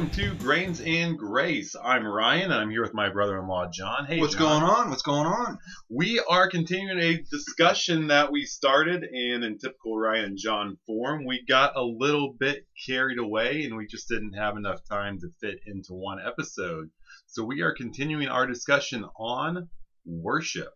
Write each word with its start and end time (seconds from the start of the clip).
Welcome 0.00 0.16
to 0.16 0.34
Grains 0.36 0.80
and 0.80 1.18
Grace. 1.18 1.76
I'm 1.76 2.06
Ryan, 2.06 2.44
and 2.44 2.54
I'm 2.54 2.70
here 2.70 2.80
with 2.80 2.94
my 2.94 3.10
brother-in-law 3.10 3.68
John. 3.70 4.06
Hey, 4.06 4.18
What's 4.18 4.32
John. 4.32 4.62
going 4.62 4.62
on? 4.62 4.88
What's 4.88 5.02
going 5.02 5.26
on? 5.26 5.58
We 5.90 6.18
are 6.26 6.48
continuing 6.48 6.98
a 6.98 7.22
discussion 7.30 8.06
that 8.06 8.32
we 8.32 8.46
started, 8.46 9.04
and 9.04 9.44
in 9.44 9.58
typical 9.58 9.98
Ryan 9.98 10.24
and 10.24 10.38
John 10.38 10.78
form, 10.86 11.26
we 11.26 11.44
got 11.46 11.76
a 11.76 11.82
little 11.82 12.32
bit 12.32 12.66
carried 12.86 13.18
away, 13.18 13.64
and 13.64 13.76
we 13.76 13.86
just 13.86 14.08
didn't 14.08 14.32
have 14.32 14.56
enough 14.56 14.80
time 14.88 15.18
to 15.20 15.28
fit 15.38 15.60
into 15.66 15.92
one 15.92 16.18
episode. 16.18 16.88
So 17.26 17.44
we 17.44 17.60
are 17.60 17.74
continuing 17.74 18.28
our 18.28 18.46
discussion 18.46 19.04
on 19.18 19.68
worship. 20.06 20.72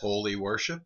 Holy 0.00 0.36
worship 0.36 0.80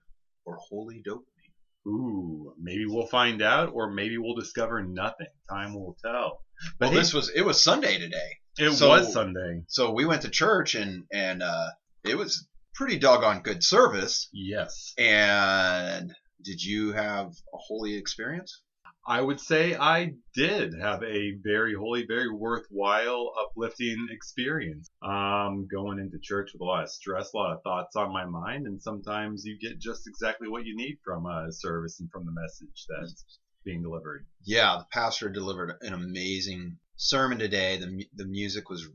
or 0.45 0.59
holy 0.69 1.01
dopamine? 1.09 1.87
Ooh, 1.87 2.55
maybe 2.61 2.87
we'll 2.87 3.07
find 3.07 3.41
out, 3.41 3.71
or 3.73 3.89
maybe 3.89 4.19
we'll 4.19 4.35
discover 4.35 4.83
nothing. 4.83 5.29
Time 5.49 5.75
will 5.75 5.97
tell. 6.05 6.41
But 6.79 6.91
Well, 6.91 6.99
this 6.99 7.13
was 7.15 7.31
it 7.31 7.43
was 7.43 7.63
Sunday 7.63 7.99
today, 7.99 8.39
it 8.59 8.71
so- 8.73 8.89
was 8.89 9.13
Sunday. 9.13 9.63
so 9.69 9.93
we 9.93 10.05
went 10.05 10.23
to 10.23 10.29
church 10.31 10.75
and 10.75 11.05
and 11.13 11.43
uh, 11.43 11.69
it 12.05 12.17
was 12.17 12.47
pretty 12.75 12.99
doggone 12.99 13.43
good 13.43 13.63
service. 13.65 14.29
Yes. 14.33 14.93
And 14.99 16.13
did 16.45 16.63
you 16.63 16.93
have 16.93 17.27
a 17.29 17.57
holy 17.59 17.95
experience? 17.97 18.63
I 19.07 19.23
would 19.23 19.41
say 19.41 19.75
I 19.75 20.13
did 20.35 20.75
have 20.75 21.03
a 21.03 21.33
very 21.43 21.75
holy, 21.75 22.05
very 22.07 22.31
worthwhile, 22.31 23.33
uplifting 23.41 24.09
experience. 24.11 24.87
Um, 25.03 25.67
going 25.67 25.99
into 25.99 26.19
church 26.23 26.51
with 26.53 26.61
a 26.61 26.65
lot 26.65 26.85
of 26.85 26.91
stress, 26.91 27.33
a 27.33 27.37
lot 27.39 27.53
of 27.57 27.63
thoughts 27.63 27.97
on 27.97 28.13
my 28.13 28.27
mind, 28.27 28.67
and 28.67 28.81
sometimes 28.83 29.45
you 29.47 29.59
get 29.59 29.79
just 29.81 30.07
exactly 30.07 30.47
what 30.49 30.67
you 30.67 30.77
need 30.77 30.99
from 31.05 31.25
a 31.25 31.51
service 31.51 32.01
and 32.01 32.11
from 32.11 32.27
the 32.27 32.33
message 32.33 32.85
that's 32.89 33.25
being 33.69 33.83
delivered. 33.83 34.25
Yeah, 34.45 34.77
the 34.79 34.87
pastor 34.91 35.29
delivered 35.29 35.75
an 35.83 35.93
amazing 35.93 36.79
sermon 36.97 37.39
today. 37.39 37.77
The 37.77 38.07
the 38.17 38.27
music 38.27 38.71
was 38.71 38.89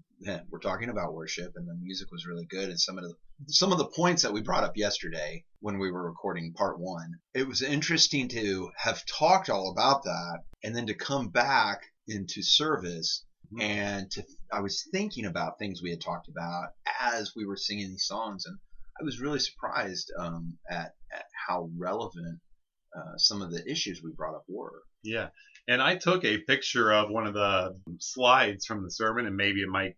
we're 0.50 0.60
talking 0.60 0.90
about 0.90 1.14
worship, 1.14 1.52
and 1.56 1.68
the 1.68 1.76
music 1.76 2.12
was 2.12 2.26
really 2.26 2.46
good. 2.46 2.70
And 2.70 2.80
some 2.80 2.98
of 2.98 3.04
the 3.04 3.14
some 3.48 3.72
of 3.72 3.78
the 3.78 3.86
points 3.96 4.24
that 4.24 4.34
we 4.34 4.42
brought 4.42 4.64
up 4.64 4.76
yesterday 4.76 5.44
when 5.60 5.78
we 5.78 5.92
were 5.92 6.04
recording 6.10 6.54
part 6.54 6.80
one, 6.80 7.12
it 7.36 7.48
was 7.48 7.62
interesting 7.62 8.28
to 8.30 8.72
have 8.78 9.06
talked 9.06 9.50
all 9.50 9.72
about 9.72 10.04
that, 10.04 10.40
and 10.64 10.76
then 10.76 10.88
to 10.88 10.96
come 10.96 11.30
back 11.30 11.82
into 12.08 12.42
service 12.42 13.24
Mhm. 13.54 13.62
and 13.62 14.12
to 14.12 14.24
I 14.52 14.62
was 14.62 14.88
thinking 14.92 15.26
about 15.26 15.60
things 15.60 15.82
we 15.84 15.92
had 15.92 16.02
talked 16.02 16.28
about 16.30 16.70
as 17.00 17.34
we 17.36 17.46
were 17.46 17.58
singing 17.58 17.90
these 17.92 18.06
songs, 18.08 18.46
and 18.48 18.58
I 19.00 19.04
was 19.04 19.20
really 19.20 19.40
surprised 19.40 20.12
um, 20.18 20.58
at 20.68 20.96
at 21.12 21.26
how 21.48 21.70
relevant 21.78 22.40
uh, 22.96 23.18
some 23.18 23.42
of 23.42 23.52
the 23.52 23.64
issues 23.70 24.02
we 24.04 24.12
brought 24.16 24.36
up 24.36 24.44
were. 24.48 24.82
Yeah. 25.04 25.30
And 25.68 25.82
I 25.82 25.96
took 25.96 26.26
a 26.26 26.40
picture 26.40 26.92
of 26.92 27.10
one 27.10 27.26
of 27.28 27.34
the 27.34 27.80
slides 28.00 28.66
from 28.66 28.84
the 28.84 28.92
sermon, 28.92 29.26
and 29.26 29.36
maybe 29.36 29.62
it 29.62 29.70
might 29.70 29.94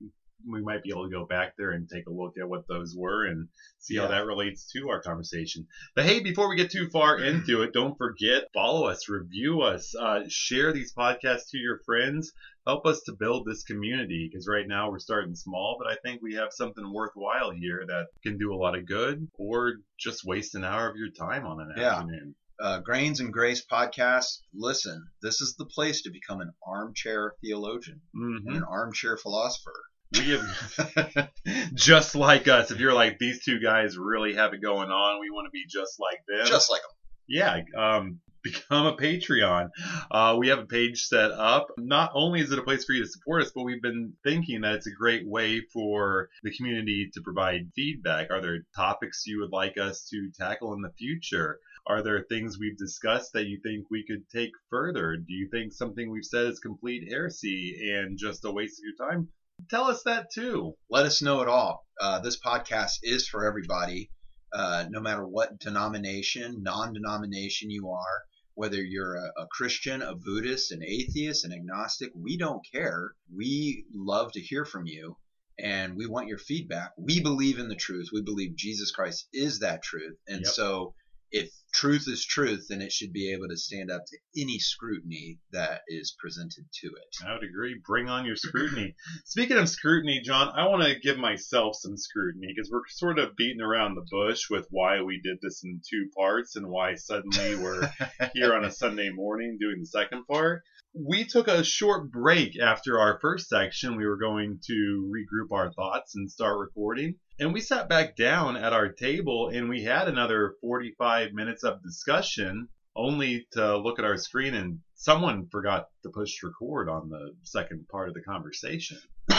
we 0.48 0.62
might 0.62 0.84
be 0.84 0.92
able 0.92 1.06
to 1.06 1.10
go 1.16 1.26
back 1.26 1.54
there 1.58 1.72
and 1.72 1.90
take 1.92 2.06
a 2.06 2.12
look 2.12 2.34
at 2.40 2.48
what 2.48 2.68
those 2.68 2.94
were 2.96 3.26
and 3.26 3.48
see 3.80 3.96
how 3.96 4.08
that 4.10 4.26
relates 4.28 4.70
to 4.74 4.90
our 4.90 5.02
conversation. 5.02 5.66
But 5.96 6.06
hey, 6.06 6.20
before 6.20 6.50
we 6.50 6.56
get 6.56 6.70
too 6.70 6.88
far 6.90 7.18
into 7.24 7.64
it, 7.64 7.72
don't 7.74 7.98
forget 7.98 8.44
follow 8.54 8.86
us, 8.86 9.10
review 9.10 9.62
us, 9.62 9.96
uh, 10.00 10.20
share 10.28 10.72
these 10.72 10.94
podcasts 10.94 11.50
to 11.52 11.58
your 11.58 11.80
friends. 11.84 12.32
Help 12.68 12.86
us 12.86 13.02
to 13.08 13.14
build 13.14 13.48
this 13.48 13.64
community 13.64 14.30
because 14.30 14.48
right 14.48 14.68
now 14.68 14.92
we're 14.92 15.00
starting 15.00 15.34
small, 15.36 15.78
but 15.80 15.92
I 15.92 15.96
think 16.04 16.22
we 16.22 16.36
have 16.36 16.50
something 16.52 16.92
worthwhile 16.94 17.52
here 17.52 17.84
that 17.88 18.08
can 18.22 18.38
do 18.38 18.54
a 18.54 18.58
lot 18.58 18.78
of 18.78 18.86
good 18.86 19.28
or 19.40 19.74
just 20.00 20.26
waste 20.26 20.54
an 20.54 20.64
hour 20.64 20.88
of 20.90 20.96
your 20.96 21.10
time 21.10 21.46
on 21.48 21.60
an 21.62 21.74
Yeah. 21.76 21.94
afternoon. 21.94 22.36
Uh, 22.60 22.80
Grains 22.80 23.20
and 23.20 23.34
Grace 23.34 23.64
podcast, 23.70 24.40
listen, 24.54 25.06
this 25.22 25.42
is 25.42 25.56
the 25.58 25.66
place 25.66 26.02
to 26.04 26.12
become 26.12 26.42
an 26.42 26.52
armchair 26.66 27.34
theologian 27.44 28.02
hmm 28.14 28.38
and 28.48 28.58
an 28.58 28.64
armchair 28.64 29.18
philosopher. 29.18 29.74
We 30.14 30.30
have 30.32 31.30
just 31.74 32.16
like 32.16 32.48
us. 32.48 32.72
If 32.72 32.80
you're 32.80 32.94
like 32.94 33.18
these 33.20 33.44
two 33.44 33.60
guys 33.60 33.98
really 33.98 34.36
have 34.36 34.54
it 34.54 34.62
going 34.62 34.90
on, 34.90 35.20
we 35.20 35.30
want 35.30 35.48
to 35.48 35.52
be 35.52 35.66
just 35.68 36.00
like 36.00 36.20
them. 36.28 36.48
Just 36.48 36.70
like 36.72 36.82
them. 36.82 36.92
yeah, 37.28 37.62
um, 37.78 38.20
become 38.44 38.86
a 38.86 38.96
Patreon. 38.96 39.70
Uh, 40.12 40.36
we 40.38 40.50
have 40.50 40.60
a 40.60 40.66
page 40.66 41.06
set 41.06 41.32
up. 41.32 41.68
Not 41.78 42.12
only 42.14 42.40
is 42.40 42.52
it 42.52 42.60
a 42.60 42.64
place 42.64 42.86
for 42.86 42.94
you 42.94 43.04
to 43.04 43.10
support 43.10 43.42
us, 43.42 43.52
but 43.54 43.64
we've 43.64 43.82
been 43.82 44.14
thinking 44.24 44.62
that 44.62 44.76
it's 44.76 44.88
a 44.88 44.92
great 44.92 45.28
way 45.28 45.62
for 45.74 46.30
the 46.44 46.56
community 46.56 47.10
to 47.14 47.22
provide 47.22 47.72
feedback. 47.76 48.30
Are 48.30 48.42
there 48.42 48.60
topics 48.76 49.24
you 49.26 49.42
would 49.42 49.52
like 49.52 49.78
us 49.78 50.08
to 50.12 50.30
tackle 50.40 50.74
in 50.74 50.82
the 50.82 50.94
future? 50.98 51.60
Are 51.88 52.02
there 52.02 52.24
things 52.24 52.58
we've 52.58 52.78
discussed 52.78 53.34
that 53.34 53.46
you 53.46 53.60
think 53.62 53.86
we 53.92 54.04
could 54.06 54.28
take 54.30 54.52
further? 54.70 55.18
Do 55.18 55.34
you 55.34 55.48
think 55.50 55.72
something 55.72 56.10
we've 56.10 56.26
said 56.26 56.48
is 56.48 56.60
complete 56.60 57.08
heresy 57.08 57.92
and 57.94 58.18
just 58.18 58.44
a 58.46 58.52
waste 58.52 58.80
of 58.80 58.86
your 58.86 59.10
time? 59.10 59.30
Tell 59.70 59.86
us 59.86 60.02
that 60.04 60.32
too. 60.34 60.74
Let 60.90 61.06
us 61.06 61.22
know 61.22 61.42
it 61.42 61.48
all. 61.48 61.86
Uh, 62.02 62.20
this 62.20 62.40
podcast 62.40 62.94
is 63.04 63.28
for 63.28 63.46
everybody, 63.46 64.10
uh, 64.52 64.86
no 64.90 65.00
matter 65.00 65.26
what 65.28 65.60
denomination, 65.60 66.64
non 66.64 66.94
denomination 66.94 67.70
you 67.70 67.90
are, 67.92 68.24
whether 68.56 68.82
you're 68.82 69.16
a, 69.16 69.42
a 69.44 69.48
Christian, 69.52 70.02
a 70.02 70.16
Buddhist, 70.16 70.72
an 70.72 70.82
atheist, 70.84 71.46
an 71.46 71.54
agnostic, 71.54 72.10
we 72.16 72.36
don't 72.38 72.66
care. 72.74 73.12
We 73.34 73.86
love 73.94 74.32
to 74.34 74.42
hear 74.42 74.66
from 74.66 74.88
you. 74.88 75.18
And 75.58 75.96
we 75.96 76.06
want 76.06 76.28
your 76.28 76.38
feedback. 76.38 76.92
We 76.98 77.22
believe 77.22 77.60
in 77.60 77.70
the 77.70 77.76
truth. 77.76 78.10
We 78.12 78.22
believe 78.24 78.58
Jesus 78.58 78.92
Christ 78.92 79.28
is 79.32 79.60
that 79.60 79.84
truth. 79.84 80.16
And 80.28 80.42
Yep. 80.42 80.48
so, 80.54 80.94
if 81.32 81.50
truth 81.76 82.06
is 82.08 82.26
truth, 82.26 82.68
and 82.70 82.82
it 82.82 82.92
should 82.92 83.12
be 83.12 83.34
able 83.34 83.50
to 83.50 83.58
stand 83.58 83.92
up 83.92 84.02
to 84.06 84.42
any 84.42 84.58
scrutiny 84.60 85.40
that 85.52 85.82
is 85.88 86.16
presented 86.18 86.64
to 86.72 86.88
it. 86.88 87.28
I 87.28 87.34
would 87.34 87.44
agree. 87.44 87.76
Bring 87.86 88.08
on 88.08 88.26
your 88.26 88.38
scrutiny. 88.38 88.96
Speaking 89.26 89.58
of 89.58 89.68
scrutiny, 89.68 90.22
John, 90.24 90.54
I 90.56 90.68
want 90.68 90.84
to 90.84 91.00
give 91.00 91.18
myself 91.18 91.76
some 91.76 91.98
scrutiny 91.98 92.48
because 92.56 92.70
we're 92.72 92.88
sort 92.90 93.20
of 93.20 93.36
beating 93.36 93.62
around 93.62 93.96
the 93.96 94.06
bush 94.10 94.50
with 94.50 94.66
why 94.70 95.02
we 95.02 95.20
did 95.22 95.38
this 95.42 95.64
in 95.64 95.82
two 95.90 96.08
parts 96.16 96.56
and 96.56 96.68
why 96.68 96.96
suddenly 96.96 97.56
we're 97.56 97.90
here 98.34 98.56
on 98.56 98.64
a 98.64 98.72
Sunday 98.76 99.10
morning 99.10 99.58
doing 99.60 99.80
the 99.80 99.86
second 99.86 100.26
part. 100.28 100.62
We 100.94 101.26
took 101.26 101.50
a 101.50 101.64
short 101.64 102.10
break 102.10 102.58
after 102.58 103.00
our 103.00 103.20
first 103.20 103.50
section. 103.50 103.98
We 103.98 104.06
were 104.06 104.18
going 104.18 104.60
to 104.68 105.14
regroup 105.14 105.54
our 105.54 105.74
thoughts 105.74 106.16
and 106.16 106.32
start 106.32 106.58
recording. 106.58 107.16
And 107.38 107.52
we 107.52 107.60
sat 107.60 107.90
back 107.90 108.16
down 108.16 108.56
at 108.56 108.72
our 108.72 108.88
table 108.88 109.50
and 109.50 109.68
we 109.68 109.84
had 109.84 110.08
another 110.08 110.54
45 110.62 111.34
minutes 111.34 111.65
of 111.66 111.84
discussion 111.84 112.68
only 112.96 113.46
to 113.52 113.78
look 113.78 114.00
at 114.00 114.06
our 114.06 114.18
screen 114.18 114.54
and 114.54 114.80
someone 114.96 115.48
forgot 115.52 115.88
to 116.04 116.10
push 116.10 116.42
record 116.44 116.88
on 116.90 117.10
the 117.10 117.34
second 117.44 117.88
part 117.90 118.08
of 118.08 118.14
the 118.14 118.22
conversation. 118.22 118.98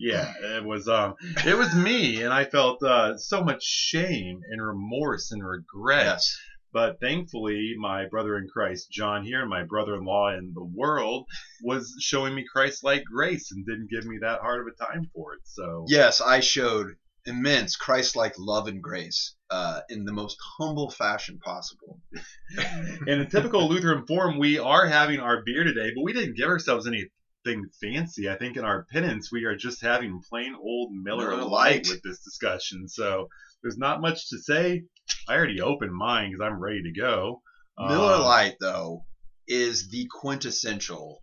Yeah, 0.00 0.32
it 0.56 0.64
was 0.64 0.86
um, 0.88 1.16
it 1.44 1.58
was 1.58 1.74
me, 1.74 2.22
and 2.22 2.32
I 2.32 2.44
felt 2.44 2.80
uh, 2.84 3.18
so 3.18 3.42
much 3.42 3.64
shame 3.64 4.40
and 4.48 4.64
remorse 4.64 5.32
and 5.32 5.44
regret. 5.44 6.06
yes. 6.06 6.36
But 6.72 7.00
thankfully, 7.00 7.74
my 7.78 8.06
brother 8.06 8.36
in 8.36 8.46
Christ, 8.46 8.90
John 8.92 9.24
here, 9.24 9.40
and 9.40 9.50
my 9.50 9.64
brother-in-law 9.64 10.36
in 10.36 10.52
the 10.54 10.62
world, 10.62 11.26
was 11.64 11.96
showing 11.98 12.34
me 12.34 12.44
Christ-like 12.52 13.02
grace 13.04 13.50
and 13.50 13.66
didn't 13.66 13.90
give 13.90 14.04
me 14.04 14.18
that 14.20 14.40
hard 14.40 14.60
of 14.60 14.72
a 14.72 14.84
time 14.84 15.10
for 15.14 15.32
it. 15.34 15.40
So 15.44 15.86
Yes, 15.88 16.20
I 16.20 16.40
showed 16.40 16.94
immense 17.28 17.76
Christ-like 17.76 18.34
love 18.38 18.66
and 18.66 18.82
grace 18.82 19.34
uh, 19.50 19.80
in 19.88 20.04
the 20.04 20.12
most 20.12 20.36
humble 20.58 20.90
fashion 20.90 21.38
possible. 21.38 22.00
in 23.06 23.20
a 23.20 23.28
typical 23.28 23.68
Lutheran 23.68 24.06
form, 24.06 24.38
we 24.38 24.58
are 24.58 24.86
having 24.86 25.20
our 25.20 25.42
beer 25.44 25.64
today, 25.64 25.90
but 25.94 26.02
we 26.02 26.12
didn't 26.12 26.36
give 26.36 26.48
ourselves 26.48 26.86
anything 26.86 27.68
fancy. 27.80 28.28
I 28.28 28.36
think 28.36 28.56
in 28.56 28.64
our 28.64 28.84
penance, 28.92 29.30
we 29.30 29.44
are 29.44 29.56
just 29.56 29.82
having 29.82 30.20
plain 30.28 30.54
old 30.60 30.92
Miller, 30.92 31.30
Miller 31.30 31.44
Lite 31.44 31.86
Lite. 31.86 31.88
with 31.88 32.02
this 32.02 32.20
discussion. 32.24 32.88
So 32.88 33.28
there's 33.62 33.78
not 33.78 34.00
much 34.00 34.28
to 34.30 34.38
say. 34.38 34.82
I 35.28 35.34
already 35.34 35.60
opened 35.60 35.92
mine 35.94 36.30
because 36.30 36.44
I'm 36.44 36.60
ready 36.60 36.82
to 36.82 36.92
go. 36.92 37.42
Miller 37.78 38.14
Um, 38.14 38.22
Lite, 38.22 38.56
though, 38.60 39.04
is 39.46 39.88
the 39.88 40.06
quintessential 40.10 41.22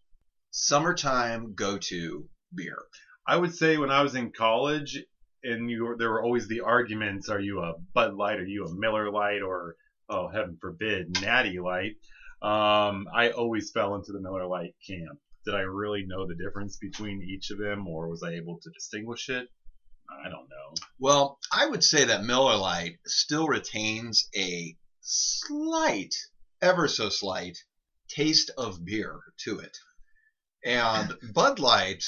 summertime 0.51 1.53
go-to 1.53 2.29
beer. 2.53 2.81
I 3.27 3.38
would 3.38 3.56
say 3.56 3.77
when 3.77 3.91
I 3.91 4.01
was 4.01 4.15
in 4.15 4.31
college, 4.31 4.97
and 5.45 5.69
you 5.69 5.86
were, 5.86 5.97
there 5.97 6.09
were 6.09 6.24
always 6.24 6.47
the 6.47 6.62
arguments: 6.62 7.30
Are 7.30 7.39
you 7.39 7.62
a 7.62 7.74
Bud 7.94 8.15
Light? 8.15 8.39
Are 8.39 8.45
you 8.45 8.65
a 8.65 8.75
Miller 8.75 9.12
Lite? 9.12 9.42
Or 9.42 9.75
oh, 10.09 10.27
heaven 10.27 10.57
forbid, 10.59 11.21
Natty 11.21 11.59
Light? 11.59 11.94
Um, 12.42 13.07
I 13.13 13.31
always 13.36 13.71
fell 13.71 13.95
into 13.95 14.12
the 14.12 14.21
Miller 14.21 14.45
Lite 14.45 14.75
camp. 14.88 15.19
Did 15.45 15.56
I 15.56 15.62
really 15.62 16.06
know 16.06 16.27
the 16.27 16.36
difference 16.36 16.77
between 16.77 17.21
each 17.21 17.51
of 17.51 17.59
them, 17.59 17.88
or 17.88 18.09
was 18.09 18.24
I 18.24 18.33
able 18.33 18.59
to 18.62 18.69
distinguish 18.71 19.30
it? 19.30 19.47
I 20.09 20.30
don't 20.30 20.50
know. 20.50 20.75
Well, 21.00 21.39
I 21.51 21.68
would 21.68 21.83
say 21.83 22.06
that 22.06 22.24
Miller 22.24 22.57
Lite 22.57 23.00
still 23.06 23.48
retains 23.48 24.30
a 24.36 24.75
slight, 25.01 26.13
ever 26.62 26.88
so 26.88 27.09
slight, 27.09 27.57
taste 28.09 28.51
of 28.57 28.83
beer 28.83 29.19
to 29.45 29.59
it. 29.59 29.77
And 30.63 31.13
Bud 31.33 31.59
Light 31.59 32.03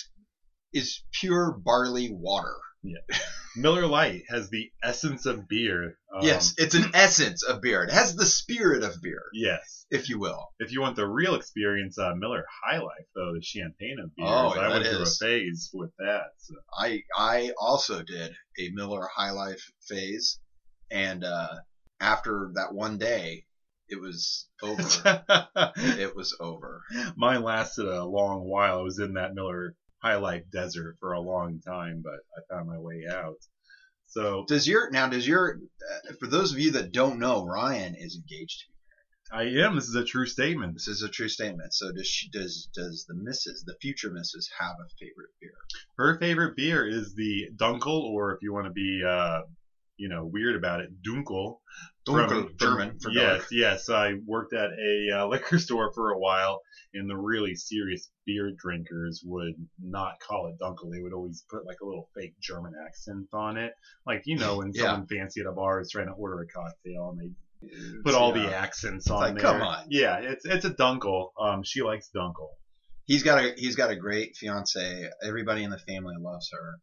is 0.74 1.04
pure 1.12 1.52
barley 1.52 2.10
water. 2.12 2.56
Miller 3.56 3.88
Lite 3.88 4.24
has 4.30 4.50
the 4.50 4.70
essence 4.84 5.26
of 5.26 5.48
beer. 5.48 5.98
Um, 6.16 6.22
yes, 6.24 6.54
it's 6.58 6.76
an 6.76 6.92
essence 6.94 7.44
of 7.44 7.62
beer. 7.62 7.84
It 7.84 7.92
has 7.92 8.16
the 8.16 8.26
spirit 8.26 8.84
of 8.84 9.02
beer, 9.02 9.24
Yes. 9.34 9.86
if 9.90 10.10
you 10.10 10.20
will. 10.20 10.48
If 10.60 10.72
you 10.72 10.82
want 10.82 10.96
the 10.96 11.08
real 11.08 11.36
experience, 11.36 11.98
uh, 11.98 12.14
Miller 12.16 12.46
High 12.64 12.78
Life, 12.80 13.06
though, 13.16 13.34
the 13.34 13.42
champagne 13.42 13.98
of 14.04 14.16
beers, 14.16 14.30
Oh, 14.30 14.50
I 14.50 14.70
went 14.70 14.86
through 14.86 15.02
is. 15.02 15.20
a 15.22 15.26
phase 15.26 15.70
with 15.74 15.92
that. 15.98 16.26
So. 16.38 16.54
I 16.78 17.02
I 17.18 17.52
also 17.60 18.04
did 18.04 18.32
a 18.60 18.70
Miller 18.74 19.08
High 19.16 19.32
Life 19.32 19.72
phase, 19.88 20.40
and 20.92 21.24
uh, 21.24 21.56
after 22.00 22.52
that 22.56 22.74
one 22.74 22.98
day, 23.00 23.46
it 23.90 24.00
was 24.00 24.48
over. 24.62 24.84
it 25.78 26.16
was 26.16 26.36
over. 26.40 26.84
Mine 27.16 27.42
lasted 27.42 27.88
a 27.88 28.06
long 28.06 28.42
while. 28.48 28.80
I 28.80 28.82
was 28.84 29.00
in 29.00 29.14
that 29.14 29.34
Miller 29.34 29.76
High 30.00 30.18
Life 30.18 30.44
desert 30.52 30.98
for 31.00 31.14
a 31.14 31.20
long 31.20 31.60
time, 31.62 32.02
but 32.04 32.20
I 32.36 32.54
found 32.54 32.68
my 32.68 32.78
way 32.78 33.06
out. 33.12 33.38
So 34.08 34.46
Does 34.48 34.68
your 34.68 34.90
now? 34.92 35.08
Does 35.08 35.28
your 35.28 35.60
uh, 35.60 36.14
for 36.20 36.28
those 36.28 36.54
of 36.54 36.60
you 36.60 36.72
that 36.72 36.92
don't 36.92 37.20
know, 37.20 37.46
Ryan 37.46 37.96
is 37.96 38.16
engaged. 38.16 38.62
To 38.62 38.66
I 39.30 39.44
am. 39.44 39.76
This 39.76 39.90
is 39.90 39.96
a 39.96 40.06
true 40.06 40.26
statement. 40.26 40.74
This 40.74 40.88
is 40.88 41.04
a 41.04 41.10
true 41.10 41.28
statement. 41.28 41.74
So 41.74 41.92
does 41.92 42.08
she, 42.08 42.30
does 42.30 42.70
does 42.74 43.06
the 43.08 43.16
missus, 43.16 43.64
the 43.66 43.76
future 43.82 44.10
missus, 44.10 44.50
have 44.58 44.78
a 44.80 44.88
favorite 44.98 45.32
beer? 45.42 45.54
Her 45.98 46.18
favorite 46.20 46.56
beer 46.56 46.88
is 46.88 47.14
the 47.16 47.50
Dunkel, 47.58 48.04
or 48.04 48.34
if 48.34 48.42
you 48.42 48.54
want 48.54 48.68
to 48.68 48.72
be, 48.72 49.04
uh, 49.06 49.42
you 49.98 50.10
know, 50.10 50.26
weird 50.26 50.56
about 50.56 50.80
it, 50.80 50.90
Dunkel. 51.06 51.56
Dunkel, 52.08 52.58
German 52.60 52.98
for 53.00 53.12
yes, 53.12 53.40
dark. 53.40 53.48
yes. 53.52 53.90
I 53.90 54.14
worked 54.26 54.54
at 54.54 54.70
a 54.72 55.20
uh, 55.20 55.28
liquor 55.30 55.60
store 55.60 55.92
for 55.94 56.12
a 56.12 56.18
while, 56.20 56.62
and 56.94 57.10
the 57.10 57.18
really 57.18 57.54
serious 57.56 58.10
beer 58.26 58.52
drinkers 58.58 59.22
would 59.26 59.54
not 59.84 60.14
call 60.26 60.48
it 60.48 60.56
Dunkel. 60.64 60.92
They 60.92 61.02
would 61.02 61.14
always 61.14 61.44
put 61.50 61.66
like 61.66 61.78
a 61.82 61.86
little 61.86 62.08
fake 62.16 62.34
German 62.42 62.74
accent 62.86 63.28
on 63.34 63.58
it, 63.58 63.74
like 64.06 64.22
you 64.26 64.38
know 64.38 64.58
when 64.58 64.72
Yeah. 64.74 64.84
someone 64.84 65.08
fancy 65.08 65.42
at 65.42 65.48
a 65.48 65.52
bar 65.52 65.82
is 65.82 65.90
trying 65.92 66.08
to 66.08 66.14
order 66.14 66.40
a 66.42 66.46
cocktail 66.48 67.10
and 67.10 67.20
they 67.20 67.68
put 68.06 68.14
all 68.16 68.32
the 68.32 68.42
Yeah. 68.42 68.50
accents 68.52 69.10
on 69.10 69.18
like, 69.20 69.34
there. 69.34 69.42
come 69.42 69.62
on. 69.62 69.86
Yeah, 69.90 70.18
it's 70.20 70.46
it's 70.46 70.66
a 70.66 70.70
Dunkel. 70.72 71.30
Um, 71.40 71.62
she 71.64 71.82
likes 71.82 72.10
Dunkel. 72.16 72.50
He's 73.06 73.24
got 73.24 73.40
a 73.44 73.54
he's 73.58 73.76
got 73.76 73.90
a 73.90 73.96
great 73.96 74.36
fiance. 74.36 75.10
Everybody 75.24 75.64
in 75.64 75.72
the 75.72 75.78
family 75.80 76.16
loves 76.20 76.50
her, 76.54 76.76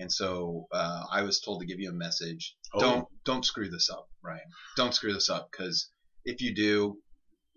and 0.00 0.12
so 0.12 0.66
uh, 0.72 1.04
I 1.12 1.22
was 1.22 1.40
told 1.40 1.60
to 1.60 1.66
give 1.66 1.78
you 1.78 1.90
a 1.90 1.94
message. 1.94 2.56
Oh. 2.74 2.80
Don't 2.80 3.08
don't 3.24 3.44
screw 3.44 3.68
this 3.68 3.90
up, 3.90 4.08
Ryan. 4.22 4.40
Don't 4.76 4.94
screw 4.94 5.12
this 5.12 5.30
up 5.30 5.48
because 5.50 5.90
if 6.24 6.40
you 6.40 6.54
do, 6.54 6.96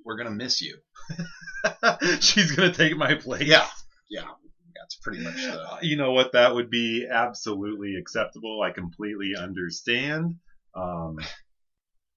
we're 0.06 0.18
gonna 0.18 0.32
miss 0.32 0.62
you. 0.62 0.78
She's 2.20 2.52
gonna 2.52 2.74
take 2.74 2.98
my 2.98 3.16
place. 3.16 3.48
Yeah, 3.48 3.68
yeah. 4.10 4.28
That's 4.76 4.96
pretty 4.96 5.24
much 5.24 5.36
the. 5.36 5.62
Uh, 5.62 5.78
you 5.82 5.96
know 5.98 6.12
what? 6.12 6.34
That 6.34 6.54
would 6.56 6.70
be 6.70 7.08
absolutely 7.10 7.96
acceptable. 7.96 8.62
I 8.62 8.72
completely 8.72 9.34
understand. 9.38 10.36
Um, 10.76 11.18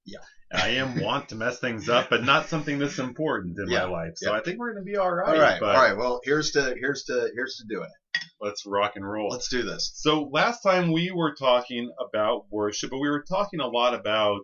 Yeah. 0.06 0.18
I 0.52 0.68
am 0.68 1.00
want 1.00 1.30
to 1.30 1.34
mess 1.34 1.58
things 1.58 1.88
up, 1.88 2.08
but 2.08 2.22
not 2.22 2.46
something 2.46 2.78
this 2.78 3.00
important 3.00 3.58
in 3.58 3.68
Yeah, 3.68 3.86
my 3.86 3.90
life. 3.90 4.12
So 4.14 4.30
yeah. 4.30 4.38
I 4.38 4.40
think 4.42 4.58
we're 4.58 4.72
going 4.72 4.84
to 4.84 4.90
be 4.90 4.96
all 4.96 5.12
right. 5.12 5.28
all 5.28 5.40
right, 5.40 5.60
but 5.60 5.74
all 5.74 5.82
right. 5.82 5.96
Well, 5.96 6.20
here's 6.22 6.52
to 6.52 6.76
here's 6.78 7.02
to 7.04 7.28
here's 7.34 7.56
to 7.56 7.64
doing 7.68 7.88
it. 7.88 8.05
Let's 8.40 8.64
rock 8.66 8.92
and 8.96 9.08
roll. 9.08 9.28
Let's 9.28 9.48
do 9.48 9.62
this. 9.62 9.90
So 9.94 10.28
last 10.32 10.60
time 10.62 10.92
we 10.92 11.10
were 11.10 11.34
talking 11.38 11.88
about 12.00 12.42
worship, 12.50 12.90
but 12.90 12.98
we 12.98 13.08
were 13.08 13.24
talking 13.28 13.60
a 13.60 13.66
lot 13.66 13.94
about 13.94 14.40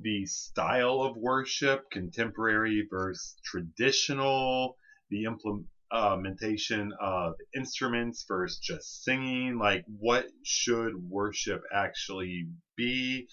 the 0.00 0.24
style 0.26 1.02
of 1.02 1.16
worship, 1.16 1.80
contemporary 1.90 2.86
versus 2.90 3.34
traditional, 3.44 4.74
the 5.10 5.24
implementation 5.24 6.92
of 7.00 7.32
instruments 7.56 8.24
versus 8.28 8.58
just 8.58 9.04
singing. 9.04 9.58
Like, 9.58 9.82
what 9.86 10.26
should 10.44 10.92
worship 11.08 11.60
actually 11.72 12.44
be? 12.76 13.26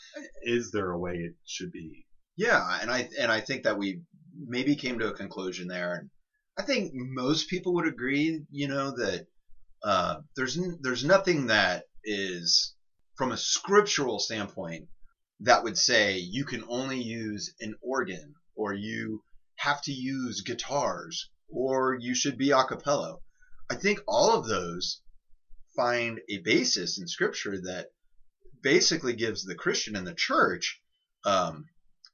Is 0.44 0.72
there 0.72 0.92
a 0.92 0.98
way 0.98 1.14
it 1.14 1.34
should 1.46 1.72
be? 1.72 2.06
Yeah, 2.38 2.80
and 2.82 2.92
I 2.92 3.08
and 3.20 3.32
I 3.32 3.40
think 3.40 3.64
that 3.64 3.78
we 3.78 4.00
maybe 4.38 4.76
came 4.76 5.00
to 5.00 5.08
a 5.08 5.14
conclusion 5.14 5.68
there, 5.68 5.94
and 5.94 6.10
I 6.58 6.64
think 6.64 6.92
most 6.94 7.48
people 7.48 7.74
would 7.76 7.86
agree. 7.88 8.42
You 8.52 8.68
know 8.68 8.92
that 8.92 9.26
uh, 9.86 10.16
there's 10.36 10.58
n- 10.58 10.78
there's 10.82 11.04
nothing 11.04 11.48
that 11.48 11.84
is 12.04 12.74
from 13.18 13.32
a 13.32 13.38
scriptural 13.38 14.20
standpoint 14.20 14.88
that 15.42 15.64
would 15.64 15.78
say 15.78 16.18
you 16.18 16.44
can 16.44 16.64
only 16.68 17.00
use 17.00 17.52
an 17.60 17.76
organ 17.82 18.34
or 18.56 18.74
you 18.74 19.22
have 19.58 19.80
to 19.82 19.92
use 19.92 20.42
guitars 20.42 21.30
or 21.50 21.96
you 22.00 22.16
should 22.16 22.38
be 22.38 22.50
a 22.50 22.64
cappella. 22.64 23.16
I 23.70 23.76
think 23.76 24.00
all 24.08 24.34
of 24.34 24.48
those 24.48 25.00
find 25.76 26.20
a 26.30 26.38
basis 26.38 26.98
in 26.98 27.08
scripture 27.08 27.60
that 27.60 27.88
basically 28.64 29.14
gives 29.14 29.44
the 29.44 29.56
Christian 29.56 29.96
and 29.96 30.08
the 30.08 30.14
church 30.18 30.80
um, 31.26 31.66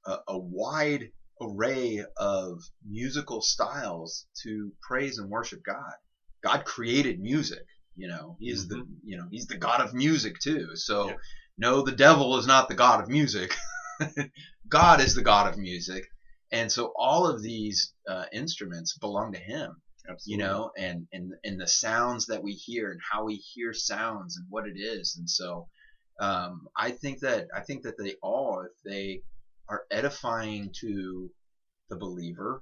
a, 0.04 0.16
a 0.28 0.38
wide 0.38 1.08
array 1.40 2.04
of 2.18 2.60
musical 2.86 3.40
styles 3.40 4.26
to 4.42 4.72
praise 4.86 5.18
and 5.18 5.30
worship 5.30 5.60
God. 5.64 5.94
God 6.42 6.64
created 6.64 7.20
music, 7.20 7.64
you 7.96 8.08
know. 8.08 8.36
He's 8.40 8.68
the 8.68 8.84
you 9.04 9.16
know, 9.16 9.26
he's 9.30 9.46
the 9.46 9.56
god 9.56 9.80
of 9.80 9.94
music 9.94 10.38
too. 10.40 10.70
So 10.74 11.08
Yeah. 11.08 11.14
no, 11.58 11.82
the 11.82 11.92
devil 11.92 12.36
is 12.38 12.46
not 12.46 12.68
the 12.68 12.74
god 12.74 13.00
of 13.00 13.08
music. 13.08 13.56
God 14.68 15.00
is 15.00 15.14
the 15.14 15.22
god 15.22 15.46
of 15.46 15.56
music. 15.58 16.04
And 16.50 16.70
so 16.70 16.92
all 16.96 17.26
of 17.26 17.42
these 17.42 17.92
uh, 18.08 18.24
instruments 18.32 18.96
belong 18.98 19.32
to 19.32 19.38
him 19.38 19.76
Absolutely. 20.08 20.32
you 20.32 20.48
know, 20.48 20.70
and 20.76 21.06
and 21.12 21.32
and 21.44 21.60
the 21.60 21.66
sounds 21.68 22.26
that 22.26 22.42
we 22.42 22.52
hear 22.52 22.90
and 22.90 23.00
how 23.10 23.24
we 23.24 23.36
hear 23.36 23.72
sounds 23.72 24.36
and 24.36 24.46
what 24.48 24.66
it 24.66 24.76
is. 24.78 25.16
And 25.16 25.28
so, 25.28 25.66
um, 26.20 26.66
I 26.76 26.90
think 26.90 27.20
that 27.20 27.46
I 27.54 27.60
think 27.60 27.82
that 27.82 27.94
they 27.98 28.14
all, 28.22 28.62
if 28.64 28.72
they 28.84 29.20
are 29.68 29.82
edifying 29.90 30.70
to 30.80 31.30
the 31.88 31.96
believer 31.96 32.60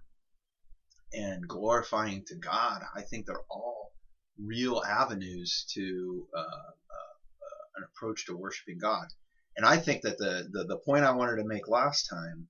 and 1.12 1.46
glorifying 1.46 2.24
to 2.26 2.36
God, 2.36 2.82
I 2.94 3.02
think 3.02 3.26
they're 3.26 3.44
all 3.50 3.92
real 4.42 4.82
avenues 4.86 5.66
to 5.74 6.26
uh, 6.34 6.40
uh, 6.40 6.42
uh, 6.42 7.64
an 7.76 7.84
approach 7.84 8.26
to 8.26 8.36
worshiping 8.36 8.78
God. 8.78 9.06
And 9.56 9.66
I 9.66 9.76
think 9.76 10.02
that 10.02 10.18
the, 10.18 10.48
the 10.50 10.64
the 10.64 10.78
point 10.78 11.04
I 11.04 11.10
wanted 11.10 11.36
to 11.36 11.48
make 11.48 11.68
last 11.68 12.08
time 12.08 12.46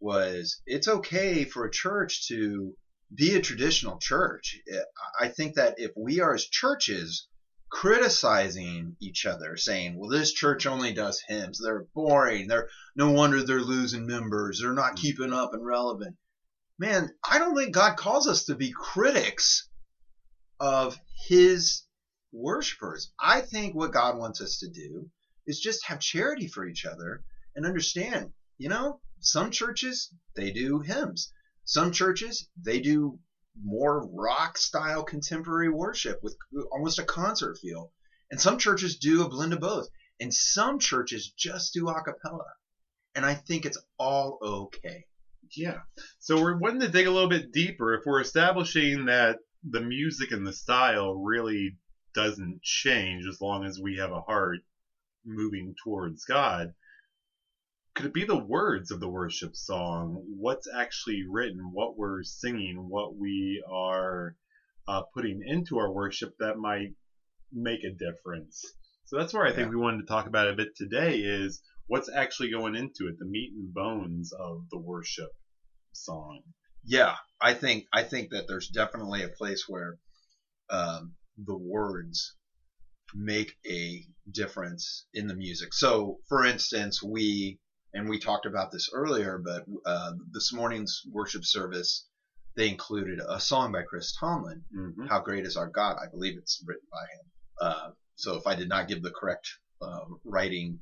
was 0.00 0.60
it's 0.66 0.88
okay 0.88 1.44
for 1.44 1.64
a 1.64 1.70
church 1.70 2.28
to 2.28 2.74
be 3.14 3.34
a 3.34 3.40
traditional 3.40 3.98
church. 3.98 4.58
I 5.20 5.28
think 5.28 5.54
that 5.54 5.74
if 5.78 5.92
we 5.96 6.20
are 6.20 6.34
as 6.34 6.44
churches 6.44 7.26
criticizing 7.70 8.96
each 9.00 9.24
other, 9.24 9.56
saying, 9.56 9.96
"Well, 9.96 10.10
this 10.10 10.32
church 10.32 10.66
only 10.66 10.92
does 10.92 11.22
hymns. 11.26 11.60
They're 11.62 11.86
boring. 11.94 12.48
They're 12.48 12.68
no 12.96 13.12
wonder 13.12 13.42
they're 13.42 13.60
losing 13.60 14.06
members. 14.06 14.60
They're 14.60 14.74
not 14.74 14.96
keeping 14.96 15.32
up 15.32 15.54
and 15.54 15.64
relevant." 15.64 16.16
Man, 16.82 17.14
I 17.22 17.38
don't 17.38 17.56
think 17.56 17.72
God 17.72 17.96
calls 17.96 18.26
us 18.26 18.46
to 18.46 18.56
be 18.56 18.72
critics 18.72 19.68
of 20.58 20.98
His 21.28 21.84
worshipers. 22.32 23.12
I 23.20 23.40
think 23.40 23.76
what 23.76 23.92
God 23.92 24.18
wants 24.18 24.40
us 24.40 24.58
to 24.58 24.68
do 24.68 25.08
is 25.46 25.60
just 25.60 25.86
have 25.86 26.00
charity 26.00 26.48
for 26.48 26.66
each 26.66 26.84
other 26.84 27.22
and 27.54 27.64
understand. 27.64 28.32
You 28.58 28.68
know, 28.68 29.00
some 29.20 29.52
churches 29.52 30.12
they 30.34 30.50
do 30.50 30.80
hymns. 30.80 31.30
Some 31.66 31.92
churches 31.92 32.48
they 32.60 32.80
do 32.80 33.20
more 33.62 34.04
rock 34.04 34.58
style 34.58 35.04
contemporary 35.04 35.68
worship 35.68 36.18
with 36.20 36.34
almost 36.72 36.98
a 36.98 37.04
concert 37.04 37.58
feel. 37.58 37.92
And 38.28 38.40
some 38.40 38.58
churches 38.58 38.96
do 38.96 39.22
a 39.22 39.28
blend 39.28 39.52
of 39.52 39.60
both. 39.60 39.86
And 40.18 40.34
some 40.34 40.80
churches 40.80 41.30
just 41.38 41.74
do 41.74 41.88
a 41.88 42.02
cappella. 42.02 42.54
And 43.14 43.24
I 43.24 43.34
think 43.34 43.66
it's 43.66 43.78
all 44.00 44.38
okay. 44.42 45.04
Yeah. 45.54 45.80
So 46.18 46.40
we're 46.40 46.58
wanting 46.58 46.80
to 46.80 46.88
dig 46.88 47.06
a 47.06 47.10
little 47.10 47.28
bit 47.28 47.52
deeper. 47.52 47.94
If 47.94 48.02
we're 48.06 48.20
establishing 48.20 49.06
that 49.06 49.38
the 49.68 49.80
music 49.80 50.30
and 50.32 50.46
the 50.46 50.52
style 50.52 51.14
really 51.14 51.76
doesn't 52.14 52.62
change 52.62 53.26
as 53.26 53.40
long 53.40 53.64
as 53.64 53.78
we 53.80 53.96
have 53.96 54.12
a 54.12 54.20
heart 54.20 54.58
moving 55.24 55.74
towards 55.84 56.24
God, 56.24 56.68
could 57.94 58.06
it 58.06 58.14
be 58.14 58.24
the 58.24 58.36
words 58.38 58.90
of 58.90 59.00
the 59.00 59.08
worship 59.08 59.54
song? 59.54 60.22
What's 60.38 60.66
actually 60.72 61.24
written, 61.28 61.70
what 61.72 61.96
we're 61.98 62.22
singing, 62.22 62.88
what 62.88 63.14
we 63.16 63.62
are 63.70 64.34
uh, 64.88 65.02
putting 65.14 65.42
into 65.46 65.78
our 65.78 65.92
worship 65.92 66.30
that 66.40 66.56
might 66.56 66.94
make 67.52 67.80
a 67.84 67.90
difference? 67.90 68.64
So 69.04 69.18
that's 69.18 69.34
where 69.34 69.44
I 69.44 69.50
think 69.50 69.66
Yeah. 69.66 69.74
we 69.74 69.76
wanted 69.76 69.98
to 69.98 70.06
talk 70.06 70.26
about 70.26 70.48
a 70.48 70.54
bit 70.54 70.74
today 70.74 71.18
is 71.18 71.60
what's 71.86 72.08
actually 72.08 72.50
going 72.50 72.74
into 72.74 73.08
it, 73.08 73.18
the 73.18 73.26
meat 73.26 73.52
and 73.54 73.72
bones 73.74 74.32
of 74.32 74.62
the 74.70 74.78
worship 74.78 75.28
song. 75.92 76.42
Yeah, 76.84 77.14
I 77.40 77.54
think 77.54 77.86
I 77.92 78.02
think 78.02 78.30
that 78.30 78.48
there's 78.48 78.68
definitely 78.68 79.22
a 79.22 79.28
place 79.28 79.64
where 79.68 79.98
um, 80.70 81.12
the 81.38 81.56
words 81.56 82.34
make 83.14 83.52
a 83.66 84.04
difference 84.30 85.04
in 85.14 85.26
the 85.26 85.34
music. 85.34 85.74
So, 85.74 86.18
for 86.28 86.44
instance, 86.44 87.02
we 87.02 87.58
and 87.94 88.08
we 88.08 88.18
talked 88.18 88.46
about 88.46 88.72
this 88.72 88.88
earlier, 88.92 89.38
but 89.44 89.64
uh, 89.84 90.12
this 90.32 90.52
morning's 90.52 91.02
worship 91.10 91.44
service 91.44 92.06
they 92.54 92.68
included 92.68 93.18
a 93.26 93.40
song 93.40 93.72
by 93.72 93.82
Chris 93.82 94.12
Tomlin, 94.18 94.62
Mm-hmm. 94.76 95.06
"How 95.06 95.20
Great 95.20 95.46
Is 95.46 95.56
Our 95.56 95.68
God." 95.68 95.96
I 96.02 96.08
believe 96.10 96.36
it's 96.36 96.62
written 96.66 96.86
by 96.90 97.00
him. 97.00 97.30
Uh, 97.60 97.90
so 98.16 98.36
if 98.36 98.46
I 98.46 98.54
did 98.54 98.68
not 98.68 98.88
give 98.88 99.02
the 99.02 99.10
correct 99.10 99.48
uh, 99.80 100.04
writing 100.24 100.78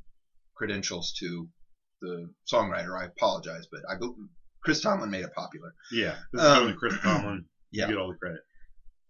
credentials 0.55 1.13
to 1.21 1.49
the 2.01 2.33
songwriter, 2.53 2.99
I 3.01 3.05
apologize. 3.05 3.67
But 3.71 3.83
I 3.89 3.97
Chris 4.63 4.81
Tomlin 4.81 5.11
made 5.11 5.25
it 5.25 5.35
popular. 5.35 5.75
Yeah, 5.93 6.17
this 6.33 6.41
is 6.43 6.47
Um, 6.47 6.55
totally 6.57 6.75
Chris 6.75 6.95
Tomlin. 7.03 7.45
yeah. 7.71 7.87
You 7.89 7.95
get 7.95 8.01
all 8.01 8.13
the 8.13 8.19
credit. 8.19 8.41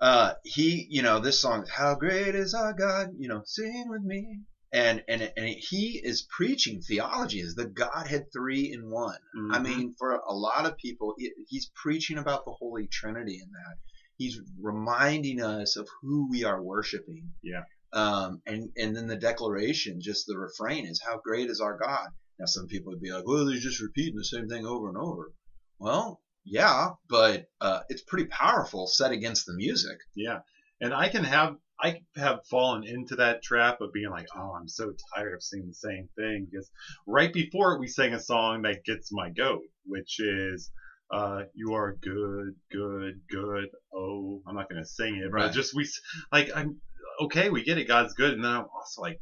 uh, 0.00 0.32
he, 0.44 0.86
you 0.88 1.02
know, 1.02 1.20
this 1.20 1.40
song, 1.40 1.66
"How 1.70 1.94
Great 1.94 2.34
Is 2.34 2.54
Our 2.54 2.72
God," 2.72 3.08
you 3.18 3.28
know, 3.28 3.42
sing 3.44 3.88
with 3.88 4.02
me, 4.02 4.40
and 4.72 5.02
and 5.08 5.30
and 5.36 5.46
he 5.48 6.00
is 6.02 6.26
preaching 6.34 6.80
theology 6.80 7.40
as 7.42 7.54
the 7.54 7.66
Godhead 7.66 8.26
three 8.32 8.72
in 8.72 8.88
one. 8.90 9.18
I 9.50 9.58
Mhm. 9.58 9.62
mean, 9.62 9.94
for 9.98 10.12
a 10.14 10.32
lot 10.32 10.64
of 10.66 10.76
people, 10.78 11.14
he- 11.18 11.32
he's 11.48 11.70
preaching 11.74 12.16
about 12.18 12.44
the 12.46 12.52
Holy 12.52 12.86
Trinity 12.86 13.40
in 13.42 13.50
that. 13.50 13.76
He's 14.16 14.38
reminding 14.60 15.42
us 15.42 15.76
of 15.76 15.88
who 16.00 16.28
we 16.30 16.44
are 16.44 16.62
worshiping. 16.62 17.32
Yeah. 17.42 17.64
Um, 17.92 18.40
and 18.46 18.70
and 18.76 18.96
then 18.96 19.06
the 19.08 19.16
declaration, 19.16 20.00
just 20.00 20.26
the 20.26 20.38
refrain 20.38 20.86
is, 20.86 21.00
"How 21.04 21.18
great 21.18 21.50
is 21.50 21.60
our 21.60 21.76
God." 21.76 22.08
Now, 22.38 22.46
some 22.46 22.68
people 22.68 22.92
would 22.92 23.02
be 23.02 23.10
like, 23.12 23.26
"Well, 23.26 23.44
they're 23.44 23.58
just 23.58 23.80
repeating 23.80 24.16
the 24.16 24.24
same 24.24 24.48
thing 24.48 24.64
over 24.64 24.88
and 24.88 24.96
over." 24.96 25.32
Well, 25.80 26.20
yeah, 26.44 26.90
but 27.08 27.46
uh, 27.60 27.80
it's 27.88 28.02
pretty 28.02 28.26
powerful 28.26 28.86
set 28.86 29.12
against 29.12 29.46
the 29.46 29.54
music. 29.54 29.98
Yeah, 30.14 30.40
and 30.80 30.94
I 30.94 31.08
can 31.08 31.24
have 31.24 31.56
I 31.82 32.00
have 32.16 32.40
fallen 32.50 32.84
into 32.84 33.16
that 33.16 33.42
trap 33.42 33.80
of 33.80 33.92
being 33.92 34.10
like, 34.10 34.26
oh, 34.36 34.52
I'm 34.58 34.68
so 34.68 34.92
tired 35.14 35.34
of 35.34 35.42
singing 35.42 35.68
the 35.68 35.74
same 35.74 36.08
thing 36.16 36.46
because 36.50 36.70
right 37.06 37.32
before 37.32 37.78
we 37.80 37.88
sang 37.88 38.12
a 38.14 38.20
song 38.20 38.62
that 38.62 38.84
gets 38.84 39.10
my 39.12 39.30
goat, 39.30 39.62
which 39.84 40.20
is. 40.20 40.70
Uh, 41.12 41.42
you 41.54 41.74
are 41.74 41.96
good, 42.02 42.54
good, 42.70 43.20
good. 43.28 43.66
Oh, 43.92 44.40
I'm 44.46 44.54
not 44.54 44.68
gonna 44.68 44.84
sing 44.84 45.16
it, 45.16 45.32
but 45.32 45.32
Right. 45.32 45.52
just 45.52 45.74
we 45.74 45.82
s- 45.82 46.00
like 46.30 46.50
I'm 46.54 46.80
okay. 47.22 47.50
We 47.50 47.64
get 47.64 47.78
it. 47.78 47.88
God's 47.88 48.14
good, 48.14 48.34
and 48.34 48.44
then 48.44 48.52
I'm 48.52 48.66
also 48.72 49.02
like, 49.02 49.20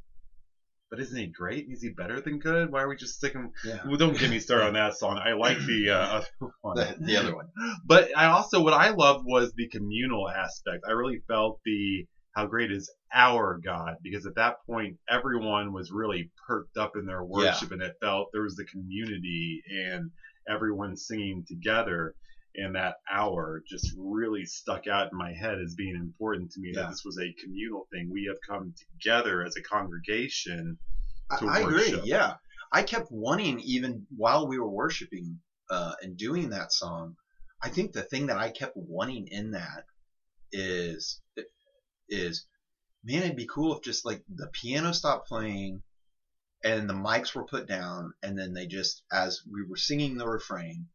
but 0.91 1.01
isn't 1.01 1.17
he 1.17 1.27
great? 1.27 1.67
Is 1.69 1.83
he 1.83 1.91
better 1.91 2.21
than 2.21 2.39
good? 2.39 2.71
Why 2.71 2.83
are 2.83 2.89
we 2.89 2.97
just 2.97 3.15
sticking? 3.15 3.53
Yeah. 3.65 3.81
Well, 3.87 3.97
don't 3.97 4.19
get 4.19 4.31
me 4.31 4.39
started 4.39 4.67
on 4.67 4.73
that 4.75 4.97
song. 4.97 5.19
I 5.19 5.35
like 5.35 5.59
the 5.59 5.91
uh, 5.91 5.97
other 6.41 6.53
one. 6.63 6.77
The, 6.77 6.97
the 7.01 7.17
other 7.17 7.35
one. 7.35 7.47
But 7.85 8.17
I 8.17 8.27
also 8.27 8.63
what 8.63 8.73
I 8.73 8.91
loved 8.91 9.25
was 9.25 9.53
the 9.57 9.69
communal 9.69 10.29
aspect. 10.29 10.85
I 10.87 10.93
really 10.93 11.21
felt 11.29 11.61
the 11.65 12.07
how 12.33 12.47
great 12.47 12.71
is 12.71 12.91
our 13.13 13.59
God 13.65 13.97
because 14.03 14.25
at 14.27 14.37
that 14.37 14.57
point 14.67 14.97
everyone 15.11 15.73
was 15.73 15.91
really 15.91 16.31
perked 16.47 16.77
up 16.77 16.93
in 16.95 17.05
their 17.07 17.25
worship 17.25 17.73
and 17.73 17.83
it 17.83 17.95
felt 18.01 18.29
there 18.33 18.43
was 18.43 18.55
the 18.55 18.65
community 18.65 19.63
and 19.69 20.11
everyone 20.49 20.97
singing 20.97 21.45
together 21.49 22.15
and 22.59 22.75
that 22.75 22.95
hour 23.11 23.63
just 23.69 23.93
really 23.97 24.45
stuck 24.45 24.87
out 24.87 25.09
in 25.13 25.17
my 25.17 25.33
head 25.33 25.59
as 25.61 25.75
being 25.75 25.95
important 25.95 26.51
to 26.51 26.61
me 26.61 26.73
Yeah. 26.75 26.83
that 26.83 26.91
this 26.91 27.03
was 27.05 27.19
a 27.19 27.33
communal 27.43 27.87
thing. 27.93 28.11
We 28.11 28.25
have 28.29 28.37
come 28.47 28.75
together 29.01 29.45
as 29.45 29.55
a 29.57 29.63
congregation. 29.63 30.77
I, 31.31 31.37
to 31.37 31.47
I 31.47 31.59
agree. 31.61 32.01
Yeah, 32.05 32.35
I 32.73 32.83
kept 32.83 33.09
wanting 33.11 33.61
even 33.61 34.07
while 34.17 34.47
we 34.47 34.59
were 34.59 34.69
worshiping 34.71 35.39
uh, 35.71 35.93
and 36.03 36.17
doing 36.17 36.51
that 36.51 36.73
song. 36.73 37.15
I 37.63 37.69
think 37.69 37.93
the 37.93 38.03
thing 38.03 38.27
that 38.27 38.39
I 38.39 38.51
kept 38.51 38.73
wanting 38.77 39.27
in 39.31 39.53
that 39.53 39.85
is 40.53 41.21
is 42.09 42.45
man, 43.05 43.23
it'd 43.23 43.37
be 43.37 43.47
cool 43.47 43.77
if 43.77 43.83
just 43.83 44.05
like 44.05 44.21
the 44.35 44.49
piano 44.49 44.93
stopped 44.93 45.29
playing 45.29 45.81
and 46.65 46.89
the 46.89 46.95
mics 46.95 47.35
were 47.35 47.45
put 47.45 47.67
down, 47.69 48.13
and 48.23 48.37
then 48.37 48.53
they 48.53 48.67
just 48.67 49.03
as 49.13 49.41
we 49.51 49.63
were 49.63 49.77
singing 49.77 50.17
the 50.17 50.27
refrain 50.27 50.87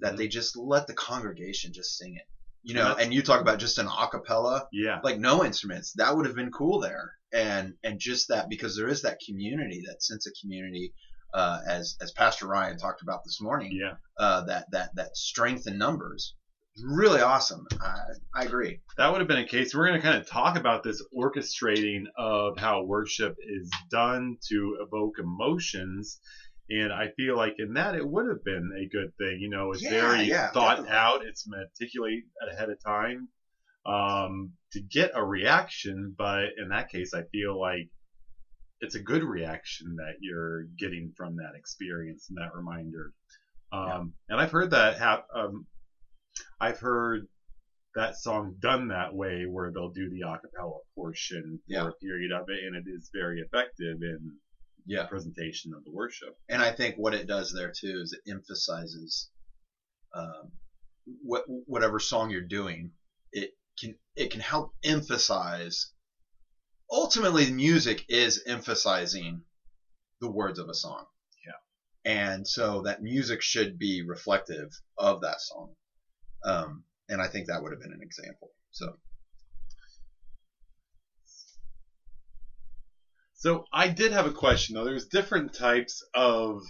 that 0.00 0.16
they 0.16 0.28
just 0.28 0.56
let 0.56 0.86
the 0.86 0.94
congregation 0.94 1.72
just 1.72 1.96
sing 1.96 2.14
it. 2.16 2.22
You 2.62 2.74
know, 2.74 2.88
That's- 2.88 3.04
and 3.04 3.14
you 3.14 3.22
talk 3.22 3.40
about 3.40 3.58
just 3.60 3.78
an 3.78 3.86
acapella 3.86 4.66
yeah. 4.72 5.00
like 5.04 5.18
no 5.18 5.44
instruments 5.44 5.92
that 5.94 6.16
would 6.16 6.26
have 6.26 6.34
been 6.34 6.50
cool 6.50 6.80
there 6.80 7.12
and 7.32 7.74
and 7.84 7.98
just 8.00 8.28
that 8.28 8.48
because 8.48 8.76
there 8.76 8.88
is 8.88 9.02
that 9.02 9.18
community 9.26 9.82
that 9.86 10.02
sense 10.02 10.26
of 10.26 10.32
community 10.42 10.92
uh, 11.34 11.60
as 11.68 11.96
as 12.00 12.10
pastor 12.12 12.46
ryan 12.48 12.76
talked 12.78 13.02
about 13.02 13.20
this 13.24 13.38
morning 13.40 13.70
Yeah. 13.72 13.94
uh, 14.18 14.44
that 14.46 14.66
that 14.72 14.90
that 14.96 15.16
strength 15.16 15.66
in 15.66 15.78
numbers 15.78 16.34
really 16.84 17.20
awesome 17.20 17.66
i 17.80 17.98
i 18.34 18.44
agree 18.44 18.80
that 18.96 19.10
would 19.12 19.20
have 19.20 19.28
been 19.28 19.38
a 19.38 19.46
case. 19.46 19.74
We're 19.74 19.86
going 19.86 20.00
to 20.00 20.06
kind 20.06 20.20
of 20.20 20.28
talk 20.28 20.56
about 20.58 20.82
this 20.82 21.00
orchestrating 21.16 22.04
of 22.16 22.58
how 22.58 22.82
worship 22.82 23.36
is 23.38 23.70
done 23.90 24.36
to 24.48 24.78
evoke 24.80 25.18
emotions. 25.20 26.18
And 26.70 26.92
I 26.92 27.08
feel 27.16 27.36
like 27.36 27.54
in 27.58 27.74
that 27.74 27.94
it 27.94 28.06
would 28.06 28.26
have 28.28 28.44
been 28.44 28.70
a 28.76 28.86
good 28.88 29.10
thing. 29.16 29.38
You 29.40 29.48
know, 29.48 29.72
it's 29.72 29.82
Yeah, 29.82 29.90
very 29.90 30.26
yeah, 30.28 30.50
thought 30.52 30.76
definitely. 30.76 30.96
out, 30.96 31.24
it's 31.24 31.46
meticulate 31.48 32.24
ahead 32.50 32.68
of 32.70 32.78
time 32.84 33.28
um, 33.86 34.52
to 34.72 34.80
get 34.80 35.12
a 35.14 35.24
reaction. 35.24 36.14
But 36.16 36.50
in 36.58 36.68
that 36.68 36.90
case, 36.90 37.14
I 37.14 37.22
feel 37.32 37.58
like 37.58 37.88
it's 38.80 38.94
a 38.94 39.00
good 39.02 39.22
reaction 39.24 39.96
that 39.96 40.16
you're 40.20 40.64
getting 40.78 41.12
from 41.16 41.36
that 41.36 41.54
experience 41.56 42.26
and 42.28 42.38
that 42.38 42.54
reminder. 42.54 43.12
Um, 43.72 44.14
And 44.28 44.40
I've 44.40 44.50
heard 44.52 44.70
that 44.70 45.00
um, 45.34 45.66
I've 46.60 46.78
heard 46.78 47.26
that 47.94 48.16
song 48.16 48.56
done 48.60 48.88
that 48.88 49.14
way 49.14 49.44
where 49.46 49.70
they'll 49.72 49.90
do 49.90 50.08
the 50.10 50.20
acapella 50.20 50.78
portion 50.94 51.58
for 51.66 51.72
Yeah. 51.72 51.88
a 51.88 51.92
period 51.94 52.32
of 52.32 52.48
it 52.48 52.64
and 52.64 52.76
it 52.76 52.84
is 52.88 53.10
very 53.12 53.40
effective 53.40 53.96
in 54.02 54.38
yeah 54.88 55.04
presentation 55.04 55.72
of 55.74 55.84
the 55.84 55.90
worship. 55.90 56.34
and 56.48 56.60
i 56.60 56.70
think 56.70 56.96
what 56.96 57.14
it 57.14 57.26
does 57.28 57.52
there 57.52 57.70
too 57.70 58.00
is 58.02 58.12
it 58.12 58.30
emphasizes 58.30 59.28
um, 60.14 60.50
what 61.22 61.42
whatever 61.66 62.00
song 62.00 62.30
you're 62.30 62.40
doing 62.40 62.90
it 63.32 63.50
can 63.78 63.94
it 64.16 64.30
can 64.30 64.40
help 64.40 64.72
emphasize 64.82 65.86
ultimately 66.90 67.50
music 67.50 68.02
is 68.08 68.42
emphasizing 68.46 69.40
the 70.20 70.28
words 70.28 70.58
of 70.58 70.68
a 70.68 70.74
song 70.74 71.04
Yeah. 71.46 72.12
and 72.12 72.46
so 72.48 72.80
that 72.82 73.02
music 73.02 73.42
should 73.42 73.78
be 73.78 74.02
reflective 74.02 74.68
of 74.96 75.20
that 75.20 75.40
song 75.40 75.68
um, 76.44 76.82
and 77.10 77.20
i 77.20 77.26
think 77.26 77.46
that 77.46 77.60
would 77.60 77.72
have 77.72 77.80
been 77.80 77.92
an 77.92 78.02
example 78.02 78.48
so 78.70 78.86
So 83.38 83.66
I 83.72 83.86
did 83.86 84.10
have 84.10 84.26
a 84.26 84.32
question 84.32 84.74
though. 84.74 84.84
There's 84.84 85.06
different 85.06 85.54
types 85.54 86.02
of 86.12 86.62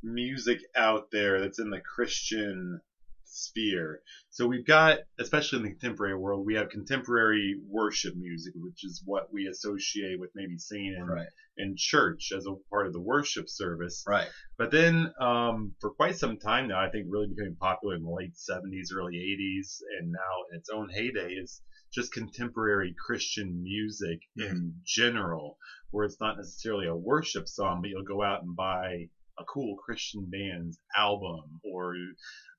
music 0.00 0.60
out 0.76 1.10
there 1.10 1.40
that's 1.40 1.58
in 1.58 1.70
the 1.70 1.80
Christian 1.80 2.80
sphere. 3.24 4.00
So 4.30 4.46
we've 4.46 4.64
got, 4.64 4.98
especially 5.18 5.58
in 5.58 5.64
the 5.64 5.70
contemporary 5.70 6.16
world, 6.16 6.46
we 6.46 6.54
have 6.54 6.68
contemporary 6.68 7.56
worship 7.68 8.14
music, 8.14 8.52
which 8.54 8.84
is 8.84 9.02
what 9.04 9.32
we 9.32 9.48
associate 9.48 10.20
with 10.20 10.30
maybe 10.36 10.56
singing 10.56 10.94
in, 10.96 11.04
right 11.04 11.26
in 11.56 11.74
church 11.76 12.30
as 12.36 12.46
a 12.46 12.54
part 12.70 12.86
of 12.86 12.92
the 12.92 13.00
worship 13.00 13.48
service. 13.48 14.04
right 14.06 14.28
But 14.56 14.70
then, 14.70 15.12
um, 15.20 15.74
for 15.80 15.90
quite 15.90 16.16
some 16.16 16.38
time 16.38 16.68
now, 16.68 16.80
I 16.80 16.90
think 16.90 17.06
really 17.08 17.26
becoming 17.26 17.56
popular 17.56 17.96
in 17.96 18.04
the 18.04 18.10
late 18.10 18.34
70s, 18.34 18.94
early 18.94 19.14
80s, 19.16 19.80
and 19.98 20.12
now 20.12 20.44
in 20.52 20.58
its 20.58 20.68
own 20.70 20.88
heyday 20.90 21.32
is 21.32 21.60
just 21.94 22.12
contemporary 22.12 22.94
Christian 23.06 23.62
music 23.62 24.18
in 24.36 24.74
general, 24.84 25.56
where 25.90 26.04
it's 26.04 26.20
not 26.20 26.36
necessarily 26.36 26.86
a 26.86 26.94
worship 26.94 27.48
song, 27.48 27.80
but 27.80 27.90
you'll 27.90 28.02
go 28.02 28.22
out 28.22 28.42
and 28.42 28.56
buy 28.56 29.06
a 29.38 29.44
cool 29.44 29.76
Christian 29.76 30.28
band's 30.30 30.78
album, 30.96 31.60
or 31.64 31.94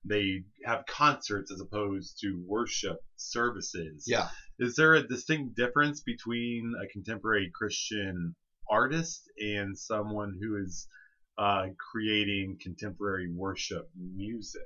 they 0.03 0.41
have 0.65 0.85
concerts 0.85 1.51
as 1.51 1.59
opposed 1.61 2.19
to 2.21 2.41
worship 2.45 2.97
services. 3.15 4.05
yeah 4.07 4.27
Is 4.59 4.75
there 4.75 4.93
a 4.93 5.07
distinct 5.07 5.55
difference 5.55 6.01
between 6.01 6.73
a 6.81 6.87
contemporary 6.87 7.51
Christian 7.53 8.35
artist 8.69 9.29
and 9.39 9.77
someone 9.77 10.33
who 10.41 10.57
is 10.63 10.87
uh, 11.37 11.67
creating 11.91 12.57
contemporary 12.61 13.29
worship 13.33 13.87
music? 13.95 14.61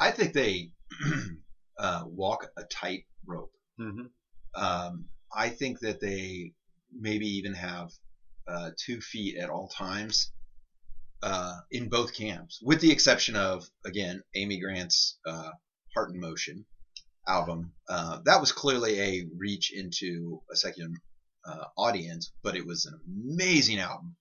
i 0.00 0.10
think 0.10 0.32
they 0.32 0.70
uh, 1.78 2.02
walk 2.06 2.48
a 2.56 2.62
tight 2.64 3.04
rope 3.26 3.51
hmm 3.78 4.06
um, 4.54 5.06
I 5.34 5.48
think 5.48 5.80
that 5.80 6.00
they 6.00 6.52
maybe 6.92 7.26
even 7.26 7.54
have 7.54 7.90
uh, 8.46 8.70
two 8.76 9.00
feet 9.00 9.38
at 9.38 9.48
all 9.48 9.68
times 9.68 10.30
uh, 11.22 11.58
in 11.70 11.88
both 11.88 12.14
camps, 12.14 12.60
with 12.62 12.80
the 12.80 12.90
exception 12.90 13.36
of 13.36 13.68
again 13.86 14.22
Amy 14.34 14.60
Grant's 14.60 15.18
uh, 15.26 15.50
Heart 15.94 16.10
in 16.10 16.20
Motion 16.20 16.66
album. 17.26 17.72
Uh, 17.88 18.18
that 18.24 18.40
was 18.40 18.52
clearly 18.52 19.00
a 19.00 19.26
reach 19.38 19.72
into 19.72 20.42
a 20.52 20.56
secular 20.56 20.90
uh, 21.46 21.64
audience, 21.78 22.32
but 22.42 22.56
it 22.56 22.66
was 22.66 22.86
an 22.86 23.00
amazing 23.06 23.78
album, 23.78 24.16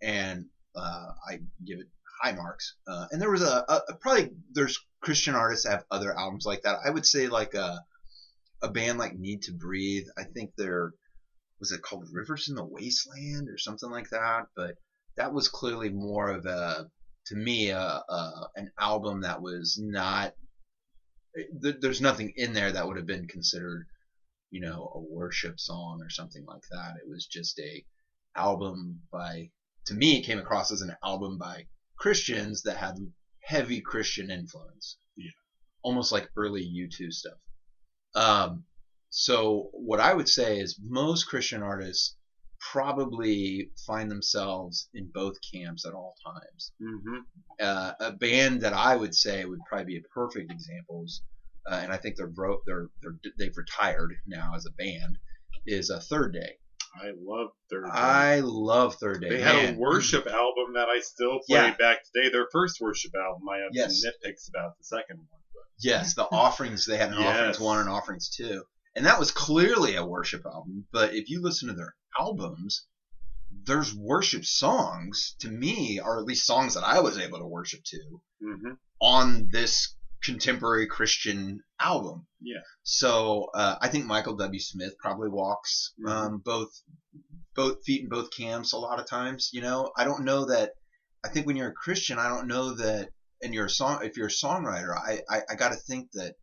and 0.00 0.46
uh, 0.76 1.10
I 1.28 1.40
give 1.66 1.80
it 1.80 1.88
high 2.22 2.32
marks. 2.32 2.74
And 2.86 3.20
there 3.20 3.30
was 3.30 3.42
a, 3.42 3.64
a, 3.68 3.82
a 3.88 3.94
probably 3.96 4.30
there's 4.52 4.78
Christian 5.00 5.34
artists 5.34 5.66
that 5.66 5.72
have 5.72 5.84
other 5.90 6.16
albums 6.16 6.46
like 6.46 6.62
that. 6.62 6.78
I 6.84 6.90
would 6.90 7.06
say 7.06 7.28
like 7.28 7.54
a 7.54 7.80
a 8.62 8.68
band 8.70 8.98
like 8.98 9.18
Need 9.18 9.42
to 9.42 9.52
Breathe. 9.52 10.06
I 10.16 10.24
think 10.24 10.52
they're 10.56 10.92
was 11.60 11.72
it 11.72 11.82
called 11.82 12.08
Rivers 12.12 12.48
in 12.48 12.54
the 12.54 12.64
Wasteland 12.64 13.48
or 13.48 13.58
something 13.58 13.90
like 13.90 14.10
that. 14.10 14.46
But 14.54 14.76
that 15.16 15.32
was 15.32 15.48
clearly 15.48 15.90
more 15.90 16.30
of 16.30 16.46
a 16.46 16.88
to 17.26 17.36
me 17.36 17.70
a, 17.70 17.80
a 17.80 18.48
an 18.56 18.70
album 18.78 19.22
that 19.22 19.42
was 19.42 19.78
not. 19.80 20.34
Eh, 21.36 21.42
th- 21.62 21.76
There's 21.80 22.00
nothing 22.00 22.32
in 22.36 22.52
there 22.52 22.72
that 22.72 22.86
would 22.86 22.96
have 22.96 23.06
been 23.06 23.26
considered 23.26 23.86
you 24.50 24.60
know, 24.60 24.90
a 24.94 25.00
worship 25.00 25.60
song 25.60 26.00
or 26.02 26.08
something 26.10 26.44
like 26.46 26.62
that. 26.70 26.94
It 27.02 27.08
was 27.08 27.26
just 27.26 27.58
a 27.58 27.84
album 28.36 29.00
by 29.12 29.50
to 29.86 29.94
me 29.94 30.18
it 30.18 30.24
came 30.24 30.38
across 30.38 30.70
as 30.70 30.80
an 30.82 30.94
album 31.02 31.38
by 31.38 31.66
Christians 31.98 32.62
that 32.62 32.76
had 32.76 32.94
heavy 33.42 33.80
Christian 33.80 34.30
influence. 34.30 34.96
Yeah. 35.16 35.30
Almost 35.82 36.12
like 36.12 36.28
early 36.36 36.62
U2 36.62 37.12
stuff. 37.12 37.38
Um, 38.14 38.64
so 39.10 39.70
what 39.72 40.00
I 40.00 40.12
would 40.14 40.28
say 40.28 40.58
is 40.58 40.78
most 40.84 41.24
Christian 41.24 41.62
artists 41.62 42.16
probably 42.72 43.70
find 43.86 44.10
themselves 44.10 44.88
in 44.94 45.10
both 45.14 45.34
camps 45.54 45.86
at 45.86 45.94
all 45.94 46.14
times. 46.24 46.72
Mm-hmm. 46.82 47.18
Uh, 47.60 47.92
a 48.00 48.12
band 48.12 48.62
that 48.62 48.72
I 48.72 48.96
would 48.96 49.14
say 49.14 49.44
would 49.44 49.60
probably 49.68 49.86
be 49.86 49.96
a 49.98 50.08
perfect 50.14 50.50
example 50.50 51.04
is, 51.04 51.22
uh, 51.70 51.80
and 51.82 51.92
I 51.92 51.96
think 51.96 52.16
they're, 52.16 52.26
bro- 52.26 52.60
they're 52.66 52.88
they're 53.02 53.18
they've 53.38 53.56
retired 53.56 54.14
now 54.26 54.52
as 54.56 54.66
a 54.66 54.72
band, 54.72 55.18
is 55.66 55.90
a 55.90 56.00
Third 56.00 56.32
Day. 56.32 56.54
I 57.00 57.12
love 57.20 57.50
Third 57.70 57.84
Day. 57.84 57.90
I 57.92 58.40
love 58.40 58.94
Third 58.96 59.20
Day. 59.20 59.28
They 59.28 59.40
had 59.40 59.74
a 59.74 59.78
worship 59.78 60.26
album 60.26 60.72
that 60.74 60.88
I 60.88 61.00
still 61.00 61.38
play 61.46 61.56
Yeah. 61.58 61.74
back 61.78 61.98
today. 62.12 62.30
Their 62.30 62.48
first 62.50 62.80
worship 62.80 63.12
album. 63.14 63.48
I 63.48 63.58
have 63.58 63.70
Yes. 63.72 64.00
some 64.02 64.10
nitpicks 64.10 64.48
about 64.48 64.76
the 64.78 64.84
second 64.84 65.18
one. 65.18 65.37
Yes, 65.80 66.14
the 66.14 66.24
offerings 66.32 66.86
they 66.86 66.96
had 66.96 67.12
an 67.12 67.18
offerings 67.18 67.60
one 67.60 67.80
and 67.80 67.88
offerings 67.88 68.28
two, 68.28 68.64
and 68.96 69.06
that 69.06 69.18
was 69.18 69.30
clearly 69.30 69.96
a 69.96 70.04
worship 70.04 70.44
album. 70.46 70.86
But 70.92 71.14
if 71.14 71.28
you 71.30 71.42
listen 71.42 71.68
to 71.68 71.74
their 71.74 71.94
albums, 72.18 72.86
there's 73.64 73.94
worship 73.94 74.44
songs 74.44 75.34
to 75.40 75.48
me, 75.48 76.00
or 76.00 76.18
at 76.18 76.24
least 76.24 76.46
songs 76.46 76.74
that 76.74 76.84
I 76.84 77.00
was 77.00 77.18
able 77.18 77.38
to 77.38 77.46
worship 77.46 77.80
to 77.84 78.20
mm-hmm. 78.42 78.72
on 79.00 79.48
this 79.52 79.94
contemporary 80.22 80.86
Christian 80.86 81.60
album. 81.80 82.26
Yeah. 82.40 82.60
So 82.82 83.50
uh, 83.54 83.76
I 83.80 83.88
think 83.88 84.06
Michael 84.06 84.36
W. 84.36 84.60
Smith 84.60 84.94
probably 84.98 85.28
walks 85.28 85.92
Mhm. 86.00 86.10
um, 86.10 86.38
both 86.44 86.70
both 87.54 87.84
feet 87.84 88.02
in 88.02 88.08
both 88.08 88.30
camps 88.36 88.72
a 88.72 88.78
lot 88.78 89.00
of 89.00 89.08
times. 89.08 89.50
You 89.52 89.62
know, 89.62 89.92
I 89.96 90.04
don't 90.04 90.24
know 90.24 90.46
that. 90.46 90.72
I 91.24 91.28
think 91.28 91.46
when 91.46 91.56
you're 91.56 91.70
a 91.70 91.74
Christian, 91.74 92.18
I 92.18 92.28
don't 92.28 92.46
know 92.46 92.74
that, 92.74 93.10
and 93.42 93.54
you're 93.54 93.66
a 93.66 93.70
song. 93.70 94.00
If 94.04 94.16
you're 94.16 94.26
a 94.26 94.30
songwriter, 94.30 94.96
I 94.96 95.20
I, 95.28 95.40
I 95.50 95.54
got 95.54 95.70
to 95.70 95.76
think 95.76 96.10
that. 96.12 96.34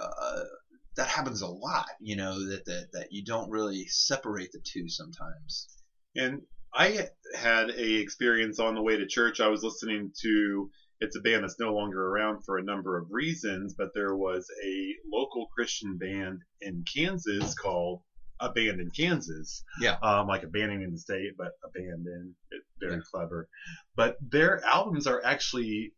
Uh, 0.00 0.44
that 0.96 1.08
happens 1.08 1.40
a 1.40 1.48
lot, 1.48 1.86
you 2.00 2.16
know, 2.16 2.34
that, 2.50 2.64
that 2.66 2.88
that 2.92 3.08
you 3.10 3.24
don't 3.24 3.50
really 3.50 3.86
separate 3.88 4.52
the 4.52 4.60
two 4.62 4.88
sometimes. 4.88 5.68
And 6.14 6.42
I 6.74 7.08
had 7.34 7.70
a 7.70 7.94
experience 7.94 8.58
on 8.58 8.74
the 8.74 8.82
way 8.82 8.96
to 8.96 9.06
church. 9.06 9.40
I 9.40 9.48
was 9.48 9.62
listening 9.62 10.12
to 10.22 10.70
it's 11.00 11.16
a 11.16 11.20
band 11.20 11.42
that's 11.42 11.58
no 11.58 11.74
longer 11.74 12.00
around 12.00 12.44
for 12.44 12.58
a 12.58 12.64
number 12.64 12.96
of 12.96 13.08
reasons, 13.10 13.74
but 13.76 13.88
there 13.94 14.14
was 14.14 14.46
a 14.64 14.94
local 15.12 15.46
Christian 15.54 15.98
band 15.98 16.40
in 16.60 16.84
Kansas 16.94 17.54
called 17.54 18.02
Abandoned 18.42 18.92
Kansas. 18.94 19.64
Yeah. 19.80 19.96
Um, 20.02 20.26
like 20.26 20.42
abandoning 20.42 20.90
the 20.92 20.98
state, 20.98 21.32
but 21.38 21.52
abandoned. 21.64 22.34
It, 22.50 22.62
very 22.80 22.96
Yeah. 22.96 23.00
clever. 23.10 23.48
But 23.96 24.16
their 24.20 24.62
albums 24.64 25.06
are 25.06 25.22
actually 25.24 25.94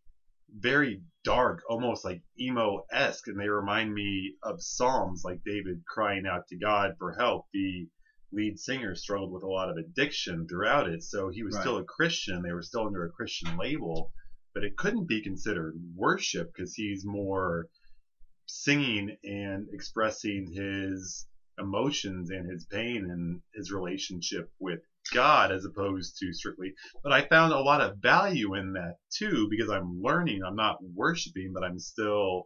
very 0.56 1.02
dark, 1.24 1.62
almost 1.68 2.04
like 2.04 2.22
emo 2.38 2.84
esque, 2.92 3.26
and 3.28 3.40
they 3.40 3.48
remind 3.48 3.92
me 3.92 4.34
of 4.42 4.62
Psalms, 4.62 5.22
like 5.24 5.42
David 5.44 5.82
crying 5.88 6.26
out 6.26 6.46
to 6.48 6.56
God 6.58 6.94
for 6.98 7.12
help. 7.14 7.46
The 7.52 7.88
lead 8.30 8.58
singer 8.58 8.94
struggled 8.94 9.32
with 9.32 9.42
a 9.42 9.48
lot 9.48 9.70
of 9.70 9.76
addiction 9.76 10.46
throughout 10.46 10.88
it, 10.88 11.02
so 11.02 11.30
he 11.30 11.42
was 11.42 11.54
Right. 11.54 11.62
still 11.62 11.78
a 11.78 11.84
Christian. 11.84 12.42
They 12.42 12.52
were 12.52 12.62
still 12.62 12.86
under 12.86 13.04
a 13.04 13.10
Christian 13.10 13.56
label, 13.56 14.12
but 14.52 14.64
it 14.64 14.76
couldn't 14.76 15.06
be 15.08 15.22
considered 15.22 15.74
worship 15.94 16.52
because 16.54 16.74
he's 16.74 17.04
more 17.06 17.68
singing 18.46 19.16
and 19.24 19.66
expressing 19.72 20.52
his 20.52 21.26
emotions 21.58 22.30
and 22.30 22.50
his 22.50 22.64
pain 22.64 23.06
and 23.10 23.40
his 23.54 23.70
relationship 23.70 24.48
with 24.58 24.80
God 25.12 25.52
as 25.52 25.64
opposed 25.64 26.16
to 26.18 26.32
strictly. 26.32 26.72
But 27.02 27.12
I 27.12 27.22
found 27.22 27.52
a 27.52 27.60
lot 27.60 27.80
of 27.80 27.96
value 27.96 28.54
in 28.54 28.72
that 28.72 28.94
too 29.10 29.48
because 29.50 29.70
I'm 29.70 30.00
learning. 30.02 30.40
I'm 30.46 30.56
not 30.56 30.76
worshiping, 30.94 31.52
but 31.52 31.62
I'm 31.62 31.78
still 31.78 32.42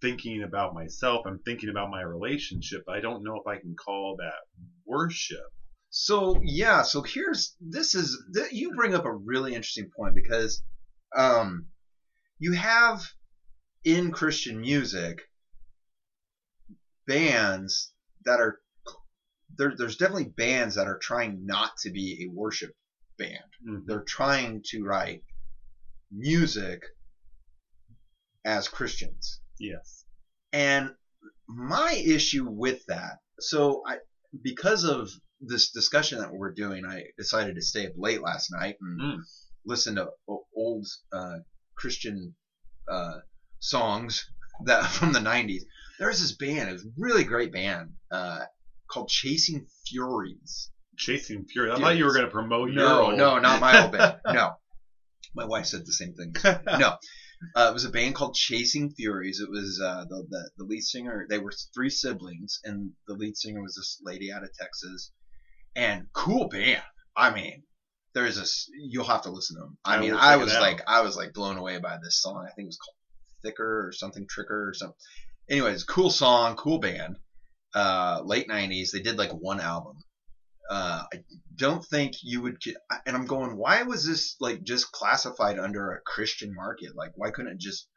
thinking 0.00 0.42
about 0.42 0.74
myself. 0.74 1.22
I'm 1.26 1.40
thinking 1.44 1.70
about 1.70 1.90
my 1.90 2.02
relationship. 2.02 2.82
I 2.88 3.00
don't 3.00 3.24
know 3.24 3.36
if 3.36 3.46
I 3.46 3.58
can 3.58 3.74
call 3.74 4.16
that 4.18 4.40
worship. 4.84 5.38
So 5.90 6.38
yeah, 6.42 6.82
so 6.82 7.02
here's 7.02 7.54
this 7.60 7.94
is 7.94 8.22
th- 8.34 8.52
you 8.52 8.74
bring 8.74 8.94
up 8.94 9.06
a 9.06 9.12
really 9.12 9.54
interesting 9.54 9.88
point 9.96 10.14
because 10.14 10.60
um, 11.16 11.66
you 12.38 12.52
have 12.52 13.02
in 13.84 14.10
Christian 14.10 14.60
music 14.60 15.22
bands 17.06 17.92
that 18.26 18.40
are 18.40 18.58
there, 19.56 19.74
there's 19.76 19.96
definitely 19.96 20.32
bands 20.36 20.74
that 20.74 20.86
are 20.86 20.98
trying 20.98 21.46
not 21.46 21.70
to 21.78 21.90
be 21.90 22.24
a 22.24 22.30
worship 22.30 22.72
band. 23.18 23.38
Mhm. 23.66 23.86
They're 23.86 24.02
trying 24.06 24.62
to 24.66 24.82
write 24.84 25.22
music 26.10 26.82
as 28.44 28.68
Christians. 28.68 29.40
Yes. 29.58 30.04
And 30.52 30.90
my 31.48 31.92
issue 31.92 32.44
with 32.48 32.84
that, 32.86 33.18
so 33.40 33.82
I, 33.86 33.96
because 34.42 34.84
of 34.84 35.08
this 35.40 35.70
discussion 35.70 36.18
that 36.18 36.32
we're 36.32 36.52
doing, 36.52 36.84
I 36.84 37.04
decided 37.18 37.54
to 37.56 37.62
stay 37.62 37.86
up 37.86 37.92
late 37.96 38.20
last 38.22 38.50
night 38.50 38.76
and 38.80 39.00
Mm. 39.00 39.18
listen 39.64 39.94
to 39.96 40.08
old 40.54 40.86
uh, 41.12 41.38
Christian 41.76 42.34
uh, 42.88 43.18
songs 43.60 44.24
that 44.64 44.80
from 44.90 45.12
the 45.12 45.18
'90s. 45.20 45.62
There's 45.98 46.20
this 46.20 46.32
band, 46.32 46.68
it 46.68 46.72
was 46.72 46.84
a 46.84 46.90
really 46.96 47.24
great 47.24 47.52
band 47.52 47.94
uh, 48.10 48.40
called 48.88 49.08
Chasing 49.08 49.66
Furies. 49.86 50.70
Chasing 50.96 51.44
Fury. 51.44 51.70
I 51.70 51.78
thought 51.78 51.96
you 51.96 52.04
were 52.04 52.12
going 52.12 52.24
to 52.24 52.30
promote 52.30 52.70
your 52.72 52.82
No, 52.82 53.10
no, 53.10 53.38
not 53.38 53.60
my 53.60 53.82
old 53.82 53.92
band. 53.92 54.16
No, 54.26 54.54
my 55.34 55.44
wife 55.44 55.66
said 55.66 55.84
the 55.84 55.92
same 55.92 56.14
thing. 56.14 56.34
no, 56.78 56.96
uh, 57.54 57.68
it 57.70 57.74
was 57.74 57.84
a 57.84 57.90
band 57.90 58.14
called 58.14 58.34
Chasing 58.34 58.90
Furies. 58.90 59.40
It 59.40 59.50
was 59.50 59.80
uh, 59.82 60.04
the, 60.08 60.26
the 60.28 60.50
the 60.56 60.64
lead 60.64 60.82
singer. 60.82 61.26
They 61.28 61.38
were 61.38 61.52
three 61.74 61.90
siblings, 61.90 62.60
and 62.64 62.92
the 63.06 63.14
lead 63.14 63.36
singer 63.36 63.62
was 63.62 63.74
this 63.74 64.00
lady 64.02 64.32
out 64.32 64.42
of 64.42 64.50
Texas. 64.54 65.12
And 65.74 66.06
cool 66.14 66.48
band. 66.48 66.82
I 67.14 67.30
mean, 67.34 67.64
there's 68.14 68.36
this. 68.36 68.70
You'll 68.74 69.04
have 69.04 69.22
to 69.22 69.30
listen 69.30 69.56
to 69.56 69.60
them. 69.60 69.78
I 69.84 69.96
I 69.96 70.00
mean, 70.00 70.14
I 70.14 70.36
was 70.36 70.54
like, 70.54 70.80
I 70.86 71.02
was 71.02 71.16
like 71.16 71.34
blown 71.34 71.58
away 71.58 71.78
by 71.78 71.98
this 72.02 72.20
song. 72.22 72.46
I 72.46 72.52
think 72.54 72.66
it 72.66 72.68
was 72.68 72.78
called 72.78 72.96
Thicker 73.42 73.86
or 73.86 73.92
something, 73.92 74.26
Tricker 74.26 74.68
or 74.68 74.72
something. 74.74 74.96
Anyways, 75.48 75.84
cool 75.84 76.10
song, 76.10 76.56
cool 76.56 76.78
band. 76.78 77.16
Uh, 77.74 78.22
late 78.24 78.48
'90s. 78.48 78.90
They 78.92 79.00
did 79.00 79.18
like 79.18 79.30
one 79.30 79.60
album. 79.60 79.96
Uh, 80.68 81.04
I 81.12 81.18
don't 81.54 81.84
think 81.84 82.14
you 82.22 82.42
would 82.42 82.56
and 83.06 83.16
I'm 83.16 83.26
going, 83.26 83.56
why 83.56 83.82
was 83.84 84.04
this 84.04 84.36
like 84.40 84.64
just 84.64 84.90
classified 84.90 85.58
under 85.58 85.92
a 85.92 86.00
Christian 86.00 86.52
market? 86.54 86.96
Like, 86.96 87.12
why 87.14 87.30
couldn't 87.30 87.52
it 87.52 87.58
just 87.60 87.88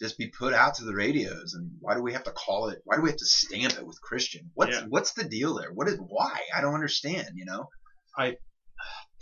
just 0.00 0.18
be 0.18 0.28
put 0.28 0.52
out 0.52 0.74
to 0.76 0.84
the 0.84 0.94
radios? 0.94 1.54
And 1.54 1.70
why 1.80 1.94
do 1.94 2.02
we 2.02 2.14
have 2.14 2.24
to 2.24 2.32
call 2.32 2.68
it? 2.70 2.80
Why 2.84 2.96
do 2.96 3.02
we 3.02 3.10
have 3.10 3.18
to 3.18 3.26
stamp 3.26 3.74
it 3.74 3.86
with 3.86 4.00
Christian? 4.00 4.50
What's 4.54 4.76
Yeah. 4.76 4.86
what's 4.88 5.12
the 5.12 5.24
deal 5.24 5.54
there? 5.54 5.72
What 5.72 5.88
is 5.88 5.98
why? 5.98 6.40
I 6.54 6.60
don't 6.60 6.74
understand. 6.74 7.28
You 7.34 7.44
know, 7.44 7.68
I 8.16 8.36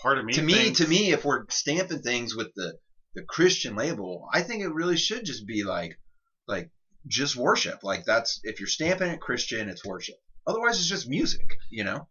Part 0.00 0.18
of 0.18 0.24
me 0.24 0.33
to 0.35 0.42
me, 0.42 0.70
to 0.70 0.87
me, 0.87 1.11
if 1.11 1.24
we're 1.24 1.44
stamping 1.48 2.02
things 2.02 2.35
with 2.35 2.54
the 2.54 2.78
the 3.14 3.24
Christian 3.24 3.74
label, 3.74 4.28
I 4.33 4.42
think 4.42 4.62
it 4.62 4.72
really 4.72 4.96
should 4.96 5.24
just 5.24 5.44
be 5.44 5.64
like 5.64 5.98
like 6.46 6.70
just 7.09 7.35
worship. 7.37 7.81
Like 7.83 8.05
that's 8.05 8.40
if 8.44 8.61
you're 8.61 8.68
stamping 8.68 9.11
it 9.11 9.21
Christian, 9.21 9.68
it's 9.68 9.85
worship. 9.85 10.16
Otherwise, 10.47 10.79
it's 10.79 10.88
just 10.88 11.09
music. 11.09 11.59
You 11.71 11.85
know. 11.85 12.07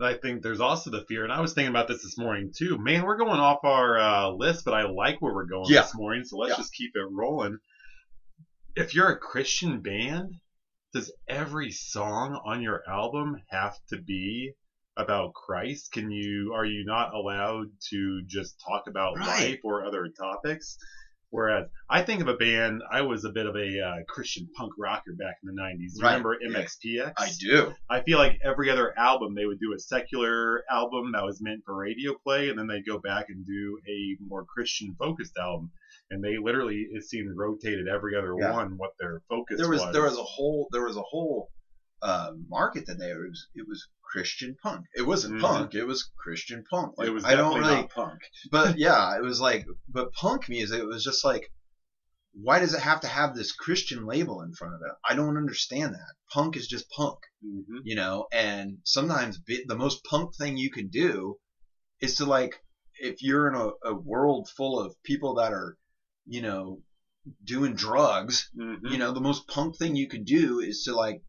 I 0.00 0.14
think 0.14 0.42
there's 0.42 0.58
also 0.60 0.90
the 0.90 1.04
fear, 1.06 1.22
and 1.22 1.32
I 1.32 1.40
was 1.40 1.52
thinking 1.52 1.70
about 1.70 1.86
this 1.86 2.02
this 2.02 2.18
morning 2.18 2.50
too. 2.52 2.76
Man, 2.78 3.04
we're 3.04 3.16
going 3.16 3.38
off 3.38 3.60
our 3.62 3.96
uh, 3.96 4.28
list, 4.30 4.64
but 4.64 4.74
I 4.74 4.82
like 4.88 5.22
where 5.22 5.32
we're 5.32 5.44
going 5.46 5.70
Yeah. 5.72 5.82
this 5.82 5.94
morning, 5.94 6.24
so 6.24 6.36
let's 6.36 6.50
Yeah. 6.50 6.56
just 6.56 6.74
keep 6.74 6.90
it 6.96 7.06
rolling. 7.08 7.58
If 8.74 8.92
you're 8.92 9.10
a 9.10 9.16
Christian 9.18 9.80
band, 9.82 10.32
does 10.92 11.12
every 11.28 11.70
song 11.70 12.40
on 12.44 12.60
your 12.60 12.82
album 12.88 13.36
have 13.50 13.76
to 13.90 13.96
be 13.98 14.50
about 14.96 15.32
Christ? 15.32 15.92
Can 15.92 16.10
you 16.10 16.52
are 16.56 16.64
you 16.64 16.84
not 16.84 17.14
allowed 17.14 17.66
to 17.90 18.22
just 18.26 18.60
talk 18.66 18.88
about 18.88 19.16
Right. 19.16 19.26
life 19.50 19.60
or 19.62 19.84
other 19.84 20.08
topics? 20.08 20.76
Whereas 21.34 21.66
I 21.90 22.02
think 22.02 22.20
of 22.20 22.28
a 22.28 22.36
band, 22.36 22.80
I 22.92 23.02
was 23.02 23.24
a 23.24 23.30
bit 23.30 23.46
of 23.46 23.56
a 23.56 23.80
uh, 23.80 24.04
Christian 24.06 24.48
punk 24.56 24.72
rocker 24.78 25.14
back 25.18 25.38
in 25.42 25.52
the 25.52 25.60
'90s. 25.60 26.00
Right, 26.00 26.10
Remember. 26.12 26.38
MXPX? 26.48 27.12
I 27.18 27.32
do. 27.40 27.74
I 27.90 28.02
feel 28.02 28.18
like 28.18 28.38
every 28.44 28.70
other 28.70 28.96
album 28.96 29.34
they 29.34 29.44
would 29.44 29.58
do 29.58 29.74
a 29.74 29.78
secular 29.80 30.62
album 30.70 31.10
that 31.12 31.24
was 31.24 31.40
meant 31.42 31.62
for 31.66 31.74
radio 31.74 32.14
play, 32.22 32.50
and 32.50 32.56
then 32.58 32.68
they'd 32.68 32.86
go 32.86 32.98
back 32.98 33.30
and 33.30 33.44
do 33.44 33.80
a 33.88 34.16
more 34.28 34.44
Christian 34.44 34.94
focused 34.96 35.36
album. 35.36 35.72
And 36.12 36.22
they 36.22 36.36
literally 36.38 36.86
it 36.92 37.02
seemed 37.02 37.36
rotated 37.36 37.88
every 37.88 38.16
other 38.16 38.36
Yeah. 38.38 38.52
one 38.52 38.78
what 38.78 38.92
their 39.00 39.20
focus 39.28 39.58
there 39.58 39.68
was, 39.68 39.92
there 39.92 40.02
was 40.02 40.16
a 40.16 40.22
whole 40.22 40.68
there 40.70 40.84
was 40.84 40.96
a 40.96 41.02
whole 41.02 41.50
uh, 42.04 42.30
market 42.48 42.86
that 42.86 42.98
there 42.98 43.20
was 43.28 43.46
it 43.54 43.66
was 43.66 43.86
Christian 44.02 44.56
punk. 44.62 44.84
It 44.94 45.02
wasn't 45.02 45.36
Mhm. 45.36 45.40
punk. 45.40 45.74
It 45.74 45.84
was 45.84 46.08
Christian 46.16 46.62
punk. 46.70 46.92
Like, 46.96 47.08
it 47.08 47.10
was 47.10 47.24
I 47.24 47.34
don't 47.34 47.58
really, 47.58 47.80
not 47.82 47.90
punk. 47.90 48.20
but 48.50 48.78
yeah, 48.86 49.16
it 49.16 49.22
was 49.22 49.40
like 49.40 49.64
but 49.88 50.12
punk 50.12 50.48
music. 50.48 50.78
It 50.80 50.86
was 50.86 51.02
just 51.02 51.24
like 51.24 51.50
why 52.34 52.58
does 52.58 52.74
it 52.74 52.80
have 52.80 53.00
to 53.00 53.06
have 53.06 53.34
this 53.34 53.52
Christian 53.52 54.04
label 54.06 54.42
in 54.42 54.52
front 54.52 54.74
of 54.74 54.80
it? 54.84 54.92
I 55.08 55.14
don't 55.14 55.36
understand 55.36 55.94
that. 55.94 56.12
Punk 56.32 56.56
is 56.56 56.66
just 56.66 56.88
punk, 56.90 57.18
hmm 57.42 57.78
you 57.84 57.94
know. 57.94 58.26
And 58.32 58.78
sometimes 58.84 59.38
bi- 59.38 59.64
the 59.66 59.76
most 59.76 60.04
punk 60.04 60.34
thing 60.36 60.56
you 60.56 60.70
can 60.70 60.88
do 60.88 61.36
is 62.00 62.16
to 62.16 62.24
like, 62.24 62.56
if 62.98 63.22
you're 63.22 63.48
in 63.48 63.54
a, 63.54 63.68
a 63.84 63.94
world 63.94 64.48
full 64.56 64.78
of 64.80 64.94
people 65.04 65.34
that 65.34 65.52
are, 65.52 65.76
you 66.26 66.40
know, 66.40 66.80
doing 67.44 67.74
drugs, 67.74 68.48
hmm 68.54 68.74
you 68.82 68.98
know, 68.98 69.12
the 69.12 69.20
most 69.20 69.46
punk 69.46 69.78
thing 69.78 69.94
you 69.96 70.08
could 70.08 70.24
do 70.24 70.58
is 70.60 70.82
to 70.84 70.94
like, 70.94 71.20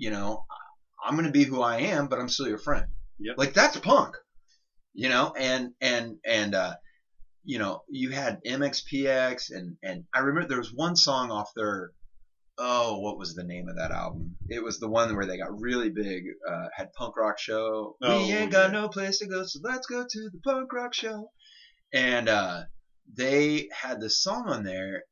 you 0.00 0.10
know, 0.10 0.46
I'm 1.04 1.14
gonna 1.14 1.30
be 1.30 1.44
who 1.44 1.60
I 1.60 1.80
am, 1.80 2.08
but 2.08 2.18
I'm 2.18 2.30
still 2.30 2.48
your 2.48 2.58
friend. 2.58 2.86
Yep. 3.18 3.36
Like 3.36 3.52
that's 3.52 3.76
punk, 3.76 4.16
you 4.94 5.10
know, 5.10 5.34
and 5.38 5.72
and 5.78 6.16
and 6.24 6.54
uh, 6.54 6.74
you 7.44 7.58
know, 7.58 7.82
you 7.90 8.08
had 8.08 8.40
MXPX 8.42 9.50
and 9.50 9.76
and 9.82 10.04
I 10.14 10.20
remember 10.20 10.48
there 10.48 10.58
was 10.58 10.72
one 10.72 10.96
song 10.96 11.30
off 11.30 11.50
their, 11.54 11.90
oh, 12.56 12.98
what 13.00 13.18
was 13.18 13.34
the 13.34 13.44
name 13.44 13.68
of 13.68 13.76
that 13.76 13.90
album? 13.90 14.36
It 14.48 14.62
was 14.62 14.80
the 14.80 14.88
one 14.88 15.14
where 15.14 15.26
they 15.26 15.36
got 15.36 15.60
really 15.60 15.90
big, 15.90 16.24
uh, 16.50 16.68
had 16.74 16.94
punk 16.94 17.18
rock 17.18 17.38
show. 17.38 17.96
Oh, 18.02 18.26
we 18.26 18.32
ain't 18.32 18.52
got 18.52 18.72
yeah. 18.72 18.80
no 18.80 18.88
place 18.88 19.18
to 19.18 19.26
go, 19.26 19.44
so 19.44 19.60
let's 19.62 19.86
go 19.86 20.06
to 20.08 20.30
the 20.30 20.40
punk 20.42 20.72
rock 20.72 20.94
show. 20.94 21.30
And 21.92 22.26
uh, 22.26 22.62
they 23.14 23.68
had 23.70 24.00
this 24.00 24.22
song 24.22 24.48
on 24.48 24.64
there, 24.64 25.02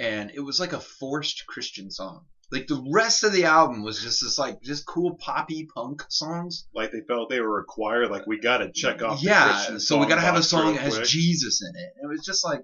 and 0.00 0.32
it 0.34 0.40
was 0.40 0.58
like 0.58 0.72
a 0.72 0.80
forced 0.80 1.46
Christian 1.46 1.92
song. 1.92 2.24
Like 2.52 2.66
the 2.66 2.86
rest 2.92 3.24
of 3.24 3.32
the 3.32 3.44
album 3.44 3.82
was 3.82 4.02
just 4.02 4.22
this 4.22 4.38
like 4.38 4.60
just 4.60 4.84
cool 4.84 5.14
poppy 5.14 5.66
punk 5.74 6.04
songs. 6.10 6.68
Like 6.74 6.92
they 6.92 7.00
felt 7.00 7.30
they 7.30 7.40
were 7.40 7.56
required. 7.56 8.10
Like 8.10 8.26
we 8.26 8.38
got 8.38 8.58
to 8.58 8.70
check 8.70 9.02
off. 9.02 9.20
the 9.20 9.26
yeah, 9.26 9.78
so 9.78 9.98
we 9.98 10.06
got 10.06 10.16
to 10.16 10.20
have 10.20 10.36
a 10.36 10.42
song 10.42 10.74
that 10.74 10.82
has 10.82 10.96
quick. 10.96 11.06
Jesus 11.06 11.62
in 11.62 11.74
it. 11.74 11.92
It 12.02 12.06
was 12.06 12.22
just 12.22 12.44
like 12.44 12.60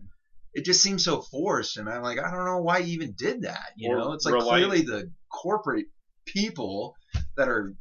it 0.52 0.66
just 0.66 0.82
seemed 0.82 1.00
so 1.00 1.22
forced, 1.22 1.78
and 1.78 1.88
I'm 1.88 2.02
like, 2.02 2.18
I 2.18 2.30
don't 2.30 2.44
know 2.44 2.60
why 2.60 2.78
you 2.78 2.92
even 2.92 3.14
did 3.16 3.42
that. 3.42 3.70
You 3.76 3.92
Or 3.92 3.96
know, 3.96 4.12
it's 4.12 4.26
like 4.26 4.42
clearly 4.42 4.82
the 4.82 5.10
corporate 5.32 5.86
people 6.26 6.94
that 7.38 7.48
are 7.48 7.72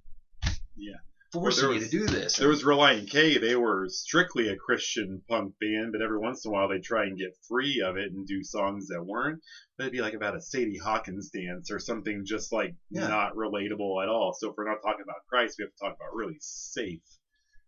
Yeah. 0.78 0.96
Forcing 1.34 1.72
you 1.74 1.80
to 1.80 1.90
do 1.90 2.06
this. 2.06 2.38
There 2.38 2.48
was 2.48 2.64
Relient 2.64 3.10
K. 3.10 3.38
They 3.38 3.56
were 3.56 3.88
strictly 3.90 4.48
a 4.48 4.56
Christian 4.56 5.22
punk 5.30 5.54
band, 5.60 5.92
but 5.92 6.02
every 6.02 6.18
once 6.18 6.46
in 6.46 6.50
a 6.50 6.54
while 6.54 6.70
they 6.70 6.80
try 6.80 7.04
and 7.04 7.18
get 7.18 7.36
free 7.50 7.82
of 7.86 7.98
it 7.98 8.12
and 8.12 8.26
do 8.26 8.42
songs 8.44 8.88
that 8.88 9.04
weren't. 9.04 9.42
But 9.78 9.84
it'd 9.84 9.92
be 9.92 10.02
like 10.02 10.14
about 10.14 10.36
a 10.36 10.42
Sadie 10.42 10.78
Hawkins 10.78 11.30
dance 11.30 11.70
or 11.70 11.80
something 11.80 12.24
just 12.26 12.52
like 12.54 12.74
Yeah. 12.90 13.08
not 13.08 13.34
relatable 13.36 14.02
at 14.02 14.10
all. 14.10 14.34
So 14.40 14.50
if 14.50 14.56
we're 14.58 14.70
not 14.70 14.78
talking 14.82 15.04
about 15.04 15.26
Christ, 15.30 15.56
we 15.60 15.64
have 15.64 15.72
to 15.72 15.78
talk 15.84 15.96
about 15.96 16.16
really 16.16 16.38
safe 16.40 17.02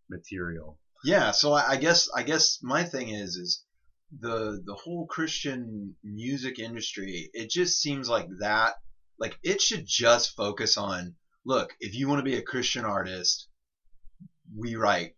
material. 0.09 0.77
Yeah, 1.03 1.31
so 1.31 1.51
I, 1.53 1.71
I 1.71 1.75
guess 1.77 2.07
I 2.15 2.23
guess 2.23 2.59
my 2.61 2.83
thing 2.83 3.09
is 3.09 3.35
is 3.35 3.63
the 4.19 4.59
the 4.65 4.73
whole 4.75 5.05
Christian 5.05 5.95
music 6.03 6.59
industry. 6.59 7.29
It 7.33 7.49
just 7.49 7.79
seems 7.79 8.09
like 8.09 8.27
that. 8.39 8.73
Like 9.19 9.37
it 9.43 9.61
should 9.61 9.83
just 9.85 10.35
focus 10.35 10.77
on 10.77 11.13
look. 11.45 11.73
If 11.79 11.95
you 11.95 12.07
want 12.07 12.19
to 12.19 12.29
be 12.29 12.37
a 12.37 12.41
Christian 12.41 12.85
artist, 12.85 13.47
we 14.55 14.75
write 14.75 15.15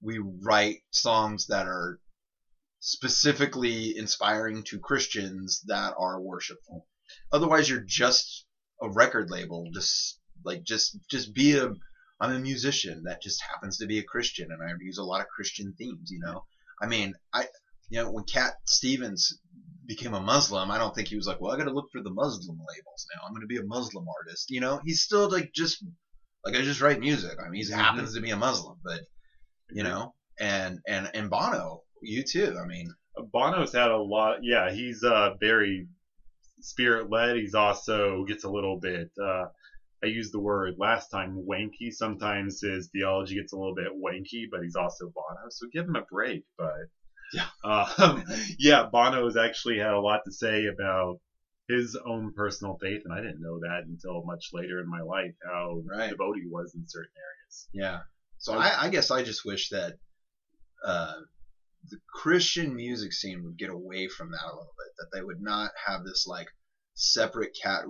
we 0.00 0.18
write 0.18 0.78
songs 0.90 1.46
that 1.48 1.66
are 1.66 1.98
specifically 2.80 3.96
inspiring 3.96 4.62
to 4.64 4.78
Christians 4.78 5.62
that 5.66 5.94
are 5.98 6.20
worshipful. 6.20 6.86
Otherwise, 7.32 7.68
you're 7.68 7.84
just 7.84 8.46
a 8.80 8.88
record 8.90 9.30
label. 9.30 9.68
Just 9.72 10.20
like 10.44 10.62
just 10.62 10.96
just 11.10 11.34
be 11.34 11.56
a 11.56 11.70
I'm 12.20 12.32
a 12.32 12.38
musician 12.38 13.04
that 13.04 13.22
just 13.22 13.42
happens 13.42 13.78
to 13.78 13.86
be 13.86 13.98
a 13.98 14.04
Christian, 14.04 14.50
and 14.50 14.62
I 14.62 14.72
use 14.80 14.98
a 14.98 15.04
lot 15.04 15.20
of 15.20 15.28
Christian 15.28 15.74
themes. 15.78 16.10
You 16.10 16.20
know, 16.20 16.44
I 16.80 16.86
mean, 16.86 17.14
I, 17.32 17.46
you 17.88 18.02
know, 18.02 18.10
when 18.10 18.24
Cat 18.24 18.54
Stevens 18.66 19.38
became 19.88 20.12
a 20.14 20.20
Muslim, 20.20 20.70
I 20.70 20.78
don't 20.78 20.94
think 20.94 21.08
he 21.08 21.16
was 21.16 21.26
like, 21.26 21.40
well, 21.40 21.52
I 21.52 21.56
got 21.56 21.64
to 21.64 21.72
look 21.72 21.90
for 21.90 22.02
the 22.02 22.10
Muslim 22.10 22.58
labels 22.58 23.06
now. 23.14 23.22
I'm 23.26 23.32
going 23.32 23.40
to 23.40 23.46
be 23.48 23.56
a 23.56 23.64
Muslim 23.64 24.06
artist. 24.20 24.50
You 24.50 24.60
know, 24.60 24.80
he's 24.84 25.00
still 25.00 25.28
like 25.30 25.50
just 25.54 25.82
like 26.44 26.54
I 26.54 26.62
just 26.62 26.80
write 26.82 27.00
music. 27.00 27.38
I 27.44 27.48
mean, 27.48 27.64
he 27.64 27.72
Mhm. 27.72 27.76
happens 27.76 28.14
to 28.14 28.20
be 28.20 28.30
a 28.30 28.36
Muslim, 28.36 28.76
but 28.84 29.00
you 29.70 29.82
know, 29.82 30.14
and 30.38 30.78
and 30.86 31.10
and 31.14 31.30
Bono, 31.30 31.80
U2. 32.06 32.62
I 32.62 32.66
mean, 32.66 32.92
Bono's 33.32 33.72
had 33.72 33.90
a 33.90 33.96
lot. 33.96 34.36
Yeah, 34.42 34.70
he's 34.70 35.02
uh, 35.02 35.30
very 35.40 35.88
spirit 36.60 37.10
led. 37.10 37.36
He's 37.36 37.54
also 37.54 38.24
gets 38.24 38.44
a 38.44 38.50
little 38.50 38.78
bit. 38.78 39.08
Uh, 39.20 39.46
I 40.04 40.06
used 40.06 40.32
the 40.32 40.38
word 40.40 40.74
last 40.78 41.08
time, 41.08 41.42
wanky. 41.48 41.90
Sometimes 41.92 42.60
his 42.60 42.88
theology 42.92 43.36
gets 43.36 43.52
a 43.52 43.56
little 43.56 43.74
bit 43.74 43.88
wanky, 43.88 44.44
but 44.50 44.62
he's 44.62 44.76
also 44.76 45.06
Bono, 45.14 45.48
so 45.50 45.66
give 45.72 45.86
him 45.86 45.96
a 45.96 46.02
break. 46.12 46.44
But. 46.58 46.86
um, 47.64 48.24
yeah, 48.58 48.86
Bono 48.90 49.24
has 49.24 49.36
actually 49.36 49.78
had 49.78 49.92
a 49.92 50.00
lot 50.00 50.20
to 50.24 50.32
say 50.32 50.66
about 50.66 51.18
his 51.68 51.96
own 52.06 52.32
personal 52.34 52.78
faith, 52.80 53.02
and 53.04 53.12
I 53.12 53.20
didn't 53.20 53.42
know 53.42 53.58
that 53.60 53.82
until 53.86 54.24
much 54.24 54.46
later 54.52 54.80
in 54.80 54.88
my 54.88 55.02
life 55.02 55.34
how 55.44 55.82
Right. 55.86 56.08
devoted 56.10 56.42
he 56.42 56.48
was 56.48 56.74
in 56.74 56.84
certain 56.86 57.12
areas. 57.16 57.68
Yeah. 57.72 57.98
So 58.38 58.52
So- 58.52 58.58
I, 58.58 58.84
I 58.84 58.88
guess 58.88 59.10
I 59.10 59.22
just 59.22 59.44
wish 59.44 59.68
that 59.70 59.94
uh, 60.84 61.14
the 61.90 61.98
Christian 62.12 62.74
music 62.74 63.12
scene 63.12 63.42
would 63.44 63.58
get 63.58 63.70
away 63.70 64.08
from 64.08 64.30
that 64.30 64.44
a 64.44 64.54
little 64.54 64.74
bit. 64.78 64.92
That 64.98 65.08
they 65.12 65.22
would 65.22 65.40
not 65.40 65.70
have 65.86 66.04
this 66.04 66.26
like 66.26 66.46
separate 66.94 67.56
cat. 67.62 67.84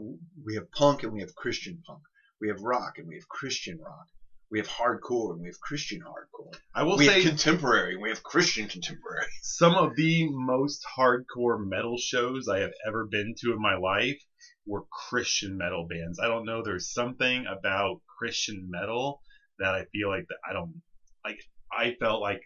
We 0.44 0.54
have 0.56 0.70
punk 0.72 1.02
and 1.02 1.12
we 1.12 1.20
have 1.20 1.34
Christian 1.34 1.80
punk. 1.86 2.00
We 2.40 2.48
have 2.48 2.60
rock 2.60 2.94
and 2.98 3.06
we 3.08 3.14
have 3.16 3.28
Christian 3.28 3.78
rock. 3.78 4.06
We 4.50 4.58
have 4.58 4.68
hardcore 4.68 5.32
and 5.32 5.42
we 5.42 5.48
have 5.48 5.60
Christian 5.60 6.00
hardcore. 6.00 6.54
I 6.74 6.82
will 6.82 6.96
we 6.96 7.06
say 7.06 7.22
have 7.22 7.30
contemporary 7.30 7.94
and 7.94 8.02
we 8.02 8.08
have 8.08 8.22
Christian 8.22 8.66
contemporary. 8.66 9.26
some 9.42 9.74
of 9.74 9.94
the 9.96 10.28
most 10.30 10.84
hardcore 10.96 11.58
metal 11.66 11.98
shows 11.98 12.48
I 12.48 12.60
have 12.60 12.72
ever 12.86 13.06
been 13.06 13.34
to 13.40 13.52
in 13.52 13.60
my 13.60 13.76
life 13.76 14.20
were 14.66 14.84
Christian 15.08 15.58
metal 15.58 15.86
bands. 15.88 16.18
I 16.18 16.28
don't 16.28 16.46
know. 16.46 16.62
There's 16.64 16.92
something 16.92 17.44
about 17.46 18.00
Christian 18.18 18.68
metal 18.70 19.20
that 19.58 19.74
I 19.74 19.84
feel 19.92 20.08
like 20.08 20.26
that 20.28 20.38
I 20.48 20.52
don't 20.52 20.80
like. 21.24 21.38
I 21.70 21.94
felt 22.00 22.22
like 22.22 22.40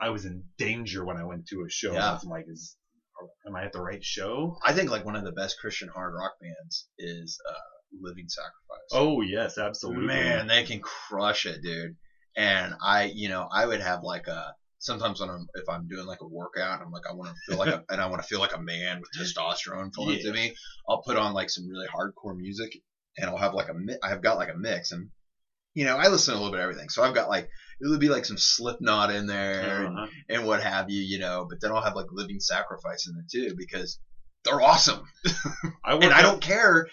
I 0.00 0.10
was 0.10 0.24
in 0.24 0.44
danger 0.56 1.04
when 1.04 1.16
I 1.16 1.24
went 1.24 1.46
to 1.48 1.64
a 1.66 1.70
show. 1.70 1.92
Yeah. 1.92 2.10
I 2.10 2.12
was 2.14 2.24
like, 2.24 2.46
is 2.48 2.76
am 3.46 3.56
I 3.56 3.64
at 3.64 3.72
the 3.72 3.82
right 3.82 4.04
show? 4.04 4.56
I 4.64 4.72
think 4.72 4.90
like 4.90 5.04
one 5.04 5.16
of 5.16 5.24
the 5.24 5.32
best 5.32 5.58
Christian 5.60 5.88
hard 5.88 6.14
rock 6.14 6.32
bands 6.40 6.88
is 6.98 7.38
uh, 7.48 7.77
Living 8.00 8.28
Sacrifice. 8.28 8.90
Oh 8.92 9.20
yes, 9.20 9.58
absolutely. 9.58 10.06
Man, 10.06 10.46
they 10.46 10.64
can 10.64 10.80
crush 10.80 11.46
it, 11.46 11.62
dude. 11.62 11.96
And 12.36 12.74
I, 12.82 13.04
you 13.14 13.28
know, 13.28 13.48
I 13.52 13.66
would 13.66 13.80
have 13.80 14.02
like 14.02 14.26
a 14.28 14.52
sometimes 14.78 15.20
when 15.20 15.28
I'm 15.28 15.46
if 15.54 15.68
I'm 15.68 15.88
doing 15.88 16.06
like 16.06 16.20
a 16.20 16.26
workout, 16.28 16.80
I'm 16.80 16.90
like 16.92 17.02
I 17.08 17.14
want 17.14 17.30
to 17.30 17.40
feel 17.46 17.58
like 17.58 17.68
a, 17.70 17.82
and 17.90 18.00
I 18.00 18.06
want 18.06 18.22
to 18.22 18.28
feel 18.28 18.40
like 18.40 18.54
a 18.54 18.60
man 18.60 19.00
with 19.00 19.10
testosterone 19.18 19.92
flowing 19.94 20.16
Yeah. 20.16 20.22
through 20.22 20.32
me. 20.34 20.54
I'll 20.88 21.02
put 21.02 21.16
on 21.16 21.32
like 21.34 21.50
some 21.50 21.66
really 21.68 21.86
hardcore 21.88 22.36
music, 22.36 22.80
and 23.16 23.28
I'll 23.28 23.36
have 23.36 23.54
like 23.54 23.68
a 23.68 23.74
mi- 23.74 23.98
I 24.02 24.08
have 24.10 24.22
got 24.22 24.36
like 24.36 24.52
a 24.52 24.56
mix, 24.56 24.92
and 24.92 25.08
you 25.74 25.84
know 25.84 25.96
I 25.96 26.08
listen 26.08 26.32
to 26.32 26.38
a 26.38 26.40
little 26.40 26.52
bit 26.52 26.60
of 26.60 26.64
everything. 26.64 26.88
So 26.90 27.02
I've 27.02 27.14
got 27.14 27.28
like 27.28 27.48
it 27.80 27.88
would 27.88 28.00
be 28.00 28.08
like 28.08 28.24
some 28.24 28.38
Slipknot 28.38 29.10
in 29.10 29.26
there 29.26 29.84
and, 29.84 29.96
Uh-huh. 29.96 30.06
and 30.28 30.46
what 30.46 30.62
have 30.62 30.90
you, 30.90 31.00
you 31.02 31.18
know. 31.18 31.46
But 31.48 31.60
then 31.60 31.72
I'll 31.72 31.82
have 31.82 31.94
like 31.96 32.06
Living 32.10 32.40
Sacrifice 32.40 33.06
in 33.08 33.14
there 33.14 33.24
too 33.30 33.54
because 33.56 33.98
they're 34.44 34.60
awesome 34.60 35.02
I 35.84 35.94
and 35.94 36.12
I 36.12 36.22
don't 36.22 36.40
care 36.40 36.86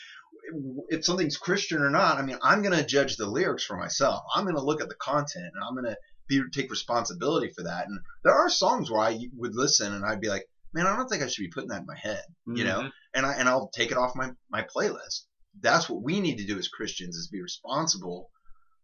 if 0.89 1.05
something's 1.05 1.37
Christian 1.37 1.81
or 1.81 1.89
not. 1.89 2.17
I 2.17 2.21
mean, 2.21 2.37
I'm 2.41 2.61
going 2.61 2.77
to 2.77 2.85
judge 2.85 3.17
the 3.17 3.27
lyrics 3.27 3.63
for 3.65 3.77
myself. 3.77 4.23
I'm 4.33 4.43
going 4.43 4.55
to 4.55 4.61
look 4.63 4.81
at 4.81 4.89
the 4.89 4.95
content 4.95 5.51
and 5.53 5.63
I'm 5.63 5.73
going 5.75 5.85
to 5.85 5.97
be 6.27 6.41
take 6.51 6.71
responsibility 6.71 7.51
for 7.55 7.63
that. 7.63 7.87
And 7.87 7.99
there 8.23 8.33
are 8.33 8.49
songs 8.49 8.89
where 8.89 9.01
I 9.01 9.19
would 9.35 9.55
listen 9.55 9.93
and 9.93 10.05
I'd 10.05 10.21
be 10.21 10.29
like, 10.29 10.47
man, 10.73 10.87
I 10.87 10.95
don't 10.95 11.07
think 11.07 11.23
I 11.23 11.27
should 11.27 11.43
be 11.43 11.49
putting 11.49 11.69
that 11.69 11.81
in 11.81 11.85
my 11.87 11.97
head, 11.97 12.23
you 12.47 12.63
know. 12.63 12.81
Mhm. 12.81 12.91
And 13.13 13.25
I 13.25 13.33
and 13.33 13.47
I'll 13.47 13.69
take 13.69 13.91
it 13.91 13.97
off 13.97 14.15
my 14.15 14.31
my 14.49 14.63
playlist. 14.63 15.21
That's 15.61 15.89
what 15.89 16.03
we 16.03 16.19
need 16.19 16.37
to 16.39 16.45
do 16.45 16.57
as 16.57 16.67
Christians 16.67 17.15
is 17.15 17.29
be 17.29 17.41
responsible 17.41 18.29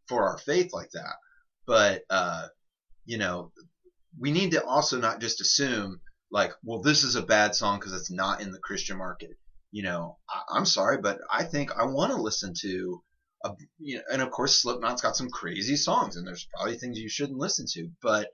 for 0.07 0.23
our 0.29 0.37
faith 0.37 0.71
like 0.73 0.91
that. 0.91 1.15
But 1.65 2.03
uh, 2.09 2.47
you 3.05 3.17
know, 3.17 3.51
we 4.19 4.31
need 4.31 4.51
to 4.51 4.63
also 4.63 4.99
not 4.99 5.19
just 5.19 5.41
assume 5.41 5.99
like, 6.31 6.53
well, 6.63 6.81
this 6.81 7.03
is 7.03 7.15
a 7.15 7.21
bad 7.21 7.55
song 7.55 7.79
because 7.79 7.93
it's 7.93 8.11
not 8.11 8.41
in 8.41 8.51
the 8.51 8.59
Christian 8.59 8.97
market. 8.97 9.31
You 9.71 9.83
know, 9.83 10.17
I, 10.29 10.41
I'm 10.57 10.65
sorry, 10.65 10.97
but 11.01 11.19
I 11.31 11.43
think 11.43 11.71
I 11.71 11.85
want 11.85 12.11
to 12.11 12.21
listen 12.21 12.53
to, 12.61 13.01
a, 13.45 13.51
you 13.79 13.95
know, 13.97 14.03
and 14.11 14.21
of 14.21 14.29
course 14.29 14.61
Slipknot's 14.61 15.01
got 15.01 15.15
some 15.15 15.29
crazy 15.29 15.75
songs, 15.75 16.15
and 16.15 16.27
there's 16.27 16.47
probably 16.53 16.77
things 16.77 16.99
you 16.99 17.09
shouldn't 17.09 17.39
listen 17.39 17.65
to, 17.73 17.89
but 18.01 18.27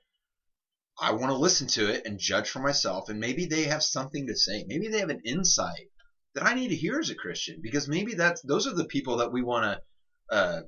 I 0.99 1.11
want 1.11 1.31
to 1.31 1.37
listen 1.37 1.67
to 1.67 1.93
it 1.93 2.01
and 2.05 2.19
judge 2.19 2.49
for 2.49 2.59
myself, 2.59 3.09
and 3.09 3.19
maybe 3.19 3.45
they 3.45 3.65
have 3.65 3.83
something 3.83 4.25
to 4.27 4.35
say. 4.35 4.63
Maybe 4.67 4.87
they 4.87 4.99
have 4.99 5.09
an 5.09 5.21
insight 5.25 5.89
that 6.33 6.45
I 6.45 6.55
need 6.55 6.69
to 6.69 6.75
hear 6.75 6.99
as 6.99 7.11
a 7.11 7.15
Christian, 7.15 7.59
because 7.61 7.87
maybe 7.87 8.15
that's 8.15 8.41
those 8.41 8.65
are 8.65 8.73
the 8.73 8.85
people 8.85 9.17
that 9.17 9.31
we 9.31 9.43
want 9.43 9.65
to, 9.65 10.35
uh, 10.35 10.61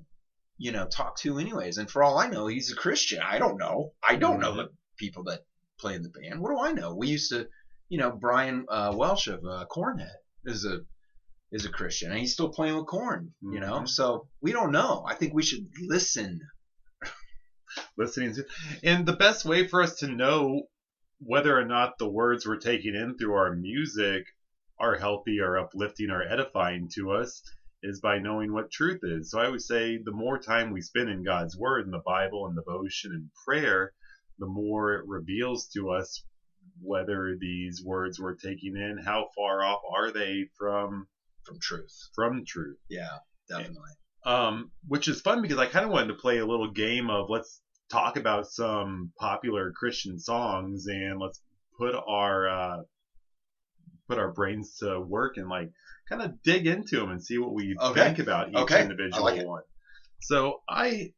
you 0.59 0.71
know, 0.71 0.85
talk 0.85 1.17
to 1.21 1.39
anyways. 1.39 1.77
And 1.77 1.89
for 1.89 2.03
all 2.03 2.19
I 2.19 2.27
know, 2.27 2.45
he's 2.45 2.71
a 2.71 2.75
Christian. 2.75 3.21
I 3.23 3.39
don't 3.39 3.57
know. 3.57 3.93
I 4.07 4.17
don't 4.17 4.39
know 4.39 4.55
the 4.55 4.67
people 4.97 5.23
that 5.23 5.39
play 5.79 5.95
in 5.95 6.03
the 6.03 6.09
band. 6.09 6.41
What 6.41 6.51
do 6.51 6.59
I 6.59 6.73
know? 6.73 6.93
We 6.93 7.07
used 7.07 7.31
to, 7.31 7.47
you 7.87 7.97
know, 7.97 8.11
Brian 8.11 8.65
uh, 8.69 8.93
Welch 8.95 9.27
of 9.27 9.43
uh, 9.43 9.65
Cornhead 9.71 10.17
is 10.45 10.65
a 10.65 10.79
is 11.51 11.65
a 11.65 11.69
Christian, 11.69 12.11
and 12.11 12.19
he's 12.19 12.33
still 12.33 12.49
playing 12.49 12.75
with 12.75 12.85
Korn. 12.87 13.33
You 13.41 13.59
know, 13.59 13.81
Mhm. 13.81 13.89
so 13.89 14.27
we 14.41 14.51
don't 14.51 14.71
know. 14.71 15.03
I 15.07 15.15
think 15.15 15.33
we 15.33 15.43
should 15.43 15.67
listen. 15.87 16.39
listening 17.97 18.33
to 18.33 18.45
and 18.83 19.05
the 19.05 19.13
best 19.13 19.45
way 19.45 19.67
for 19.67 19.81
us 19.81 19.95
to 19.97 20.07
know 20.07 20.63
whether 21.19 21.57
or 21.57 21.65
not 21.65 21.97
the 21.97 22.09
words 22.09 22.45
we're 22.45 22.55
taking 22.57 22.95
in 22.95 23.17
through 23.17 23.33
our 23.33 23.53
music 23.55 24.23
are 24.79 24.95
healthy, 24.95 25.39
are 25.39 25.57
uplifting, 25.57 26.09
are 26.09 26.23
edifying 26.23 26.87
to 26.95 27.11
us 27.11 27.41
is 27.83 27.99
by 27.99 28.17
knowing 28.17 28.53
what 28.53 28.71
truth 28.71 28.99
is. 29.03 29.29
So 29.29 29.39
I 29.39 29.47
would 29.47 29.61
say 29.61 29.97
the 30.03 30.11
more 30.11 30.37
time 30.37 30.71
we 30.71 30.81
spend 30.81 31.09
in 31.09 31.23
God's 31.23 31.57
Word 31.57 31.85
and 31.85 31.93
the 31.93 32.01
Bible 32.05 32.45
and 32.47 32.55
devotion 32.55 33.11
and 33.13 33.29
prayer, 33.45 33.91
the 34.37 34.45
more 34.47 34.93
it 34.95 35.03
reveals 35.07 35.67
to 35.75 35.89
us 35.89 36.23
whether 36.81 37.35
these 37.39 37.81
words 37.83 38.19
we're 38.19 38.35
taking 38.35 38.75
in, 38.75 38.97
how 39.03 39.27
far 39.35 39.63
off 39.63 39.79
are 39.95 40.11
they 40.11 40.45
from 40.57 41.07
from 41.43 41.59
truth. 41.59 41.91
from 42.13 42.43
truth. 42.45 42.77
Yeah, 42.89 43.17
definitely. 43.47 43.91
Um, 44.25 44.71
which 44.87 45.07
is 45.07 45.21
fun 45.21 45.41
because 45.41 45.57
I 45.57 45.65
kind 45.65 45.85
of 45.85 45.91
wanted 45.91 46.09
to 46.09 46.13
play 46.15 46.39
a 46.39 46.45
little 46.45 46.71
game 46.71 47.09
of 47.09 47.29
let's 47.29 47.61
talk 47.89 48.17
about 48.17 48.47
some 48.47 49.11
popular 49.19 49.71
Christian 49.71 50.19
songs 50.19 50.85
and 50.87 51.19
let's 51.19 51.39
put 51.77 51.95
our 51.95 52.47
uh, 52.49 52.77
put 54.07 54.17
our 54.19 54.31
brains 54.31 54.77
to 54.77 54.99
work 54.99 55.37
and 55.37 55.47
like 55.47 55.69
kind 56.09 56.21
of 56.21 56.41
dig 56.43 56.67
into 56.67 56.97
them 56.97 57.11
and 57.11 57.23
see 57.23 57.37
what 57.37 57.53
we 57.53 57.75
Okay. 57.81 58.03
think 58.03 58.19
about 58.19 58.49
each 58.49 58.57
Okay. 58.57 58.81
individual 58.81 59.23
like 59.23 59.45
one. 59.45 59.61
So 60.21 60.61
I 60.67 61.11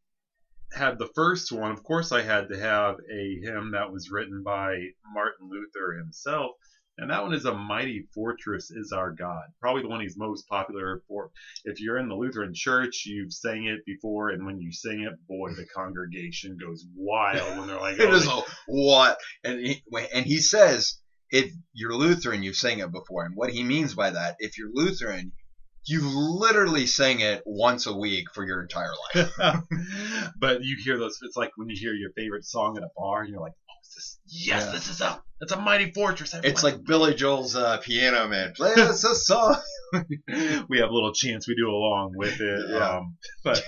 had 0.74 0.98
the 0.98 1.10
first 1.16 1.52
one. 1.52 1.72
Of 1.72 1.84
course, 1.84 2.12
I 2.12 2.22
had 2.22 2.50
to 2.50 2.60
have 2.60 2.96
a 3.12 3.40
hymn 3.42 3.72
that 3.72 3.92
was 3.92 4.10
written 4.10 4.44
by 4.44 4.78
Martin 5.14 5.50
Luther 5.50 5.94
himself. 5.98 6.52
And 6.98 7.10
that 7.10 7.24
one 7.24 7.34
is 7.34 7.46
a 7.46 7.54
mighty 7.54 8.06
fortress 8.14 8.70
is 8.70 8.92
our 8.92 9.12
God. 9.12 9.46
Probably 9.60 9.82
the 9.82 9.88
one 9.88 10.02
he's 10.02 10.18
most 10.18 10.48
popular 10.48 11.02
for. 11.08 11.32
If 11.64 11.80
you're 11.80 11.98
in 11.98 12.10
the 12.10 12.16
Lutheran 12.16 12.54
church, 12.54 13.06
you've 13.06 13.34
sang 13.34 13.66
it 13.66 13.86
before, 13.86 14.30
and 14.30 14.46
when 14.46 14.60
you 14.60 14.72
sing 14.72 15.02
it, 15.02 15.14
boy, 15.28 15.52
the 15.54 15.66
congregation 15.74 16.58
goes 16.58 16.86
wild 16.96 17.58
when 17.58 17.68
they're 17.68 17.80
like, 17.80 17.96
oh, 18.00 18.14
is 18.14 18.28
a 18.28 18.42
what? 18.68 19.18
And 19.44 19.66
he, 19.66 19.84
and 20.14 20.26
he 20.26 20.40
says, 20.40 21.00
if 21.32 21.52
you're 21.74 21.96
Lutheran, 21.96 22.44
you've 22.44 22.58
sang 22.58 22.80
it 22.80 22.92
before. 22.92 23.26
And 23.26 23.36
what 23.36 23.52
he 23.52 23.64
means 23.64 23.96
by 23.96 24.12
that, 24.12 24.36
if 24.40 24.58
you're 24.58 24.72
Lutheran, 24.72 25.32
you've 25.86 26.06
literally 26.06 26.86
sang 26.86 27.20
it 27.22 27.42
once 27.46 27.88
a 27.88 27.96
week 27.96 28.26
for 28.34 28.46
your 28.46 28.62
entire 28.62 28.92
life. 29.16 29.32
but 30.40 30.64
you 30.64 30.78
hear 30.84 30.98
those. 30.98 31.18
It's 31.22 31.36
like 31.38 31.52
when 31.56 31.70
you 31.70 31.76
hear 31.80 31.94
your 31.94 32.12
favorite 32.16 32.46
song 32.46 32.78
at 32.78 32.84
a 32.84 32.90
bar, 32.98 33.22
and 33.22 33.30
you're 33.30 33.42
like, 33.42 33.54
"Oh, 33.70 33.74
is 33.84 33.94
this? 33.96 34.20
Yes, 34.28 34.66
Yeah. 34.66 34.72
this 34.72 34.90
is 34.90 35.02
a. 35.02 35.22
It's 35.42 35.52
a 35.52 35.60
mighty 35.60 35.92
fortress." 35.92 36.36
It's 36.44 36.64
like 36.64 36.84
Billy 36.84 37.16
Joel's 37.16 37.56
uh, 37.56 37.78
piano 37.78 38.28
man. 38.28 38.54
Play 38.56 38.74
us 38.76 39.04
a 39.04 39.16
song. 39.30 39.58
we 40.70 40.80
have 40.80 40.90
a 40.90 40.94
little 40.94 41.14
chance 41.14 41.48
we 41.48 41.56
do 41.56 41.70
along 41.70 42.14
with 42.16 42.40
it. 42.40 42.62
Yeah. 42.72 42.98
Um, 42.98 43.18
but 43.44 43.62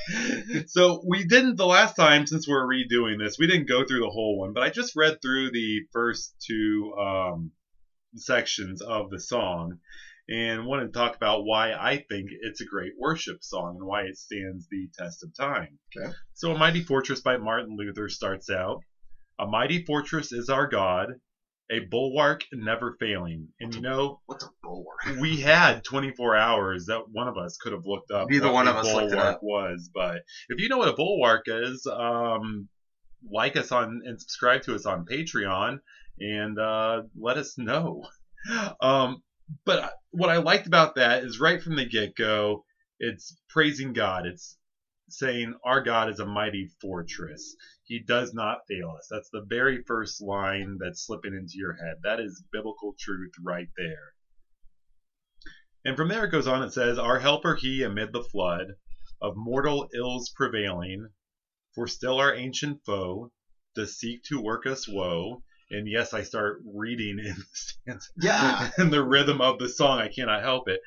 so 0.67 1.01
we 1.05 1.25
didn't 1.25 1.57
the 1.57 1.65
last 1.65 1.95
time 1.95 2.27
since 2.27 2.47
we're 2.47 2.65
redoing 2.67 3.17
this, 3.19 3.37
we 3.39 3.47
didn't 3.47 3.67
go 3.67 3.83
through 3.85 3.99
the 4.01 4.09
whole 4.09 4.37
one, 4.39 4.53
but 4.53 4.63
I 4.63 4.69
just 4.69 4.93
read 4.95 5.17
through 5.21 5.51
the 5.51 5.81
first 5.91 6.33
two 6.47 6.93
um, 6.99 7.51
sections 8.15 8.81
of 8.81 9.09
the 9.09 9.19
song 9.19 9.79
and 10.29 10.65
wanted 10.65 10.93
to 10.93 10.99
talk 10.99 11.15
about 11.15 11.43
why 11.45 11.73
I 11.73 11.97
think 12.09 12.29
it's 12.41 12.61
a 12.61 12.65
great 12.65 12.93
worship 12.99 13.37
song 13.43 13.75
and 13.79 13.87
why 13.87 14.03
it 14.03 14.17
stands 14.17 14.67
the 14.69 14.87
test 14.97 15.23
of 15.23 15.35
time. 15.35 15.79
Okay. 15.97 16.11
So 16.33 16.51
A 16.51 16.57
Mighty 16.57 16.81
Fortress 16.81 17.21
by 17.21 17.37
Martin 17.37 17.75
Luther 17.77 18.07
starts 18.09 18.49
out. 18.49 18.79
A 19.39 19.47
mighty 19.47 19.83
fortress 19.83 20.31
is 20.31 20.47
our 20.49 20.67
God, 20.67 21.09
a 21.71 21.79
bulwark 21.79 22.43
never 22.53 22.95
failing. 22.99 23.47
And 23.59 23.73
you 23.73 23.81
know, 23.81 24.21
What's 24.27 24.45
a 24.45 24.49
bulwark? 24.61 25.19
we 25.19 25.41
had 25.41 25.83
24 25.83 26.35
hours 26.37 26.85
that 26.85 27.01
one 27.11 27.27
of 27.27 27.37
us 27.37 27.57
could 27.57 27.73
have 27.73 27.85
looked 27.85 28.11
up. 28.11 28.29
Neither 28.29 28.45
what 28.45 28.53
one 28.53 28.67
a 28.67 28.71
of 28.71 28.77
us 28.77 28.93
looked 28.93 29.11
it 29.13 29.17
up. 29.17 29.39
was, 29.41 29.89
but 29.93 30.21
if 30.49 30.61
you 30.61 30.69
know 30.69 30.77
what 30.77 30.87
a 30.87 30.93
bulwark 30.93 31.43
is, 31.47 31.85
um, 31.91 32.69
like 33.29 33.57
us 33.57 33.71
on 33.71 34.01
and 34.05 34.19
subscribe 34.21 34.61
to 34.63 34.75
us 34.75 34.85
on 34.85 35.05
Patreon 35.05 35.79
and 36.19 36.59
uh, 36.59 37.01
let 37.19 37.37
us 37.37 37.57
know. 37.57 38.05
Um, 38.81 39.23
but 39.65 39.93
what 40.11 40.29
I 40.29 40.37
liked 40.37 40.67
about 40.67 40.95
that 40.95 41.23
is 41.23 41.39
right 41.39 41.61
from 41.61 41.75
the 41.75 41.85
get 41.85 42.15
go, 42.15 42.65
it's 42.99 43.35
praising 43.49 43.93
God. 43.93 44.25
It's 44.25 44.57
saying 45.09 45.53
our 45.63 45.81
God 45.81 46.09
is 46.09 46.19
a 46.19 46.25
mighty 46.25 46.69
fortress. 46.81 47.55
He 47.83 47.99
does 47.99 48.33
not 48.33 48.65
fail 48.67 48.95
us. 48.97 49.07
That's 49.09 49.29
the 49.29 49.45
very 49.47 49.83
first 49.83 50.21
line 50.21 50.77
that's 50.79 51.05
slipping 51.05 51.33
into 51.33 51.53
your 51.55 51.73
head. 51.73 51.97
That 52.03 52.19
is 52.19 52.43
biblical 52.51 52.95
truth 52.97 53.33
right 53.43 53.69
there. 53.77 54.13
And 55.85 55.97
from 55.97 56.07
there 56.07 56.25
it 56.25 56.31
goes 56.31 56.47
on, 56.47 56.63
it 56.63 56.71
says, 56.71 56.97
Our 56.97 57.19
helper 57.19 57.55
he 57.55 57.83
amid 57.83 58.13
the 58.13 58.23
flood 58.23 58.75
of 59.21 59.35
mortal 59.35 59.89
ills 59.93 60.29
prevailing, 60.29 61.09
for 61.75 61.87
still 61.87 62.19
our 62.19 62.33
ancient 62.33 62.85
foe 62.85 63.31
does 63.75 63.97
seek 63.97 64.23
to 64.23 64.41
work 64.41 64.65
us 64.65 64.87
woe. 64.87 65.43
And 65.73 65.87
yes, 65.87 66.13
I 66.13 66.21
start 66.21 66.61
reading 66.65 67.17
in 67.19 67.35
the 67.35 67.45
stanza 67.53 68.09
Yeah. 68.21 68.69
in 68.77 68.91
the 68.91 69.03
rhythm 69.03 69.41
of 69.41 69.57
the 69.57 69.67
song. 69.67 69.99
I 69.99 70.07
cannot 70.07 70.43
help 70.43 70.69
it. 70.69 70.79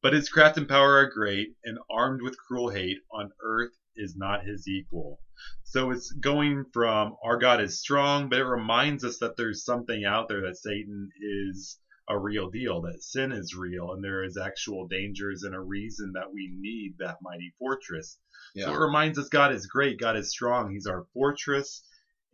But 0.00 0.12
his 0.12 0.28
craft 0.28 0.56
and 0.58 0.68
power 0.68 0.96
are 0.98 1.10
great, 1.10 1.54
and 1.64 1.78
armed 1.90 2.22
with 2.22 2.36
cruel 2.38 2.70
hate, 2.70 2.98
on 3.10 3.30
earth 3.42 3.72
is 3.96 4.16
not 4.16 4.44
his 4.44 4.66
equal. 4.68 5.20
So 5.64 5.90
it's 5.90 6.12
going 6.12 6.66
from 6.72 7.16
our 7.24 7.36
God 7.36 7.60
is 7.60 7.80
strong, 7.80 8.28
but 8.28 8.38
it 8.38 8.44
reminds 8.44 9.04
us 9.04 9.18
that 9.18 9.36
there's 9.36 9.64
something 9.64 10.04
out 10.04 10.28
there 10.28 10.42
that 10.42 10.56
Satan 10.56 11.10
is 11.20 11.78
a 12.08 12.18
real 12.18 12.50
deal, 12.50 12.82
that 12.82 13.02
sin 13.02 13.32
is 13.32 13.54
real, 13.54 13.92
and 13.92 14.02
there 14.04 14.24
is 14.24 14.36
actual 14.36 14.86
dangers 14.88 15.42
and 15.44 15.54
a 15.54 15.60
reason 15.60 16.12
that 16.14 16.32
we 16.32 16.50
need 16.58 16.94
that 16.98 17.18
mighty 17.22 17.54
fortress. 17.58 18.18
So 18.66 18.72
it 18.74 18.78
reminds 18.84 19.18
us 19.18 19.28
God 19.28 19.52
is 19.52 19.66
great, 19.66 19.98
God 20.00 20.16
is 20.16 20.30
strong, 20.30 20.70
He's 20.72 20.86
our 20.86 21.06
fortress, 21.14 21.82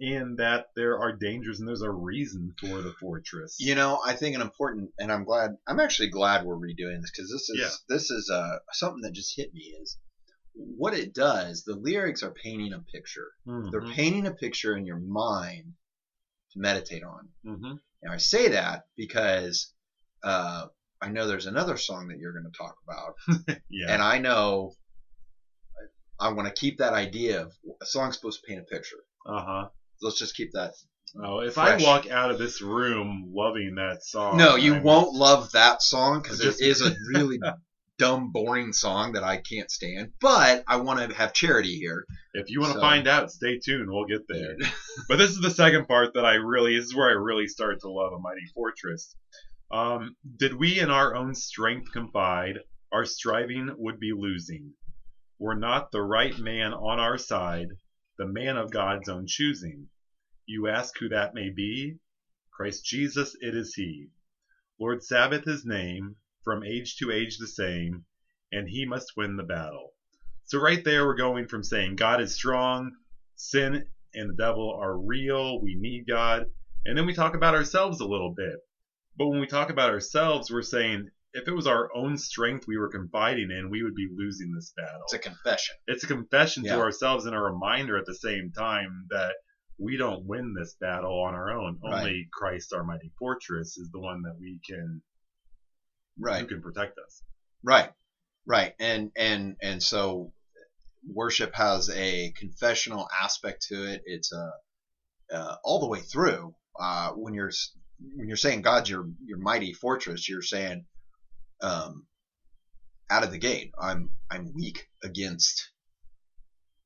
and 0.01 0.39
that 0.39 0.67
there 0.77 0.99
are 0.99 1.13
dangers 1.13 1.59
and 1.59 1.69
there's 1.69 1.83
a 1.83 1.91
reason 1.91 2.55
for 2.61 2.83
the 2.83 2.93
fortress. 3.01 3.57
You 3.59 3.75
know, 3.75 4.01
I 4.07 4.15
think 4.15 4.35
an 4.37 4.41
important, 4.43 4.91
and 4.99 5.11
I'm 5.13 5.25
glad. 5.25 5.57
I'm 5.67 5.81
actually 5.81 6.11
glad 6.11 6.45
we're 6.45 6.57
redoing 6.57 7.01
this 7.01 7.11
because 7.11 7.31
this 7.31 7.49
is 7.49 7.59
Yeah. 7.61 7.95
this 7.97 8.11
is 8.11 8.31
uh, 8.31 8.59
something 8.73 9.03
that 9.03 9.13
just 9.13 9.35
hit 9.37 9.53
me 9.53 9.75
is 9.81 9.97
what 10.55 10.95
it 10.95 11.15
does. 11.15 11.65
The 11.65 11.77
lyrics 11.77 12.23
are 12.23 12.33
painting 12.33 12.73
a 12.73 12.81
picture. 12.81 13.29
Mhm. 13.47 13.71
They're 13.71 13.93
painting 13.95 14.27
a 14.27 14.33
picture 14.33 14.77
in 14.77 14.87
your 14.87 14.99
mind 14.99 15.75
to 16.53 16.59
meditate 16.61 17.03
on. 17.05 17.29
Mhm. 17.45 17.79
Now 18.03 18.13
I 18.13 18.17
say 18.19 18.49
that 18.49 18.87
because 18.97 19.73
uh, 20.25 20.67
I 21.01 21.09
know 21.11 21.27
there's 21.29 21.47
another 21.47 21.77
song 21.77 22.09
that 22.09 22.19
you're 22.19 22.33
going 22.33 22.51
to 22.51 22.59
talk 22.59 22.77
about, 22.85 23.15
Yeah. 23.71 23.93
and 23.93 24.03
I 24.03 24.19
know 24.19 24.75
I 26.21 26.33
want 26.33 26.49
to 26.49 26.61
keep 26.61 26.79
that 26.79 26.93
idea 26.93 27.43
of 27.43 27.53
a 27.81 27.87
song's 27.87 28.17
supposed 28.17 28.41
to 28.41 28.47
paint 28.49 28.61
a 28.61 28.65
picture. 28.65 28.97
Uh 29.25 29.45
huh. 29.45 29.69
Let's 30.03 30.19
just 30.19 30.37
keep 30.37 30.51
that. 30.53 30.73
Oh, 31.23 31.41
if 31.41 31.55
Fresh. 31.55 31.83
I 31.83 31.85
walk 31.87 32.11
out 32.11 32.31
of 32.31 32.39
this 32.39 32.61
room 32.61 33.31
loving 33.35 33.77
that 33.77 34.05
song, 34.05 34.37
no, 34.37 34.57
you 34.57 34.75
I'm- 34.75 34.83
won't 34.83 35.15
love 35.15 35.51
that 35.53 35.83
song 35.83 36.21
because 36.23 36.41
it 36.41 36.61
is 36.61 36.83
a 36.83 36.95
really 37.15 37.39
dumb, 37.99 38.31
boring 38.31 38.73
song 38.73 39.13
that 39.15 39.25
I 39.25 39.39
can't 39.39 39.71
stand. 39.71 40.13
But 40.21 40.63
I 40.69 40.77
want 40.77 41.01
to 41.11 41.17
have 41.17 41.33
charity 41.33 41.77
here. 41.79 42.05
If 42.35 42.49
you 42.51 42.61
want 42.61 42.75
to 42.75 42.79
So- 42.79 42.83
find 42.83 43.09
out, 43.09 43.31
stay 43.33 43.59
tuned. 43.59 43.89
We'll 43.91 44.05
get 44.05 44.29
there. 44.29 44.57
but 45.09 45.17
this 45.17 45.31
is 45.31 45.41
the 45.41 45.51
second 45.51 45.89
part 45.89 46.15
that 46.15 46.25
I 46.27 46.35
really. 46.35 46.77
This 46.77 46.85
is 46.87 46.95
where 46.95 47.09
I 47.09 47.13
really 47.15 47.49
started 47.49 47.81
to 47.81 47.91
love 47.91 48.13
a 48.13 48.19
mighty 48.21 48.47
fortress. 48.55 49.17
Um, 49.71 50.15
did 50.39 50.55
we 50.55 50.79
in 50.79 50.91
our 50.91 51.15
own 51.15 51.35
strength 51.35 51.91
confide, 51.93 52.59
our 52.93 53.05
striving 53.05 53.75
would 53.79 53.99
be 53.99 54.13
losing. 54.17 54.73
Were 55.39 55.57
not 55.57 55.91
the 55.93 56.03
right 56.03 56.37
man 56.39 56.73
on 56.73 56.99
our 57.01 57.17
side, 57.19 57.69
the 58.19 58.27
man 58.27 58.57
of 58.57 58.73
God's 58.73 59.09
own 59.09 59.27
choosing. 59.27 59.89
You 60.45 60.67
ask 60.67 60.99
who 60.99 61.09
that 61.11 61.35
may 61.35 61.51
be? 61.51 61.99
Christ 62.51 62.85
Jesus, 62.85 63.37
it 63.41 63.55
is 63.55 63.75
He. 63.75 64.09
Lord 64.81 65.05
Sabaoth 65.05 65.45
His 65.45 65.65
name, 65.65 66.17
from 66.43 66.65
age 66.65 66.97
to 66.97 67.13
age 67.13 67.39
the 67.39 67.47
same, 67.47 68.05
and 68.51 68.69
He 68.69 68.85
must 68.85 69.17
win 69.17 69.37
the 69.37 69.45
battle. 69.45 69.93
So 70.47 70.59
right 70.59 70.83
there, 70.85 71.07
we're 71.07 71.15
going 71.15 71.47
from 71.47 71.63
saying 71.63 71.97
God 71.97 72.21
is 72.21 72.35
strong, 72.35 72.97
sin 73.37 73.87
and 74.15 74.31
the 74.31 74.35
devil 74.35 74.77
are 74.81 74.99
real, 74.99 75.61
we 75.61 75.77
need 75.77 76.07
God, 76.09 76.47
and 76.85 76.99
then 76.99 77.07
we 77.07 77.15
talk 77.15 77.35
about 77.35 77.55
ourselves 77.55 78.01
a 78.01 78.07
little 78.07 78.35
bit. 78.35 78.57
But 79.17 79.29
when 79.29 79.41
we 79.41 79.47
talk 79.47 79.71
about 79.71 79.91
ourselves, 79.91 80.51
we're 80.51 80.63
saying 80.63 81.11
if 81.35 81.47
it 81.47 81.53
was 81.53 81.67
our 81.67 81.95
own 81.95 82.17
strength 82.17 82.67
we 82.67 82.79
were 82.79 82.89
confiding 82.89 83.51
in, 83.51 83.71
we 83.71 83.83
would 83.83 83.95
be 83.95 84.09
losing 84.15 84.53
this 84.55 84.73
battle. 84.77 85.03
It's 85.05 85.15
a 85.15 85.19
confession. 85.19 85.75
It's 85.87 86.05
a 86.05 86.07
confession 86.07 86.65
Yeah. 86.65 86.77
to 86.77 86.81
ourselves 86.81 87.27
and 87.27 87.35
a 87.35 87.39
reminder 87.41 87.97
at 87.99 88.07
the 88.07 88.15
same 88.15 88.51
time 88.53 89.07
that 89.11 89.35
we 89.79 89.97
don't 89.97 90.25
win 90.27 90.55
this 90.59 90.75
battle 90.81 91.21
on 91.23 91.35
our 91.35 91.51
own. 91.51 91.79
Right. 91.83 92.01
Only 92.01 92.29
Christ, 92.33 92.73
our 92.73 92.83
mighty 92.85 93.13
fortress, 93.19 93.77
is 93.79 93.91
the 93.93 94.01
one 94.01 94.23
that 94.23 94.37
we 94.41 94.59
can 94.67 95.03
Right. 96.19 96.41
who 96.41 96.47
can 96.49 96.63
protect 96.63 96.99
us. 96.99 97.23
Right, 97.63 97.93
right, 98.47 98.75
and 98.81 99.13
and 99.17 99.57
and 99.63 99.83
so 99.83 100.33
worship 101.07 101.55
has 101.55 101.91
a 101.91 102.33
confessional 102.33 103.09
aspect 103.23 103.63
to 103.69 103.85
it. 103.93 104.03
It's 104.05 104.33
a 104.33 104.53
uh, 105.33 105.57
all 105.63 105.79
the 105.81 105.87
way 105.89 106.01
through. 106.01 106.55
Uh, 106.79 107.13
when 107.13 107.35
you're 107.35 107.53
when 108.17 108.27
you're 108.29 108.37
saying 108.37 108.63
God's 108.63 108.89
your 108.91 109.07
your 109.25 109.39
mighty 109.39 109.73
fortress, 109.73 110.29
you're 110.29 110.43
saying 110.43 110.87
um, 111.61 112.05
out 113.11 113.25
of 113.25 113.31
the 113.31 113.39
gate, 113.39 113.73
I'm 113.79 114.11
I'm 114.31 114.53
weak 114.55 114.87
against 115.03 115.71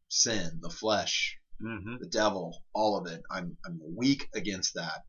sin, 0.08 0.58
the 0.60 0.70
flesh, 0.70 1.36
hmm 1.60 1.96
the 2.00 2.08
devil, 2.08 2.62
all 2.74 2.96
of 2.98 3.06
it. 3.06 3.22
I'm 3.30 3.56
I'm 3.66 3.80
weak 3.96 4.28
against 4.34 4.74
that, 4.74 5.02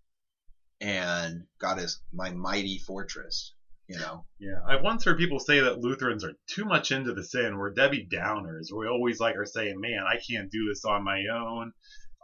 and 0.82 1.45
God 1.60 1.80
is 1.80 1.99
my 2.13 2.32
mighty 2.32 2.80
fortress. 2.80 3.54
You 3.88 3.99
know. 3.99 4.26
Yeah, 4.39 4.60
I've 4.67 4.82
once 4.82 5.04
heard 5.04 5.17
people 5.17 5.39
say 5.39 5.60
that 5.62 5.80
Lutherans 5.80 6.23
are 6.23 6.34
too 6.47 6.65
much 6.65 6.91
into 6.91 7.13
the 7.13 7.23
sin. 7.23 7.58
We're 7.58 7.73
Debbie 7.73 8.08
Downers. 8.12 8.67
We 8.76 8.88
always 8.88 9.19
like 9.19 9.36
are 9.36 9.45
saying, 9.45 9.80
"Man, 9.80 10.04
I 10.08 10.17
can't 10.17 10.49
do 10.49 10.67
this 10.69 10.86
on 10.86 11.04
my 11.04 11.21
own." 11.32 11.73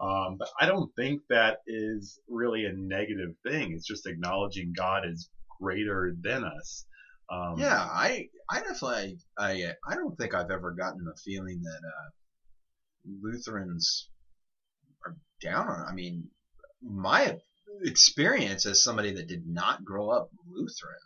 Um, 0.01 0.37
but 0.39 0.47
I 0.59 0.65
don't 0.65 0.89
think 0.95 1.21
that 1.29 1.57
is 1.67 2.17
really 2.29 2.65
a 2.65 2.71
negative 2.71 3.31
thing. 3.43 3.73
It's 3.73 3.85
just 3.85 4.07
acknowledging 4.07 4.73
God 4.75 5.05
is 5.05 5.29
greater 5.59 6.13
than 6.21 6.45
us. 6.45 6.85
Um, 7.31 7.59
Yeah, 7.59 7.77
I 7.79 8.29
I 8.49 8.59
definitely 8.59 9.19
I 9.37 9.73
I 9.87 9.95
don't 9.95 10.17
think 10.17 10.33
I've 10.33 10.51
ever 10.51 10.71
gotten 10.71 11.03
the 11.03 11.15
feeling 11.23 11.61
that 11.63 11.81
uh, 11.87 12.09
Lutherans 13.21 14.09
are 15.05 15.15
down 15.41 15.67
on. 15.67 15.85
I 15.87 15.93
mean, 15.93 16.29
my 16.81 17.37
experience 17.83 18.65
as 18.65 18.83
somebody 18.83 19.13
that 19.13 19.27
did 19.27 19.47
not 19.47 19.85
grow 19.85 20.09
up 20.09 20.31
Lutheran 20.47 20.99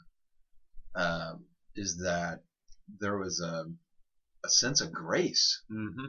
um, 0.96 1.46
is 1.76 1.98
that 2.04 2.40
there 3.00 3.18
was 3.18 3.42
a 3.42 3.66
a 4.46 4.50
sense 4.50 4.82
of 4.82 4.92
grace 4.92 5.64
mhm. 5.72 6.08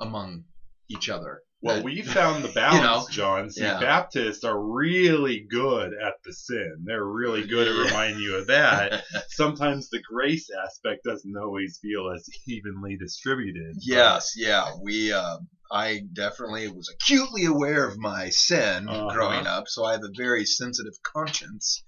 among 0.00 0.44
each 0.88 1.08
other. 1.08 1.42
Well, 1.60 1.82
we 1.82 2.02
found 2.02 2.44
the 2.44 2.48
balance, 2.54 2.82
know, 2.82 3.06
John. 3.10 3.50
See, 3.50 3.62
yeah. 3.62 3.80
Baptists 3.80 4.44
are 4.44 4.60
really 4.60 5.44
good 5.50 5.92
at 5.92 6.14
the 6.24 6.32
sin. 6.32 6.84
They're 6.84 7.04
really 7.04 7.46
good 7.46 7.66
at 7.66 7.86
reminding 7.86 8.20
you 8.20 8.36
of 8.36 8.46
that. 8.46 9.02
Sometimes 9.28 9.88
the 9.90 10.00
grace 10.08 10.48
aspect 10.64 11.02
doesn't 11.04 11.36
always 11.36 11.78
feel 11.82 12.10
as 12.14 12.24
evenly 12.46 12.96
distributed. 12.96 13.74
but- 13.74 13.82
Yes, 13.84 14.34
yeah, 14.36 14.70
we. 14.82 15.12
Uh, 15.12 15.38
I 15.70 16.00
definitely 16.14 16.68
was 16.68 16.88
acutely 16.94 17.44
aware 17.44 17.86
of 17.86 17.98
my 17.98 18.30
sin 18.30 18.88
Uh-huh. 18.88 19.12
growing 19.14 19.46
up, 19.46 19.64
so 19.68 19.84
I 19.84 19.92
have 19.92 20.02
a 20.02 20.10
very 20.16 20.44
sensitive 20.46 20.94
conscience 21.02 21.82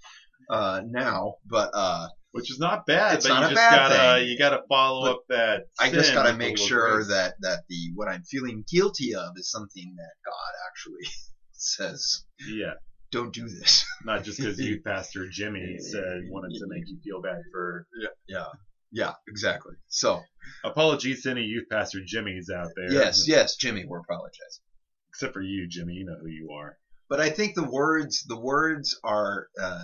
uh, 0.50 0.82
now. 0.84 1.34
But 1.46 1.70
uh, 1.72 2.08
which 2.32 2.50
is 2.50 2.58
not 2.58 2.86
bad. 2.86 3.16
It's 3.16 3.26
but 3.28 3.34
not 3.34 3.40
you 3.42 3.46
a 3.46 3.50
just 3.50 3.56
bad 3.70 3.88
gotta 3.88 4.20
thing. 4.20 4.28
you 4.28 4.38
gotta 4.38 4.60
follow 4.68 5.02
But 5.06 5.10
up 5.12 5.22
that. 5.30 5.62
I 5.80 5.90
just 5.90 6.12
got 6.12 6.24
to 6.30 6.36
make 6.36 6.58
sure 6.58 7.04
that 7.04 7.34
that 7.40 7.60
the 7.68 7.90
what 7.94 8.08
I'm 8.08 8.22
feeling 8.22 8.64
guilty 8.70 9.14
of 9.14 9.32
is 9.36 9.50
something 9.50 9.94
that 9.96 10.12
God 10.24 10.52
actually 10.68 11.08
says. 11.52 12.24
yeah, 12.48 12.74
Don't 13.10 13.32
do 13.32 13.48
this. 13.48 13.84
not 14.04 14.24
just 14.24 14.38
because 14.38 14.58
youth 14.58 14.82
pastor 14.86 15.26
Jimmy 15.30 15.76
said 15.78 16.20
wanted 16.30 16.56
to 16.58 16.66
make 16.68 16.84
you 16.86 16.98
feel 17.04 17.20
bad 17.20 17.40
for. 17.52 17.86
Yeah, 18.28 18.44
yeah, 18.92 19.12
exactly. 19.28 19.74
So 19.88 20.20
Apologies 20.64 21.22
to 21.22 21.30
any 21.30 21.42
youth 21.42 21.64
pastor 21.70 21.98
Jimmys 22.00 22.50
out 22.54 22.68
there. 22.76 22.90
yes, 22.92 23.28
yes, 23.28 23.56
Jimmy, 23.56 23.84
we're 23.86 23.98
apologizing. 24.00 24.64
Except 25.10 25.32
for 25.34 25.42
you, 25.42 25.68
Jimmy. 25.68 25.92
You 25.94 26.06
know 26.06 26.16
who 26.20 26.28
you 26.28 26.50
are. 26.56 26.76
but 27.08 27.20
I 27.20 27.28
think 27.28 27.54
the 27.54 27.64
words 27.68 28.24
the 28.26 28.38
words 28.40 28.98
are 29.04 29.48
uh, 29.60 29.82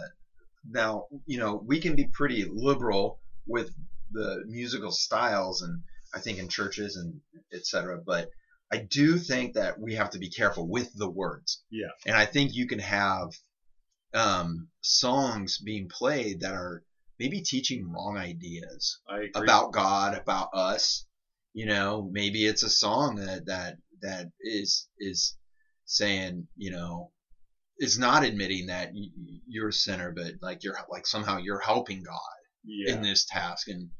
now 0.71 1.07
you 1.27 1.39
know 1.39 1.63
we 1.67 1.81
can 1.81 1.95
be 1.95 2.09
pretty 2.13 2.45
liberal 2.51 3.21
with 3.47 3.71
the 4.13 4.45
musical 4.47 4.91
styles 4.91 5.63
and 5.63 5.83
I 6.15 6.21
think 6.21 6.39
in 6.39 6.49
churches 6.49 6.97
and 6.97 7.21
etc. 7.53 8.01
But 8.05 8.31
I 8.73 8.79
do 8.79 9.19
think 9.19 9.55
that 9.55 9.79
we 9.79 9.95
have 9.95 10.11
to 10.11 10.19
be 10.19 10.29
careful 10.29 10.69
with 10.69 10.93
the 10.95 11.09
words. 11.09 11.63
Yeah. 11.71 11.91
And 12.07 12.17
I 12.17 12.25
think 12.25 12.55
you 12.55 12.67
can 12.67 12.81
have 12.81 13.31
um, 14.15 14.69
songs 14.81 15.59
being 15.59 15.89
played 15.89 16.41
that 16.41 16.53
are 16.53 16.83
maybe 17.19 17.43
teaching 17.43 17.91
wrong 17.91 18.17
ideas 18.17 18.99
about 19.35 19.73
God, 19.73 20.17
about 20.17 20.49
us. 20.53 21.07
You 21.53 21.67
know, 21.67 22.09
maybe 22.13 22.45
it's 22.45 22.63
a 22.63 22.71
song 22.71 23.17
that 23.17 23.47
that 23.47 23.77
that 24.03 24.27
is 24.41 24.89
is 24.99 25.37
saying, 25.87 26.49
you 26.57 26.71
know, 26.71 27.13
is 27.79 27.99
not 27.99 28.25
admitting 28.25 28.67
that 28.67 28.93
you're 29.47 29.69
a 29.69 29.73
sinner, 29.73 30.13
but 30.13 30.35
like 30.43 30.65
you're 30.65 30.77
like 30.91 31.07
somehow 31.07 31.39
you're 31.39 31.61
helping 31.61 32.03
God 32.03 32.19
yeah. 32.65 32.95
in 32.95 33.03
this 33.03 33.25
task, 33.27 33.69
and 33.69 33.91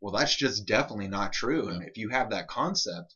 well, 0.00 0.12
that's 0.12 0.36
just 0.36 0.66
definitely 0.66 1.08
not 1.08 1.32
true. 1.32 1.68
And 1.68 1.82
if 1.82 1.96
you 1.96 2.08
have 2.10 2.30
that 2.30 2.48
concept. 2.48 3.14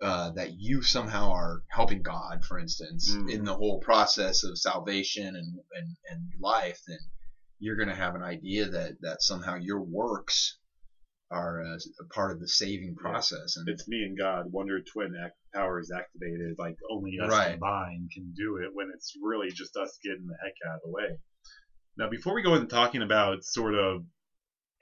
Uh, 0.00 0.30
that 0.30 0.52
you 0.56 0.80
somehow 0.80 1.32
are 1.32 1.64
helping 1.72 2.02
God, 2.04 2.44
for 2.44 2.56
instance, 2.60 3.10
Mm. 3.12 3.30
in 3.32 3.44
the 3.44 3.56
whole 3.56 3.80
process 3.80 4.44
of 4.44 4.56
salvation 4.56 5.26
and, 5.26 5.58
and, 5.74 5.96
and 6.08 6.20
life, 6.40 6.78
then 6.86 7.00
you're 7.58 7.74
going 7.74 7.88
to 7.88 7.96
have 7.96 8.14
an 8.14 8.22
idea 8.22 8.68
that, 8.68 8.92
that 9.00 9.20
somehow 9.24 9.56
your 9.56 9.80
works 9.82 10.56
are 11.32 11.62
uh, 11.64 11.78
a 12.00 12.04
part 12.14 12.30
of 12.30 12.38
the 12.38 12.46
saving 12.48 12.94
process. 12.94 13.56
And 13.56 13.68
it's 13.68 13.88
me 13.88 14.04
and 14.04 14.16
God. 14.16 14.52
Wonder 14.52 14.80
Twin 14.80 15.16
act- 15.20 15.34
powers 15.54 15.90
activated. 15.90 16.56
Like 16.58 16.76
only 16.90 17.18
us 17.20 17.30
Right. 17.30 17.52
combined 17.52 18.10
can 18.12 18.32
do 18.36 18.56
it. 18.56 18.70
When 18.72 18.88
it's 18.94 19.14
really 19.22 19.50
just 19.50 19.76
us 19.76 19.98
getting 20.02 20.26
the 20.26 20.36
heck 20.42 20.52
out 20.68 20.76
of 20.76 20.80
the 20.84 20.90
way. 20.90 21.18
Now, 21.96 22.08
before 22.08 22.34
we 22.34 22.42
go 22.42 22.54
into 22.54 22.66
talking 22.68 23.02
about 23.02 23.44
sort 23.44 23.74
of 23.74 24.02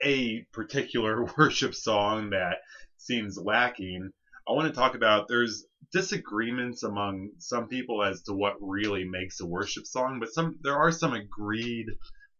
a 0.03 0.43
particular 0.53 1.25
worship 1.37 1.73
song 1.75 2.31
that 2.31 2.57
seems 2.97 3.37
lacking, 3.37 4.09
I 4.47 4.53
want 4.53 4.67
to 4.67 4.73
talk 4.73 4.95
about 4.95 5.27
there's 5.27 5.65
disagreements 5.91 6.83
among 6.83 7.29
some 7.39 7.67
people 7.67 8.03
as 8.03 8.21
to 8.23 8.33
what 8.33 8.53
really 8.61 9.03
makes 9.05 9.39
a 9.39 9.45
worship 9.45 9.85
song, 9.85 10.19
but 10.19 10.29
some 10.29 10.57
there 10.61 10.77
are 10.77 10.91
some 10.91 11.13
agreed 11.13 11.87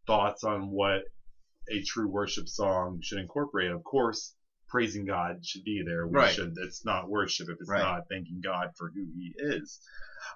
thoughts 0.05 0.43
on 0.43 0.69
what 0.71 1.01
a 1.69 1.81
true 1.83 2.07
worship 2.07 2.47
song 2.47 2.99
should 3.03 3.19
incorporate. 3.19 3.71
Of 3.71 3.83
course, 3.83 4.33
praising 4.67 5.05
God 5.05 5.45
should 5.45 5.63
be 5.63 5.81
there. 5.85 6.05
We 6.07 6.15
Right. 6.15 6.33
should. 6.33 6.53
It's 6.57 6.83
not 6.85 7.09
worship 7.09 7.49
if 7.49 7.57
it's 7.59 7.69
Right. 7.69 7.79
not 7.81 8.03
thanking 8.09 8.41
God 8.43 8.69
for 8.77 8.89
who 8.89 9.05
He 9.15 9.33
is. 9.37 9.79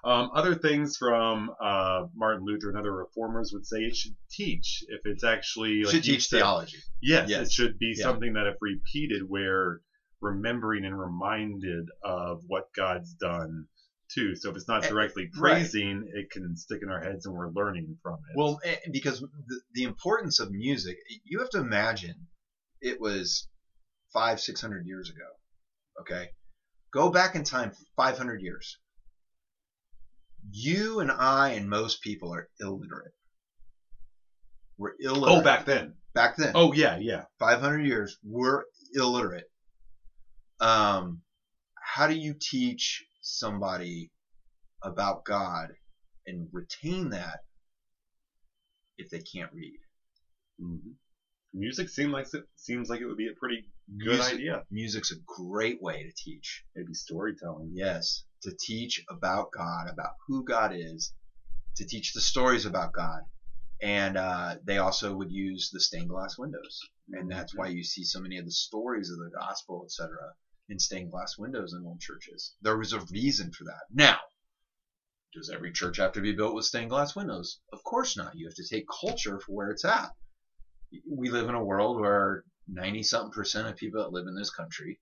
Um, 0.04 0.30
other 0.32 0.54
things 0.54 0.96
from 0.96 1.50
uh, 1.60 2.04
Martin 2.14 2.44
Luther 2.44 2.68
and 2.68 2.78
other 2.78 2.94
reformers 2.94 3.50
would 3.52 3.66
say 3.66 3.78
it 3.84 3.96
should 3.96 4.14
teach. 4.30 4.82
If 4.88 5.00
it's 5.04 5.24
actually 5.24 5.82
like 5.82 5.94
should 5.94 6.04
teach 6.04 6.28
theology. 6.28 6.78
Yes, 7.00 7.28
Yes. 7.28 7.46
it 7.48 7.52
should 7.52 7.78
be 7.78 7.94
Yeah. 7.96 8.04
something 8.04 8.32
that 8.34 8.46
if 8.46 8.56
repeated, 8.60 9.22
we're 9.28 9.80
remembering 10.20 10.84
and 10.84 10.98
reminded 10.98 11.88
of 12.02 12.42
what 12.46 12.64
God's 12.74 13.12
done 13.14 13.66
too. 14.08 14.36
So 14.36 14.50
if 14.50 14.56
it's 14.56 14.68
not 14.68 14.84
Eh, 14.84 14.88
directly 14.88 15.28
right. 15.38 15.56
praising, 15.62 16.08
it 16.14 16.30
can 16.30 16.54
stick 16.56 16.80
in 16.82 16.88
our 16.90 17.00
heads 17.00 17.26
and 17.26 17.34
we're 17.34 17.48
learning 17.50 17.96
from 18.02 18.14
it. 18.14 18.36
Well, 18.36 18.60
eh, 18.64 18.76
because 18.92 19.20
the, 19.20 19.60
the 19.72 19.82
importance 19.82 20.38
of 20.38 20.50
music, 20.52 20.96
you 21.24 21.38
have 21.40 21.50
to 21.50 21.58
imagine 21.58 22.28
it 22.80 23.00
was 23.00 23.48
five, 24.12 24.40
six 24.40 24.60
hundred 24.60 24.86
years 24.86 25.10
ago. 25.10 25.28
Okay, 26.00 26.28
go 26.92 27.10
back 27.10 27.34
in 27.34 27.44
time, 27.44 27.72
five 27.96 28.16
hundred 28.16 28.40
years. 28.42 28.78
You 30.50 31.00
and 31.00 31.10
I 31.10 31.50
and 31.50 31.68
most 31.68 32.02
people 32.02 32.34
are 32.34 32.48
illiterate. 32.60 33.12
We're 34.76 34.94
illiterate. 34.98 35.40
oh, 35.40 35.42
back 35.42 35.64
then. 35.64 35.94
back 36.14 36.36
then. 36.36 36.52
Oh, 36.54 36.72
yeah, 36.72 36.96
yeah. 36.98 37.24
500 37.38 37.86
years, 37.86 38.16
we're 38.24 38.64
illiterate. 38.92 39.48
Um, 40.60 41.20
how 41.74 42.06
do 42.06 42.14
you 42.14 42.34
teach 42.40 43.04
somebody 43.20 44.10
about 44.82 45.24
God 45.24 45.68
and 46.26 46.48
retain 46.52 47.10
that 47.10 47.40
if 48.98 49.10
they 49.10 49.20
can't 49.20 49.52
read? 49.52 49.78
hmm 50.58 50.92
Music 51.54 51.88
seems 51.88 52.12
like 52.12 52.26
it 52.32 52.44
seems 52.56 52.88
like 52.88 53.00
it 53.00 53.06
would 53.06 53.16
be 53.16 53.28
a 53.28 53.38
pretty 53.38 53.64
good 53.98 54.16
Music- 54.16 54.34
idea. 54.34 54.64
Music's 54.70 55.12
a 55.12 55.16
great 55.26 55.80
way 55.82 56.02
to 56.02 56.12
teach. 56.16 56.64
Maybe 56.74 56.94
storytelling. 56.94 57.72
Yes, 57.74 58.24
to 58.42 58.52
teach 58.58 59.04
about 59.10 59.50
God, 59.56 59.88
about 59.88 60.12
who 60.26 60.44
God 60.44 60.72
is, 60.74 61.12
to 61.76 61.84
teach 61.84 62.12
the 62.12 62.20
stories 62.20 62.64
about 62.64 62.92
God. 62.92 63.20
And 63.82 64.16
uh, 64.16 64.56
they 64.64 64.78
also 64.78 65.12
would 65.14 65.32
use 65.32 65.70
the 65.72 65.80
stained 65.80 66.08
glass 66.08 66.38
windows. 66.38 66.80
And 67.12 67.30
that's 67.30 67.54
why 67.54 67.66
you 67.66 67.82
see 67.82 68.04
so 68.04 68.20
many 68.20 68.38
of 68.38 68.44
the 68.44 68.52
stories 68.52 69.10
of 69.10 69.18
the 69.18 69.30
gospel, 69.36 69.84
etc., 69.84 70.16
in 70.68 70.78
stained 70.78 71.10
glass 71.10 71.36
windows 71.36 71.74
in 71.74 71.84
old 71.84 72.00
churches. 72.00 72.54
There 72.62 72.78
was 72.78 72.92
a 72.92 73.00
reason 73.10 73.50
for 73.50 73.64
that. 73.64 73.82
Now, 73.92 74.18
does 75.34 75.50
every 75.50 75.72
church 75.72 75.96
have 75.96 76.12
to 76.12 76.20
be 76.20 76.32
built 76.32 76.54
with 76.54 76.64
stained 76.64 76.90
glass 76.90 77.16
windows? 77.16 77.58
Of 77.72 77.82
course 77.82 78.16
not. 78.16 78.36
You 78.36 78.46
have 78.46 78.54
to 78.54 78.66
take 78.68 78.86
culture 79.00 79.40
for 79.40 79.52
where 79.52 79.70
it's 79.70 79.84
at. 79.84 80.12
We 81.08 81.30
live 81.30 81.48
in 81.48 81.54
a 81.54 81.64
world 81.64 82.00
where 82.00 82.44
90 82.68 83.02
something 83.02 83.32
percent 83.32 83.68
of 83.68 83.76
people 83.76 84.02
that 84.02 84.12
live 84.12 84.26
in 84.26 84.34
this 84.34 84.50
country, 84.50 84.98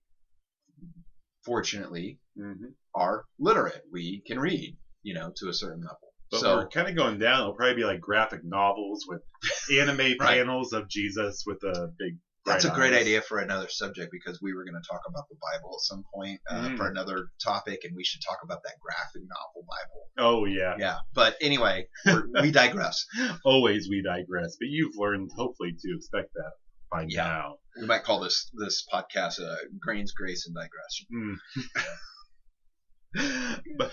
fortunately, 1.43 2.19
hmm 2.37 2.69
are 2.93 3.23
literate. 3.39 3.83
We 3.91 4.21
can 4.27 4.37
read, 4.37 4.75
you 5.03 5.13
know, 5.13 5.31
to 5.37 5.47
a 5.47 5.53
certain 5.53 5.81
level. 5.81 6.13
But 6.29 6.39
so 6.41 6.55
we're 6.57 6.67
kind 6.67 6.89
of 6.89 6.95
going 6.95 7.19
down. 7.19 7.41
It'll 7.41 7.53
probably 7.53 7.75
be 7.75 7.85
like 7.85 8.01
graphic 8.01 8.43
novels 8.43 9.05
with 9.07 9.21
anime 9.71 9.97
Right. 9.97 10.17
panels 10.19 10.73
of 10.73 10.89
Jesus 10.89 11.43
with 11.45 11.63
a 11.63 11.89
big. 11.97 12.17
That's 12.45 12.65
a 12.65 12.71
great 12.71 12.93
idea 12.93 13.21
for 13.21 13.39
another 13.39 13.67
subject 13.69 14.09
because 14.11 14.41
we 14.41 14.53
were 14.53 14.63
going 14.65 14.79
to 14.81 14.87
talk 14.89 15.01
about 15.07 15.25
the 15.29 15.35
Bible 15.41 15.75
at 15.77 15.81
some 15.81 16.03
point 16.13 16.39
uh, 16.49 16.69
Mm. 16.69 16.77
for 16.77 16.87
another 16.87 17.27
topic, 17.43 17.81
and 17.83 17.95
we 17.95 18.03
should 18.03 18.21
talk 18.21 18.39
about 18.43 18.63
that 18.63 18.73
graphic 18.81 19.21
novel 19.27 19.67
Bible. 19.67 20.01
Oh 20.17 20.45
yeah. 20.45 20.75
Yeah, 20.79 20.97
but 21.13 21.35
anyway, 21.41 21.87
we're, 22.05 22.25
we 22.41 22.51
digress. 22.51 23.05
Always 23.45 23.87
we 23.89 24.01
digress, 24.01 24.55
but 24.59 24.67
you've 24.69 24.95
learned 24.97 25.29
hopefully 25.35 25.73
to 25.79 25.95
expect 25.95 26.33
that 26.33 26.51
by 26.91 27.05
Yeah. 27.07 27.23
now. 27.25 27.55
We 27.79 27.85
might 27.87 28.03
call 28.03 28.19
this 28.19 28.49
this 28.53 28.83
podcast 28.91 29.39
uh, 29.39 29.55
"Grains, 29.79 30.11
Grace, 30.13 30.47
and 30.47 30.55
Digression." 30.55 31.07
Mm. 31.13 31.37
but 33.77 33.91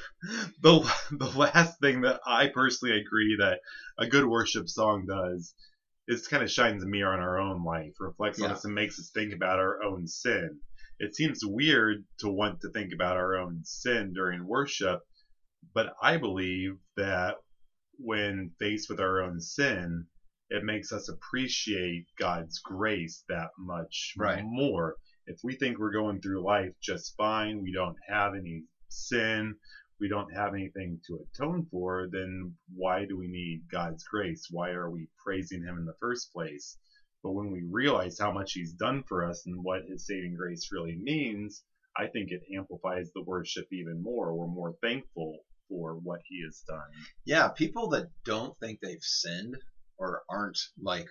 the 0.62 0.94
the 1.10 1.38
last 1.38 1.80
thing 1.80 2.02
that 2.02 2.20
I 2.24 2.48
personally 2.48 2.96
agree 3.00 3.36
that 3.40 3.58
a 3.98 4.06
good 4.06 4.24
worship 4.24 4.68
song 4.68 5.06
does 5.08 5.54
it 6.08 6.20
kind 6.30 6.42
of 6.42 6.50
shines 6.50 6.82
a 6.82 6.86
mirror 6.86 7.12
on 7.12 7.20
our 7.20 7.38
own 7.38 7.64
life, 7.64 7.92
reflects 8.00 8.40
on 8.40 8.50
us, 8.50 8.64
and 8.64 8.74
makes 8.74 8.98
us 8.98 9.10
think 9.14 9.32
about 9.34 9.58
our 9.60 9.82
own 9.84 10.06
sin. 10.06 10.58
It 10.98 11.14
seems 11.14 11.40
weird 11.44 12.04
to 12.20 12.28
want 12.28 12.60
to 12.62 12.70
think 12.70 12.92
about 12.92 13.16
our 13.16 13.36
own 13.36 13.60
sin 13.64 14.12
during 14.14 14.44
worship, 14.44 15.00
but 15.74 15.92
I 16.02 16.16
believe 16.16 16.72
that 16.96 17.36
when 17.98 18.50
faced 18.58 18.88
with 18.88 19.00
our 19.00 19.22
own 19.22 19.40
sin, 19.40 20.06
it 20.50 20.62
makes 20.64 20.92
us 20.92 21.08
appreciate 21.08 22.04
God's 22.18 22.58
grace 22.60 23.22
that 23.28 23.48
much 23.58 24.14
Right. 24.16 24.42
more. 24.44 24.94
If 25.26 25.36
we 25.44 25.56
think 25.56 25.78
we're 25.78 25.92
going 25.92 26.20
through 26.20 26.42
life 26.44 26.72
just 26.82 27.14
fine, 27.18 27.60
we 27.62 27.70
don't 27.72 27.96
have 28.08 28.34
any 28.34 28.64
sin, 28.88 29.54
we 30.00 30.08
don't 30.08 30.32
have 30.34 30.54
anything 30.54 31.00
to 31.06 31.18
atone 31.18 31.66
for, 31.70 32.08
then 32.10 32.54
why 32.74 33.04
do 33.04 33.16
we 33.16 33.28
need 33.28 33.62
God's 33.70 34.04
grace? 34.04 34.46
Why 34.50 34.70
are 34.70 34.90
we 34.90 35.08
praising 35.24 35.62
Him 35.62 35.78
in 35.78 35.84
the 35.84 35.96
first 36.00 36.32
place? 36.32 36.76
But 37.22 37.32
when 37.32 37.50
we 37.50 37.62
realize 37.68 38.18
how 38.18 38.32
much 38.32 38.52
He's 38.52 38.72
done 38.72 39.02
for 39.08 39.24
us 39.24 39.44
and 39.46 39.62
what 39.62 39.82
His 39.88 40.06
saving 40.06 40.34
grace 40.36 40.68
really 40.72 40.96
means, 40.96 41.64
I 41.96 42.06
think 42.06 42.30
it 42.30 42.42
amplifies 42.54 43.10
the 43.12 43.22
worship 43.22 43.66
even 43.72 44.02
more. 44.02 44.34
We're 44.34 44.46
more 44.46 44.76
thankful 44.82 45.38
for 45.68 45.94
what 45.94 46.20
He 46.26 46.42
has 46.44 46.62
done. 46.66 46.88
Yeah, 47.24 47.48
people 47.48 47.88
that 47.90 48.08
don't 48.24 48.58
think 48.60 48.80
they've 48.80 49.02
sinned 49.02 49.56
or 49.98 50.22
aren't 50.30 50.58
like 50.80 51.08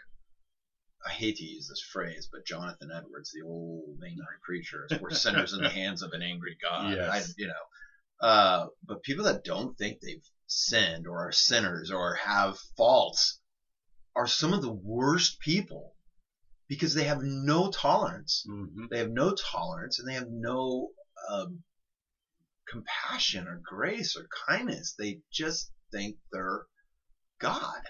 I 1.05 1.11
hate 1.11 1.35
to 1.37 1.45
use 1.45 1.67
this 1.67 1.81
phrase, 1.81 2.27
but 2.31 2.45
Jonathan 2.45 2.89
Edwards, 2.93 3.31
the 3.31 3.45
old 3.45 4.01
angry 4.03 4.25
preacher, 4.43 4.87
is 4.89 4.99
we're 4.99 5.11
sinners 5.11 5.53
in 5.53 5.61
the 5.61 5.69
hands 5.81 6.01
of 6.01 6.11
an 6.13 6.21
angry 6.21 6.57
God. 6.61 6.91
Yes. 6.91 7.09
I, 7.09 7.33
you 7.37 7.47
know, 7.47 7.53
uh, 8.21 8.65
but 8.85 9.03
people 9.03 9.25
that 9.25 9.43
don't 9.43 9.77
think 9.77 9.99
they've 9.99 10.23
sinned 10.47 11.07
or 11.07 11.27
are 11.27 11.31
sinners 11.31 11.91
or 11.91 12.15
have 12.15 12.57
faults 12.77 13.39
are 14.15 14.27
some 14.27 14.53
of 14.53 14.61
the 14.61 14.71
worst 14.71 15.39
people 15.39 15.93
because 16.67 16.93
they 16.93 17.03
have 17.05 17.21
no 17.21 17.69
tolerance. 17.69 18.43
hmm 18.47 18.85
They 18.89 18.97
have 18.99 19.09
no 19.09 19.33
tolerance 19.33 19.99
and 19.99 20.07
they 20.07 20.15
have 20.15 20.27
no 20.29 20.89
um, 21.29 21.59
compassion 22.69 23.47
or 23.47 23.61
grace 23.63 24.15
or 24.15 24.27
kindness. 24.47 24.95
They 24.97 25.19
just 25.31 25.71
think 25.91 26.15
they're 26.31 26.63
God. 27.39 27.81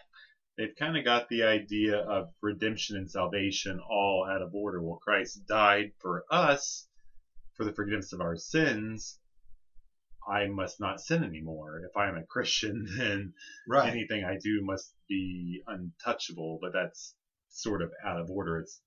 they've 0.57 0.75
kind 0.77 0.97
of 0.97 1.03
got 1.03 1.29
the 1.29 1.43
idea 1.43 1.97
of 1.97 2.29
redemption 2.41 2.97
and 2.97 3.09
salvation 3.09 3.79
all 3.89 4.27
out 4.29 4.41
of 4.41 4.53
order. 4.53 4.81
Well, 4.81 4.99
Christ 5.01 5.41
died 5.47 5.91
for 6.01 6.23
us 6.31 6.87
for 7.55 7.65
the 7.65 7.73
forgiveness 7.73 8.13
of 8.13 8.21
our 8.21 8.35
sins. 8.35 9.17
I 10.27 10.47
must 10.47 10.79
not 10.79 10.99
sin 11.01 11.23
anymore. 11.23 11.81
If 11.89 11.95
I 11.95 12.09
am 12.09 12.17
a 12.17 12.25
Christian, 12.25 12.85
then 12.97 13.33
Right. 13.67 13.89
anything 13.89 14.23
I 14.25 14.37
do 14.43 14.59
must 14.63 14.93
be 15.07 15.61
untouchable, 15.67 16.59
but 16.61 16.73
that's 16.73 17.15
sort 17.49 17.81
of 17.81 17.91
out 18.05 18.19
of 18.19 18.29
order. 18.29 18.59
It's 18.59 18.81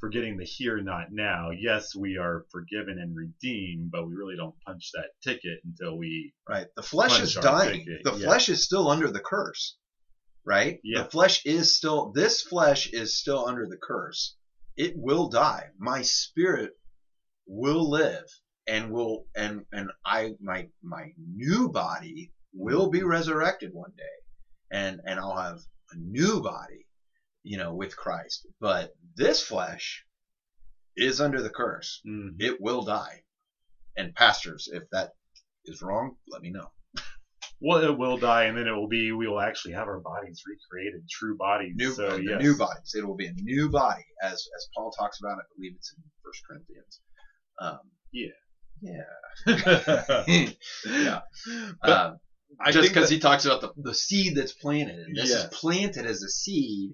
forgetting 0.00 0.36
the 0.36 0.44
here, 0.44 0.80
not 0.82 1.06
now. 1.10 1.50
Yes, 1.50 1.94
we 1.96 2.18
are 2.18 2.44
forgiven 2.52 2.98
and 2.98 3.16
redeemed, 3.16 3.90
but 3.90 4.06
we 4.06 4.14
really 4.14 4.36
don't 4.36 4.54
punch 4.66 4.90
that 4.92 5.10
ticket 5.22 5.60
until 5.64 5.96
we. 5.96 6.34
Right. 6.48 6.66
The 6.76 6.82
flesh 6.82 7.20
is 7.20 7.34
dying. 7.34 7.84
ticket, 7.86 8.04
The 8.04 8.16
yeah. 8.16 8.26
flesh 8.26 8.48
is 8.50 8.62
still 8.62 8.88
under 8.88 9.10
the 9.10 9.20
curse. 9.20 9.76
Right? 10.46 10.80
Yeah. 10.84 11.04
The 11.04 11.10
flesh 11.10 11.46
is 11.46 11.74
still 11.74 12.12
this 12.12 12.42
flesh 12.42 12.92
is 12.92 13.18
still 13.18 13.46
under 13.46 13.66
the 13.66 13.78
curse. 13.82 14.36
It 14.76 14.92
will 14.96 15.28
die. 15.30 15.70
My 15.78 16.02
spirit 16.02 16.72
will 17.46 17.88
live 17.88 18.24
and 18.66 18.90
will 18.90 19.26
and 19.36 19.64
and 19.72 19.90
I 20.04 20.34
my 20.40 20.68
my 20.82 21.12
new 21.18 21.70
body 21.70 22.32
will 22.52 22.90
be 22.90 23.02
resurrected 23.02 23.70
one 23.72 23.92
day. 23.96 24.04
And 24.70 25.00
and 25.06 25.18
I'll 25.20 25.36
have 25.36 25.60
a 25.92 25.96
new 25.96 26.40
body, 26.42 26.86
you 27.42 27.58
know, 27.58 27.74
with 27.74 27.96
Christ. 27.96 28.46
But 28.60 28.94
this 29.16 29.42
flesh 29.42 30.04
is 30.96 31.20
under 31.20 31.42
the 31.42 31.50
curse. 31.50 32.00
Mhm. 32.06 32.36
It 32.40 32.60
will 32.60 32.82
die. 32.82 33.22
And 33.96 34.14
pastors, 34.14 34.68
if 34.72 34.82
that 34.90 35.10
is 35.64 35.82
wrong, 35.82 36.16
let 36.28 36.42
me 36.42 36.50
know. 36.50 36.70
Well, 37.60 37.82
it 37.84 37.96
will 37.96 38.18
die, 38.18 38.44
and 38.44 38.58
then 38.58 38.66
it 38.66 38.72
will 38.72 38.88
be. 38.88 39.12
We 39.12 39.28
will 39.28 39.40
actually 39.40 39.74
have 39.74 39.86
our 39.86 40.00
bodies 40.00 40.42
recreated, 40.46 41.08
true 41.08 41.36
bodies. 41.36 41.72
New, 41.76 41.92
so 41.92 42.16
yes. 42.16 42.42
new 42.42 42.56
bodies. 42.56 42.94
It 42.94 43.06
will 43.06 43.14
be 43.16 43.26
a 43.26 43.32
new 43.32 43.70
body, 43.70 44.04
as 44.22 44.32
as 44.32 44.68
Paul 44.74 44.90
talks 44.90 45.20
about. 45.20 45.38
I 45.38 45.42
believe 45.56 45.72
it's 45.76 45.94
in 45.96 46.02
First 46.22 46.42
Corinthians. 46.46 47.00
Um, 47.60 47.78
Yeah. 48.12 48.28
Yeah, 48.84 50.24
yeah. 50.86 51.20
But 51.82 51.90
Um, 51.90 52.16
I 52.60 52.70
just 52.70 52.88
because 52.88 53.08
he 53.10 53.18
talks 53.18 53.44
about 53.44 53.60
the, 53.60 53.70
the 53.76 53.94
seed 53.94 54.36
that's 54.36 54.52
planted, 54.52 54.98
and 54.98 55.16
this 55.16 55.30
Yes. 55.30 55.44
is 55.44 55.48
planted 55.58 56.06
as 56.06 56.22
a 56.22 56.28
seed, 56.28 56.92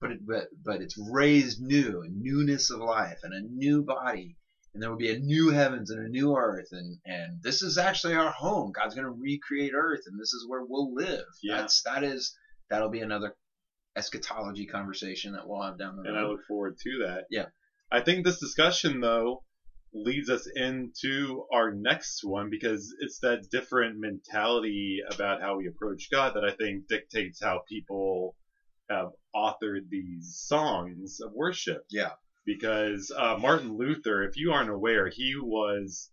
but 0.00 0.10
it, 0.12 0.18
but 0.26 0.44
but 0.64 0.80
it's 0.80 0.96
raised 0.98 1.60
new, 1.60 2.02
a 2.02 2.08
newness 2.10 2.70
of 2.70 2.80
life, 2.80 3.18
and 3.22 3.34
a 3.34 3.40
new 3.40 3.82
body, 3.82 4.36
and 4.72 4.82
there 4.82 4.90
will 4.90 4.96
be 4.98 5.10
a 5.12 5.18
new 5.18 5.50
heavens 5.50 5.90
and 5.90 6.04
a 6.06 6.08
new 6.08 6.34
earth, 6.36 6.68
and 6.72 6.98
and 7.04 7.42
this 7.42 7.60
is 7.62 7.76
actually 7.78 8.14
our 8.14 8.30
home. 8.30 8.72
God's 8.74 8.94
going 8.94 9.04
to 9.06 9.10
recreate 9.20 9.72
earth, 9.74 10.02
and 10.06 10.18
this 10.18 10.32
is 10.32 10.46
where 10.48 10.64
we'll 10.66 10.94
live. 10.94 11.24
Yeah. 11.42 11.58
That's 11.58 11.82
that 11.82 12.02
is 12.04 12.34
that'll 12.70 12.88
be 12.90 13.00
another 13.00 13.34
eschatology 13.96 14.66
conversation 14.66 15.32
that 15.34 15.46
we'll 15.46 15.62
have 15.62 15.78
down 15.78 15.96
the 15.96 16.02
road. 16.02 16.08
and 16.08 16.18
I 16.18 16.22
look 16.26 16.40
forward 16.48 16.76
to 16.82 17.04
that. 17.06 17.24
Yeah. 17.30 17.46
I 17.90 18.00
think 18.00 18.24
this 18.24 18.40
discussion 18.40 19.00
though 19.00 19.42
leads 19.94 20.30
us 20.30 20.48
into 20.54 21.44
our 21.52 21.72
next 21.72 22.24
one 22.24 22.48
because 22.50 22.94
it's 23.00 23.18
that 23.20 23.50
different 23.50 23.98
mentality 23.98 25.00
about 25.10 25.42
how 25.42 25.56
we 25.56 25.66
approach 25.66 26.08
God 26.10 26.34
that 26.34 26.44
I 26.44 26.52
think 26.52 26.88
dictates 26.88 27.42
how 27.42 27.62
people 27.68 28.34
have 28.88 29.10
authored 29.34 29.88
these 29.90 30.42
songs 30.46 31.20
of 31.20 31.32
worship. 31.32 31.84
Yeah. 31.90 32.12
Because 32.44 33.12
uh, 33.16 33.36
Martin 33.38 33.76
Luther, 33.76 34.24
if 34.24 34.36
you 34.36 34.52
aren't 34.52 34.70
aware, 34.70 35.08
he 35.08 35.34
was 35.36 36.10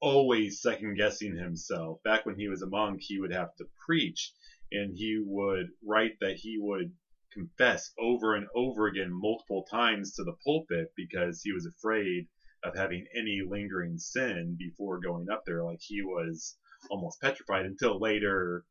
always 0.00 0.60
second 0.60 0.96
guessing 0.96 1.36
himself. 1.36 2.02
Back 2.02 2.26
when 2.26 2.36
he 2.36 2.48
was 2.48 2.62
a 2.62 2.66
monk, 2.66 3.00
he 3.00 3.20
would 3.20 3.32
have 3.32 3.54
to 3.56 3.64
preach 3.86 4.32
and 4.72 4.96
he 4.96 5.22
would 5.24 5.68
write 5.86 6.18
that 6.20 6.36
he 6.36 6.58
would 6.58 6.92
confess 7.32 7.92
over 7.98 8.34
and 8.34 8.46
over 8.54 8.86
again 8.86 9.10
multiple 9.10 9.64
times 9.70 10.14
to 10.14 10.24
the 10.24 10.36
pulpit 10.44 10.88
because 10.96 11.40
he 11.42 11.52
was 11.52 11.66
afraid 11.66 12.26
of 12.64 12.76
having 12.76 13.04
any 13.16 13.40
lingering 13.48 13.98
sin 13.98 14.56
before 14.58 15.00
going 15.00 15.26
up 15.30 15.42
there 15.46 15.64
like 15.64 15.80
he 15.80 16.02
was 16.02 16.56
almost 16.90 17.20
petrified 17.20 17.66
until 17.66 18.00
later 18.00 18.64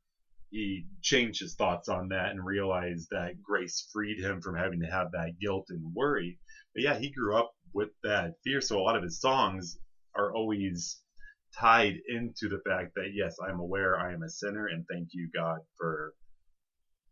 he 0.50 0.86
changed 1.02 1.40
his 1.40 1.56
thoughts 1.56 1.88
on 1.88 2.10
that 2.10 2.32
and 2.32 2.46
realized 2.46 3.08
that 3.12 3.42
grace 3.42 3.88
freed 3.94 4.20
him 4.20 4.42
from 4.42 4.56
having 4.56 4.82
to 4.82 4.88
have 4.88 5.12
that 5.12 5.32
guilt 5.40 5.66
and 5.70 5.94
worry 5.96 6.38
but 6.74 6.84
yeah 6.84 6.98
he 6.98 7.12
grew 7.12 7.36
up 7.36 7.52
with 7.74 7.90
that 8.04 8.32
fear 8.44 8.62
so 8.62 8.78
a 8.78 8.82
lot 8.82 8.96
of 8.96 9.04
his 9.04 9.20
songs 9.20 9.78
are 10.16 10.34
always 10.34 11.00
tied 11.58 11.96
into 12.08 12.48
the 12.50 12.62
fact 12.68 12.92
that 12.96 13.12
yes 13.14 13.36
i'm 13.48 13.60
aware 13.60 14.00
i 14.00 14.14
am 14.14 14.24
a 14.24 14.30
sinner 14.30 14.68
and 14.68 14.86
thank 14.90 15.10
you 15.12 15.30
god 15.34 15.60
for 15.78 16.14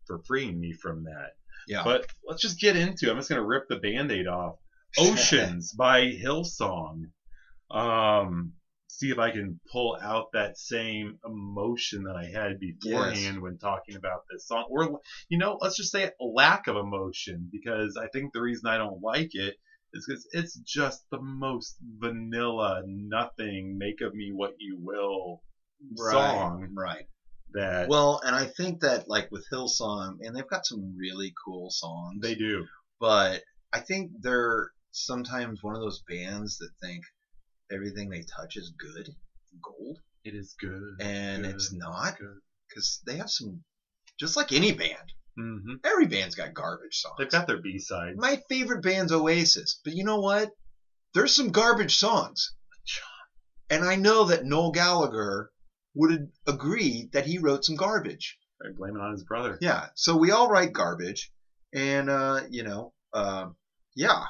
for 0.06 0.22
freeing 0.26 0.60
me 0.60 0.74
from 0.74 1.04
that 1.04 1.32
yeah. 1.70 1.84
but 1.84 2.06
let's 2.28 2.42
just 2.42 2.60
get 2.60 2.76
into 2.76 3.08
it. 3.08 3.12
I'm 3.12 3.18
just 3.18 3.30
going 3.30 3.42
to 3.42 3.48
rip 3.48 3.68
the 3.68 3.78
band 3.78 4.12
aid 4.12 4.28
off. 4.28 4.56
Oceans 4.98 5.74
by 5.74 6.08
Hillsong. 6.08 7.12
Um, 7.72 8.54
see 8.88 9.12
if 9.12 9.20
I 9.20 9.32
can 9.32 9.60
pull 9.72 9.98
out 10.02 10.32
that 10.34 10.58
same 10.58 11.20
emotion 11.26 12.04
that 12.04 12.16
I 12.16 12.26
had 12.26 12.60
beforehand 12.60 13.42
when 13.42 13.58
talking 13.58 13.96
about 13.96 14.24
this 14.30 14.48
song. 14.48 14.66
Or, 14.70 15.00
you 15.30 15.38
know, 15.38 15.58
let's 15.62 15.78
just 15.78 15.92
say 15.92 16.04
a 16.04 16.26
lack 16.26 16.68
of 16.68 16.76
emotion 16.76 17.50
because 17.52 17.98
I 17.98 18.08
think 18.08 18.34
the 18.34 18.42
reason 18.42 18.68
I 18.68 18.78
don't 18.78 19.02
like 19.02 19.30
it 19.34 19.56
is 19.94 20.06
because 20.08 20.28
it's 20.32 20.56
just 20.56 21.04
the 21.12 21.22
most 21.22 21.78
vanilla, 21.82 22.84
nothing, 22.86 23.78
make 23.78 24.02
of 24.02 24.14
me 24.14 24.32
what 24.34 24.56
you 24.60 24.78
will 24.82 25.42
song 25.96 26.70
right. 26.74 27.08
that 27.54 27.88
Well, 27.88 28.22
and 28.24 28.36
I 28.36 28.46
think 28.46 28.82
that 28.82 29.08
like 29.08 29.32
with 29.32 29.46
Hillsong, 29.52 30.18
and 30.22 30.36
they've 30.36 30.48
got 30.48 30.66
some 30.66 30.96
really 30.98 31.34
cool 31.46 31.70
songs. 31.70 32.22
they 32.22 32.36
do. 32.36 32.66
but 33.00 33.42
I 33.72 33.80
think 33.80 34.12
they're 34.22 34.72
sometimes 34.92 35.60
one 35.62 35.76
of 35.76 35.82
those 35.82 36.02
bands 36.08 36.58
that 36.58 36.70
think 36.82 37.04
everything 37.72 38.10
they 38.10 38.22
touch 38.22 38.56
is 38.56 38.72
good, 38.78 39.10
gold, 39.62 39.98
It 40.24 40.34
is 40.36 40.56
good. 40.60 40.96
and 41.00 41.44
Good. 41.44 41.56
it's 41.56 41.72
not 41.72 42.16
because 42.68 43.00
they 43.06 43.18
have 43.18 43.30
some, 43.30 43.62
just 44.20 44.36
like 44.36 44.52
any 44.52 44.72
band. 44.72 45.14
hmm 45.38 45.74
Every 45.84 46.08
band's 46.08 46.36
got 46.36 46.54
garbage 46.54 46.98
songs. 46.98 47.16
They've 47.18 47.30
got 47.30 47.48
their 47.48 47.62
B 47.62 47.80
sides. 47.80 48.18
My 48.18 48.40
favorite 48.50 48.82
band's 48.84 49.12
Oasis, 49.12 49.80
but 49.84 49.94
you 49.94 50.04
know 50.04 50.20
what? 50.20 50.50
There's 51.14 51.34
some 51.34 51.50
garbage 51.50 51.96
songs, 51.98 52.52
and 53.70 53.84
I 53.84 53.96
know 53.96 54.26
that 54.26 54.44
Noel 54.44 54.72
Gallagher 54.72 55.50
would 55.96 56.28
agree 56.48 57.10
that 57.14 57.26
he 57.26 57.40
wrote 57.40 57.66
some 57.66 57.76
garbage. 57.76 58.38
I 58.64 58.70
blame 58.76 58.96
it 58.96 59.02
on 59.02 59.12
his 59.12 59.24
brother. 59.24 59.58
Yeah. 59.62 59.88
So 59.96 60.16
we 60.16 60.32
all 60.32 60.48
write 60.48 60.74
garbage, 60.74 61.32
and 61.74 62.10
uh, 62.10 62.42
you 62.50 62.64
know, 62.64 62.92
uh, 63.14 63.46
yeah. 63.96 64.24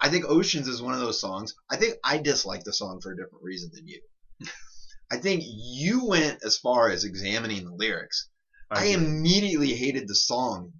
I 0.00 0.08
think 0.08 0.24
Oceans 0.26 0.68
is 0.68 0.80
one 0.80 0.94
of 0.94 1.00
those 1.00 1.20
songs. 1.20 1.54
I 1.70 1.76
think 1.76 1.94
I 2.04 2.18
dislike 2.18 2.64
the 2.64 2.72
song 2.72 3.00
for 3.00 3.12
a 3.12 3.16
different 3.16 3.44
reason 3.44 3.70
than 3.72 3.86
you. 3.86 4.00
I 5.10 5.16
think 5.16 5.42
you 5.44 6.06
went 6.06 6.42
as 6.44 6.58
far 6.58 6.90
as 6.90 7.04
examining 7.04 7.64
the 7.64 7.74
lyrics. 7.74 8.28
I 8.70 8.88
do. 8.88 8.94
immediately 8.94 9.74
hated 9.74 10.08
the 10.08 10.14
song 10.14 10.72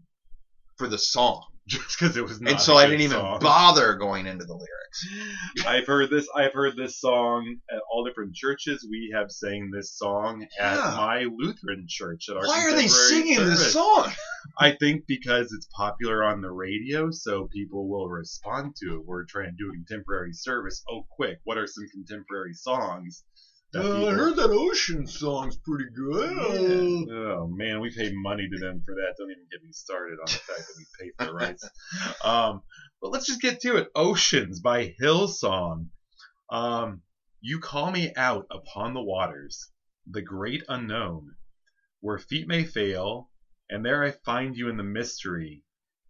for 0.76 0.88
the 0.88 0.98
song. 0.98 1.44
just 1.68 1.98
because 1.98 2.16
it 2.16 2.22
was 2.22 2.40
not. 2.40 2.52
and 2.52 2.60
so 2.60 2.76
I 2.76 2.84
didn't 2.86 3.00
even 3.00 3.16
song. 3.16 3.40
bother 3.40 3.94
going 3.94 4.26
into 4.26 4.44
the 4.44 4.52
lyrics. 4.52 5.66
I've 5.66 5.86
heard 5.86 6.10
this. 6.10 6.28
I've 6.34 6.52
heard 6.52 6.76
this 6.76 7.00
song 7.00 7.56
at 7.70 7.80
all 7.90 8.04
different 8.04 8.34
churches. 8.34 8.86
We 8.88 9.12
have 9.14 9.30
sang 9.30 9.70
this 9.70 9.96
song 9.96 10.46
at 10.60 10.76
my 10.76 11.26
Lutheran 11.34 11.86
church. 11.88 12.26
At 12.28 12.36
our 12.36 12.46
Why 12.46 12.64
are 12.64 12.72
they 12.72 12.88
singing 12.88 13.38
this 13.38 13.72
song? 13.72 14.12
I 14.58 14.72
think 14.72 15.06
because 15.06 15.52
it's 15.52 15.66
popular 15.74 16.22
on 16.22 16.42
the 16.42 16.50
radio, 16.50 17.10
so 17.10 17.48
people 17.50 17.88
will 17.88 18.08
respond 18.08 18.76
to 18.82 18.96
it. 18.96 19.06
We're 19.06 19.24
trying 19.24 19.46
to 19.46 19.56
do 19.56 19.70
a 19.70 19.72
contemporary 19.72 20.34
service. 20.34 20.84
Oh, 20.88 21.06
quick! 21.10 21.38
What 21.44 21.56
are 21.56 21.66
some 21.66 21.86
contemporary 21.88 22.52
songs? 22.52 23.24
That 23.74 24.14
heard 24.14 24.36
that 24.36 24.50
Ocean 24.50 25.06
song's 25.06 25.56
pretty 25.56 25.86
good. 25.94 27.08
Oh 27.10 27.46
man, 27.48 27.80
we 27.80 27.90
pay 27.90 28.12
money 28.12 28.48
to 28.48 28.58
them 28.58 28.82
for 28.84 28.94
that. 28.94 29.14
Don't 29.18 29.30
even 29.30 29.46
get 29.50 29.62
me 29.62 29.72
started 29.72 30.18
on 30.20 30.26
the 30.26 30.32
fact 30.32 30.60
that 30.60 30.74
we 30.76 30.86
pay 30.98 31.10
for 31.18 31.26
the 31.26 31.34
rights. 31.34 31.68
Um, 32.24 32.62
but 33.00 33.10
let's 33.10 33.26
just 33.26 33.42
get 33.42 33.60
to 33.60 33.76
it. 33.76 33.90
Oceans 33.94 34.60
by 34.60 34.94
Hillsong. 35.00 35.88
Um, 36.50 37.02
you 37.40 37.58
call 37.58 37.90
me 37.90 38.12
out 38.16 38.46
upon 38.50 38.94
the 38.94 39.02
waters, 39.02 39.70
the 40.06 40.22
great 40.22 40.62
unknown, 40.68 41.36
where 42.00 42.18
feet 42.18 42.48
may 42.48 42.64
fail, 42.64 43.30
and 43.68 43.84
there 43.84 44.02
I 44.02 44.12
find 44.12 44.56
you 44.56 44.68
in 44.68 44.76
the 44.76 44.82
mystery. 44.82 45.64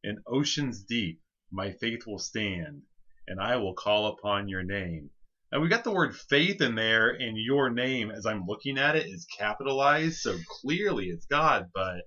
In 0.05 0.23
oceans 0.27 0.83
deep, 0.85 1.21
my 1.51 1.73
faith 1.73 2.07
will 2.07 2.19
stand, 2.19 2.83
and 3.27 3.41
I 3.41 3.57
will 3.57 3.75
call 3.75 4.07
upon 4.09 4.49
your 4.49 4.62
name. 4.62 5.11
Now 5.55 5.61
we 5.61 5.68
got 5.68 5.84
the 5.84 5.92
word 5.92 6.16
faith 6.16 6.61
in 6.62 6.74
there, 6.74 7.11
and 7.11 7.38
your 7.38 7.70
name, 7.70 8.11
as 8.11 8.26
I'm 8.26 8.44
looking 8.46 8.76
at 8.76 8.96
it, 8.96 9.07
is 9.07 9.24
capitalized, 9.38 10.16
so 10.16 10.36
clearly 10.62 11.07
it's 11.07 11.26
God. 11.26 11.66
But 11.74 12.02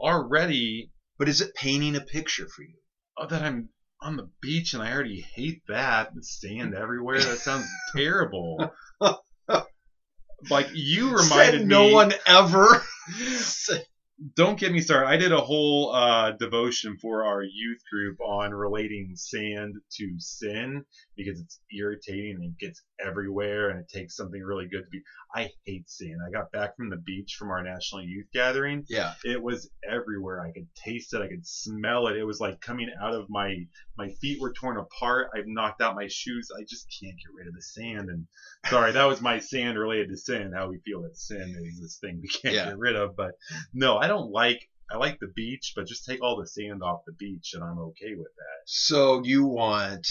already, 0.00 0.90
But 1.18 1.28
is 1.28 1.40
it 1.40 1.54
painting 1.54 1.96
a 1.96 2.00
picture 2.00 2.48
for 2.48 2.62
you? 2.62 2.74
oh, 3.18 3.26
that 3.26 3.42
I'm 3.42 3.68
on 4.02 4.16
the 4.16 4.28
beach 4.42 4.74
and 4.74 4.82
I 4.82 4.92
already 4.92 5.24
hate 5.36 5.60
that 5.68 6.08
sand 6.22 6.74
everywhere. 6.74 7.20
That 7.20 7.38
sounds 7.38 7.66
terrible. 7.96 8.70
like 10.50 10.68
you 10.72 11.14
reminded 11.16 11.60
Said 11.60 11.66
no 11.66 11.86
me. 11.86 11.92
one 11.92 12.12
ever. 12.26 12.82
don't 14.36 14.58
get 14.58 14.70
me 14.72 14.80
started. 14.80 15.06
I 15.08 15.16
did 15.16 15.32
a 15.32 15.40
whole 15.40 15.92
uh, 15.94 16.32
devotion 16.32 16.96
for 17.00 17.24
our 17.24 17.42
youth 17.42 17.80
group 17.90 18.18
on 18.20 18.52
relating 18.52 19.12
sand 19.14 19.76
to 19.96 20.14
sin 20.18 20.82
because 21.16 21.40
it's 21.40 21.58
irritating 21.74 22.36
and 22.36 22.44
it 22.52 22.58
gets 22.58 22.82
everywhere 23.02 23.70
and 23.70 23.80
it 23.80 23.88
takes 23.88 24.14
something 24.16 24.42
really 24.42 24.66
good 24.70 24.82
to 24.82 24.90
be. 24.90 25.00
I 25.34 25.48
hate 25.64 25.88
sand. 25.88 26.16
I 26.26 26.30
got 26.30 26.50
back 26.52 26.76
from 26.76 26.90
the 26.90 26.96
beach 26.98 27.36
from 27.38 27.50
our 27.50 27.62
national 27.62 28.02
youth 28.02 28.26
gathering. 28.34 28.84
yeah. 28.88 29.14
It 29.24 29.40
was 29.42 29.70
everywhere. 29.88 30.42
I 30.44 30.50
could 30.52 30.66
taste 30.74 31.14
it. 31.14 31.22
I 31.22 31.28
could 31.28 31.46
smell 31.46 32.08
it. 32.08 32.16
It 32.16 32.24
was 32.24 32.40
like 32.40 32.60
coming 32.60 32.90
out 33.02 33.14
of 33.14 33.26
my 33.30 33.54
my 33.96 34.08
feet 34.20 34.40
were 34.40 34.52
torn 34.52 34.76
apart. 34.76 35.28
I've 35.34 35.46
knocked 35.46 35.80
out 35.80 35.94
my 35.94 36.08
shoes. 36.08 36.48
I 36.58 36.62
just 36.68 36.86
can't 37.00 37.16
get 37.16 37.32
rid 37.34 37.46
of 37.48 37.54
the 37.54 37.62
sand. 37.62 38.08
And 38.10 38.26
sorry, 38.68 38.92
that 38.92 39.04
was 39.04 39.20
my 39.22 39.38
sand 39.38 39.78
related 39.78 40.08
to 40.10 40.16
sin. 40.16 40.52
How 40.54 40.68
we 40.68 40.78
feel 40.84 41.02
that 41.02 41.16
sin 41.16 41.54
is 41.64 41.80
this 41.80 41.98
thing 42.00 42.20
we 42.20 42.28
can't 42.28 42.54
Yeah. 42.54 42.64
get 42.66 42.78
rid 42.78 42.96
of. 42.96 43.16
But 43.16 43.32
no, 43.72 43.96
I 43.98 44.08
don't 44.10 44.30
like. 44.30 44.58
I 44.92 44.96
like 44.98 45.18
the 45.20 45.28
beach, 45.36 45.72
but 45.76 45.86
just 45.86 46.04
take 46.04 46.20
all 46.22 46.36
the 46.40 46.46
sand 46.46 46.82
off 46.82 47.00
the 47.06 47.12
beach, 47.12 47.52
and 47.54 47.62
I'm 47.62 47.78
okay 47.78 48.14
with 48.16 48.32
that. 48.36 48.60
So 48.66 49.22
you 49.24 49.44
want 49.44 50.06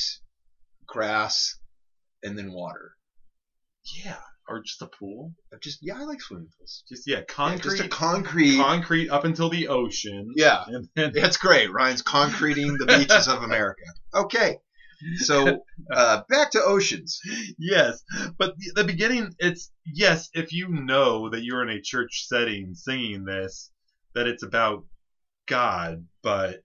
grass 0.87 1.55
and 2.23 2.37
then 2.37 2.51
water. 2.51 2.91
Yeah, 4.03 4.17
or 4.47 4.61
just 4.61 4.81
a 4.81 4.87
pool. 4.87 5.33
Just 5.61 5.79
yeah, 5.81 5.97
I 5.99 6.03
like 6.03 6.21
swimming 6.21 6.49
pools. 6.57 6.83
Just 6.87 7.03
yeah, 7.07 7.17
Yeah, 7.17 7.23
concrete. 7.27 7.77
just 7.77 7.79
a 7.83 7.87
concrete. 7.89 8.57
concrete 8.57 9.09
up 9.09 9.23
until 9.25 9.49
the 9.49 9.67
ocean. 9.67 10.27
yeah, 10.35 10.63
And 10.67 10.87
then 10.95 11.11
that's 11.13 11.37
great. 11.37 11.71
Ryan's 11.71 12.01
concreting 12.01 12.75
the 12.79 12.85
beaches 12.85 13.27
of 13.27 13.43
America. 13.43 13.83
Okay, 14.13 14.55
so 15.17 15.63
uh, 15.93 16.21
back 16.29 16.51
to 16.51 16.61
oceans. 16.63 17.19
yes, 17.57 18.01
but 18.37 18.53
the, 18.57 18.71
the 18.75 18.83
beginning, 18.83 19.33
it's 19.39 19.71
yes, 19.85 20.29
if 20.33 20.51
you 20.53 20.67
know 20.69 21.29
that 21.29 21.43
you're 21.43 21.63
in 21.63 21.69
a 21.69 21.81
church 21.81 22.25
setting 22.27 22.73
singing 22.75 23.23
this, 23.25 23.69
that 24.15 24.27
it's 24.27 24.43
about 24.43 24.85
God, 25.47 26.05
but 26.23 26.61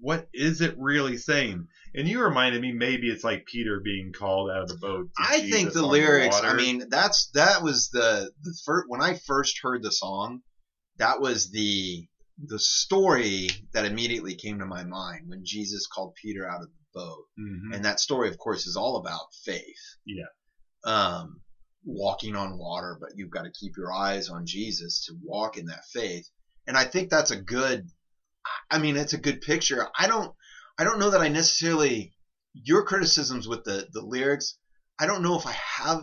what 0.00 0.28
is 0.32 0.60
it 0.60 0.74
really 0.78 1.16
saying? 1.16 1.66
And 1.94 2.08
you 2.08 2.22
reminded 2.22 2.60
me 2.62 2.72
maybe 2.72 3.10
it's 3.10 3.24
like 3.24 3.46
Peter 3.46 3.80
being 3.80 4.12
called 4.12 4.50
out 4.50 4.62
of 4.62 4.68
the 4.68 4.76
boat. 4.76 5.08
I 5.18 5.40
think 5.40 5.72
the 5.72 5.86
lyrics. 5.86 6.40
I 6.42 6.54
mean, 6.54 6.84
that's 6.88 7.30
that 7.34 7.62
was 7.62 7.88
the 7.90 8.30
the 8.42 8.54
first 8.64 8.86
when 8.88 9.00
I 9.00 9.14
first 9.26 9.60
heard 9.62 9.82
the 9.82 9.92
song. 9.92 10.40
That 10.98 11.20
was 11.20 11.50
the 11.50 12.06
the 12.44 12.58
story 12.58 13.48
that 13.72 13.84
immediately 13.84 14.34
came 14.34 14.58
to 14.58 14.66
my 14.66 14.82
mind 14.84 15.28
when 15.28 15.44
Jesus 15.44 15.86
called 15.86 16.14
Peter 16.20 16.48
out 16.48 16.62
of 16.62 16.68
the 16.68 16.72
boat. 17.00 17.24
Mhm. 17.38 17.74
and 17.74 17.84
that 17.84 17.98
story 18.00 18.28
of 18.28 18.38
course 18.38 18.66
is 18.66 18.76
all 18.76 18.96
about 18.98 19.26
faith 19.44 19.96
Yeah. 20.06 20.26
um 20.84 21.40
walking 21.84 22.34
on 22.34 22.58
water 22.58 22.96
but 23.00 23.10
you've 23.16 23.30
got 23.30 23.42
to 23.42 23.50
keep 23.50 23.76
your 23.76 23.92
eyes 23.92 24.28
on 24.28 24.46
jesus 24.46 25.04
to 25.06 25.14
walk 25.22 25.56
in 25.56 25.66
that 25.66 25.84
faith 25.92 26.28
and 26.66 26.76
i 26.76 26.84
think 26.84 27.10
that's 27.10 27.30
a 27.30 27.36
good 27.36 27.88
i 28.70 28.78
mean 28.78 28.96
it's 28.96 29.12
a 29.12 29.18
good 29.18 29.40
picture 29.40 29.86
i 29.98 30.06
don't 30.06 30.32
i 30.78 30.84
don't 30.84 30.98
know 30.98 31.10
that 31.10 31.20
i 31.20 31.28
necessarily 31.28 32.12
your 32.54 32.82
criticisms 32.84 33.46
with 33.46 33.64
the 33.64 33.86
the 33.92 34.00
lyrics 34.00 34.56
i 34.98 35.06
don't 35.06 35.22
know 35.22 35.38
if 35.38 35.46
i 35.46 35.52
have 35.52 36.02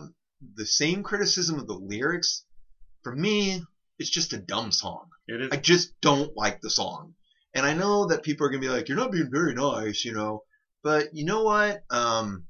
the 0.54 0.66
same 0.66 1.02
criticism 1.02 1.58
of 1.58 1.66
the 1.66 1.74
lyrics 1.74 2.44
for 3.02 3.14
me 3.14 3.62
it's 3.98 4.10
just 4.10 4.32
a 4.32 4.38
dumb 4.38 4.70
song 4.70 5.08
it 5.28 5.40
is. 5.40 5.48
I 5.52 5.56
just 5.56 5.98
don't 6.00 6.36
like 6.36 6.60
the 6.60 6.70
song. 6.70 7.14
And 7.54 7.64
I 7.64 7.74
know 7.74 8.06
that 8.06 8.22
people 8.22 8.46
are 8.46 8.50
gonna 8.50 8.60
be 8.60 8.68
like, 8.68 8.88
"You're 8.88 8.98
not 8.98 9.12
being 9.12 9.30
very 9.30 9.54
nice," 9.54 10.04
you 10.04 10.12
know. 10.12 10.44
But 10.82 11.14
you 11.14 11.24
know 11.24 11.42
what? 11.42 11.82
Um, 11.90 12.46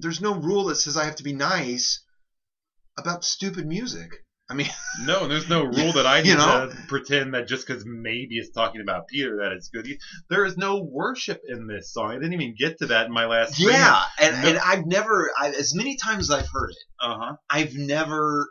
there's 0.00 0.20
no 0.20 0.34
rule 0.34 0.64
that 0.64 0.76
says 0.76 0.96
I 0.96 1.04
have 1.04 1.16
to 1.16 1.22
be 1.24 1.32
nice 1.32 2.02
about 2.98 3.24
stupid 3.24 3.66
music. 3.66 4.10
I 4.48 4.54
mean, 4.54 4.68
No, 5.04 5.28
there's 5.28 5.48
no 5.48 5.62
rule 5.78 5.92
that 5.92 6.06
I 6.06 6.22
need 6.22 6.30
You 6.30 6.36
know? 6.36 6.68
to 6.68 6.76
pretend 6.88 7.34
that 7.34 7.46
just 7.46 7.66
because 7.66 7.84
maybe 7.86 8.36
it's 8.38 8.50
talking 8.50 8.80
about 8.80 9.06
Peter 9.06 9.38
that 9.42 9.52
it's 9.52 9.68
good. 9.68 9.86
There 10.28 10.44
is 10.44 10.56
no 10.56 10.82
worship 10.82 11.40
in 11.46 11.66
this 11.68 11.92
song. 11.92 12.10
I 12.10 12.14
didn't 12.14 12.32
even 12.32 12.54
get 12.58 12.78
to 12.78 12.86
that 12.86 13.06
in 13.06 13.12
my 13.12 13.26
last. 13.26 13.60
yeah, 13.60 14.02
and, 14.20 14.42
No. 14.42 14.48
and 14.48 14.58
I've 14.58 14.86
never, 14.86 15.30
I, 15.40 15.50
as 15.50 15.74
many 15.74 15.96
times 15.96 16.30
as 16.30 16.38
I've 16.38 16.48
heard 16.52 16.70
it, 16.70 16.76
Uh 17.00 17.16
huh. 17.18 17.36
I've 17.48 17.74
never 17.74 18.50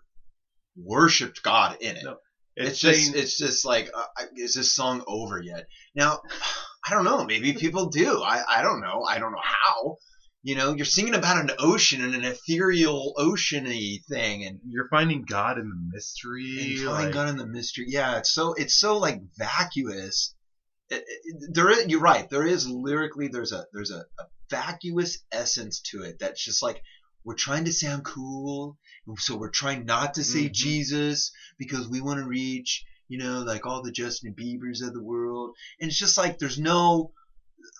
worshipped 0.78 1.43
God 1.43 1.78
in 1.82 1.97
it. 1.97 2.04
No. 2.04 2.18
It's, 2.56 2.72
It's, 2.72 2.80
just, 2.80 3.04
saying 3.06 3.14
it's 3.22 3.38
just 3.38 3.66
like, 3.66 3.89
uh, 3.95 4.06
is 4.36 4.54
this 4.54 4.72
song 4.74 5.04
over 5.08 5.41
yet? 5.41 5.66
Now, 5.95 6.22
I 6.88 6.93
don't 6.93 7.04
know. 7.06 7.24
Maybe 7.26 7.54
people 7.54 7.89
do. 7.89 8.22
I, 8.24 8.41
I 8.50 8.62
don't 8.62 8.82
know. 8.82 9.04
I 9.08 9.20
don't 9.20 9.32
know 9.34 9.41
how. 9.43 9.97
You 10.42 10.56
know, 10.56 10.74
you're 10.74 10.86
singing 10.86 11.16
about 11.16 11.38
an 11.44 11.52
ocean 11.60 12.02
and 12.02 12.16
an 12.16 12.24
ethereal 12.24 13.14
oceany 13.18 13.98
thing, 14.06 14.46
and 14.46 14.60
you're 14.66 14.88
finding 14.88 15.24
God 15.24 15.58
in 15.58 15.68
the 15.70 15.90
mystery. 15.94 16.58
and 16.60 16.68
finding 16.92 17.06
like- 17.06 17.14
God 17.14 17.28
in 17.30 17.38
the 17.38 17.46
mystery. 17.46 17.86
Yeah, 17.90 18.18
it's 18.20 18.32
so 18.34 18.54
it's 18.54 18.80
so 18.80 18.98
like 18.98 19.20
vacuous. 19.38 20.34
It- 20.90 21.04
it- 21.08 21.54
there 21.54 21.70
is, 21.70 21.88
you're 21.88 22.00
right. 22.00 22.30
There 22.30 22.48
is 22.48 22.68
lyrically 22.68 23.28
there's 23.28 23.52
a 23.52 23.66
there's 23.74 23.92
a, 23.92 24.06
a 24.18 24.24
vacuous 24.50 25.20
essence 25.32 25.82
to 25.92 26.04
it 26.04 26.18
that's 26.20 26.44
just 26.44 26.64
like 26.64 26.82
we're 27.26 27.36
trying 27.36 27.66
to 27.66 27.74
sound 27.74 28.06
cool, 28.06 28.78
so 29.18 29.36
we're 29.36 29.50
trying 29.52 29.86
not 29.86 30.14
to 30.14 30.24
say 30.24 30.46
Mhm. 30.46 30.54
Jesus 30.54 31.32
because 31.58 31.88
we 31.90 32.00
want 32.00 32.20
to 32.22 32.26
reach 32.26 32.86
you 33.10 33.18
know 33.18 33.42
like 33.42 33.66
all 33.66 33.84
the 33.84 33.92
Justin 33.92 34.34
Biebers 34.40 34.82
of 34.82 34.94
the 34.94 35.04
world, 35.04 35.54
and 35.82 35.90
it's 35.90 36.00
just 36.00 36.18
like 36.18 36.38
there's 36.40 36.58
no 36.60 37.12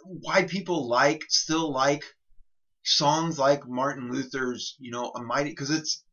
why 0.04 0.44
people 0.44 0.90
like 0.90 1.24
still 1.30 1.72
like 1.72 2.04
songs 2.90 3.38
like 3.38 3.68
Martin 3.68 4.12
Luther's 4.12 4.76
you 4.80 4.92
know 4.92 5.12
a 5.16 5.22
mighty 5.22 5.50
because 5.50 5.70
it's 5.70 6.04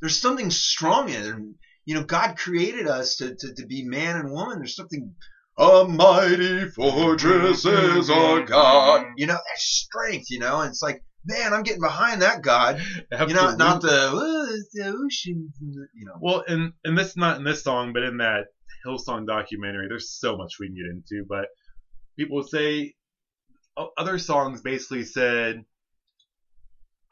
there's 0.00 0.20
something 0.20 0.50
strong 0.50 1.08
in 1.08 1.22
it. 1.22 1.26
And 1.26 1.54
you 1.84 1.94
know 1.94 2.02
God 2.02 2.36
created 2.36 2.86
us 2.86 3.16
to, 3.16 3.34
to, 3.34 3.54
to 3.54 3.66
be 3.66 3.84
man 3.84 4.16
and 4.16 4.30
woman. 4.30 4.58
There's 4.58 4.76
something 4.76 5.14
a 5.58 5.84
mighty 5.88 6.68
fortress 6.68 7.64
is 7.64 8.10
our 8.10 8.40
mm-hmm. 8.40 8.46
God. 8.46 9.06
You 9.16 9.26
know 9.26 9.34
that 9.34 9.58
strength 9.58 10.30
you 10.30 10.38
know? 10.38 10.60
And 10.60 10.70
it's 10.70 10.82
like 10.82 11.02
man 11.24 11.52
I'm 11.52 11.62
getting 11.62 11.80
behind 11.80 12.22
that 12.22 12.42
God. 12.42 12.80
You 13.10 13.34
know 13.34 13.54
not 13.56 13.76
Absolutely. 13.76 13.90
the 13.90 14.10
oh, 14.12 14.54
it's 14.54 14.70
the 14.72 14.86
ocean 14.88 15.52
you 15.60 16.06
know. 16.06 16.18
Well, 16.20 16.44
and 16.46 16.72
and 16.84 16.96
this 16.96 17.16
not 17.16 17.38
in 17.38 17.44
this 17.44 17.62
song, 17.62 17.92
but 17.92 18.02
in 18.02 18.18
that 18.18 18.44
Hillsong 18.86 19.26
documentary, 19.26 19.88
there's 19.88 20.10
so 20.10 20.36
much 20.36 20.54
we 20.60 20.68
can 20.68 20.76
get 20.76 20.86
into. 20.86 21.26
But 21.28 21.46
people 22.16 22.42
say 22.42 22.94
other 23.96 24.18
songs 24.18 24.62
basically 24.62 25.04
said, 25.04 25.64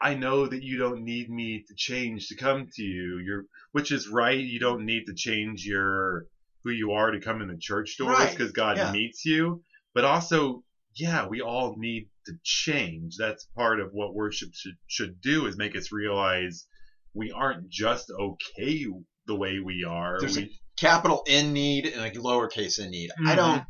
"I 0.01 0.13
know 0.15 0.47
that 0.47 0.63
you 0.63 0.77
don't 0.77 1.03
need 1.03 1.29
me 1.29 1.63
to 1.67 1.73
change 1.75 2.27
to 2.27 2.35
come 2.35 2.67
to 2.75 2.83
you." 2.83 3.19
You're, 3.19 3.45
which 3.71 3.91
is 3.91 4.07
right. 4.07 4.39
You 4.39 4.59
don't 4.59 4.85
need 4.85 5.05
to 5.07 5.13
change 5.13 5.65
your 5.65 6.25
who 6.63 6.71
you 6.71 6.91
are 6.91 7.11
to 7.11 7.19
come 7.19 7.41
in 7.41 7.47
the 7.47 7.57
church 7.59 7.97
doors 7.97 8.17
Right, 8.17 8.31
because 8.31 8.51
God 8.51 8.77
yeah. 8.77 8.91
meets 8.91 9.23
you. 9.25 9.61
But 9.93 10.03
also, 10.03 10.63
yeah, 10.95 11.25
we 11.27 11.41
all 11.41 11.75
need 11.77 12.07
to 12.25 12.33
change. 12.43 13.15
That's 13.17 13.45
part 13.55 13.79
of 13.79 13.89
what 13.91 14.13
worship 14.13 14.49
should 14.53 14.75
should 14.87 15.21
do 15.21 15.45
is 15.45 15.57
make 15.57 15.75
us 15.75 15.91
realize 15.91 16.65
we 17.13 17.31
aren't 17.31 17.69
just 17.69 18.11
okay 18.11 18.85
the 19.27 19.35
way 19.35 19.59
we 19.59 19.83
are. 19.83 20.19
There's 20.19 20.37
a 20.37 20.49
capital 20.77 21.23
N 21.27 21.53
need 21.53 21.85
and 21.85 22.01
a 22.01 22.11
lowercase 22.19 22.79
N 22.79 22.89
need 22.89 23.11
I 23.25 23.33
Mhm. 23.33 23.35
don't 23.35 23.63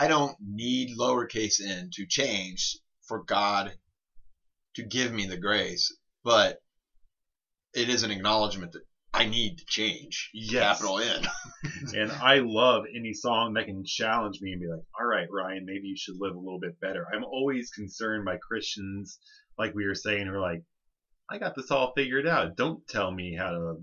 I 0.00 0.06
don't 0.06 0.36
need 0.40 0.96
lowercase 0.96 1.60
n 1.60 1.90
to 1.94 2.06
change 2.06 2.76
for 3.06 3.22
God 3.24 3.74
to 4.78 4.84
give 4.84 5.12
me 5.12 5.26
the 5.26 5.36
grace, 5.36 5.94
but 6.22 6.58
it 7.74 7.88
is 7.88 8.04
an 8.04 8.12
acknowledgement 8.12 8.72
that 8.72 8.82
I 9.12 9.24
need 9.24 9.58
to 9.58 9.64
change. 9.66 10.30
Yes. 10.32 10.78
Capital 10.78 11.00
N. 11.00 11.26
and 11.94 12.12
I 12.12 12.38
love 12.38 12.84
any 12.94 13.12
song 13.12 13.54
that 13.54 13.66
can 13.66 13.84
challenge 13.84 14.38
me 14.40 14.52
and 14.52 14.60
be 14.60 14.68
like, 14.68 14.84
all 14.98 15.06
right, 15.06 15.26
Ryan, 15.30 15.64
maybe 15.66 15.88
you 15.88 15.96
should 15.96 16.14
live 16.20 16.36
a 16.36 16.38
little 16.38 16.60
bit 16.60 16.78
better. 16.80 17.04
I'm 17.12 17.24
always 17.24 17.70
concerned 17.70 18.24
by 18.24 18.36
Christians, 18.36 19.18
like 19.58 19.74
we 19.74 19.84
were 19.84 19.96
saying, 19.96 20.26
who 20.26 20.34
are 20.34 20.40
like, 20.40 20.62
I 21.28 21.38
got 21.38 21.56
this 21.56 21.72
all 21.72 21.92
figured 21.96 22.28
out. 22.28 22.56
Don't 22.56 22.86
tell 22.86 23.10
me 23.10 23.34
how 23.36 23.50
to 23.50 23.74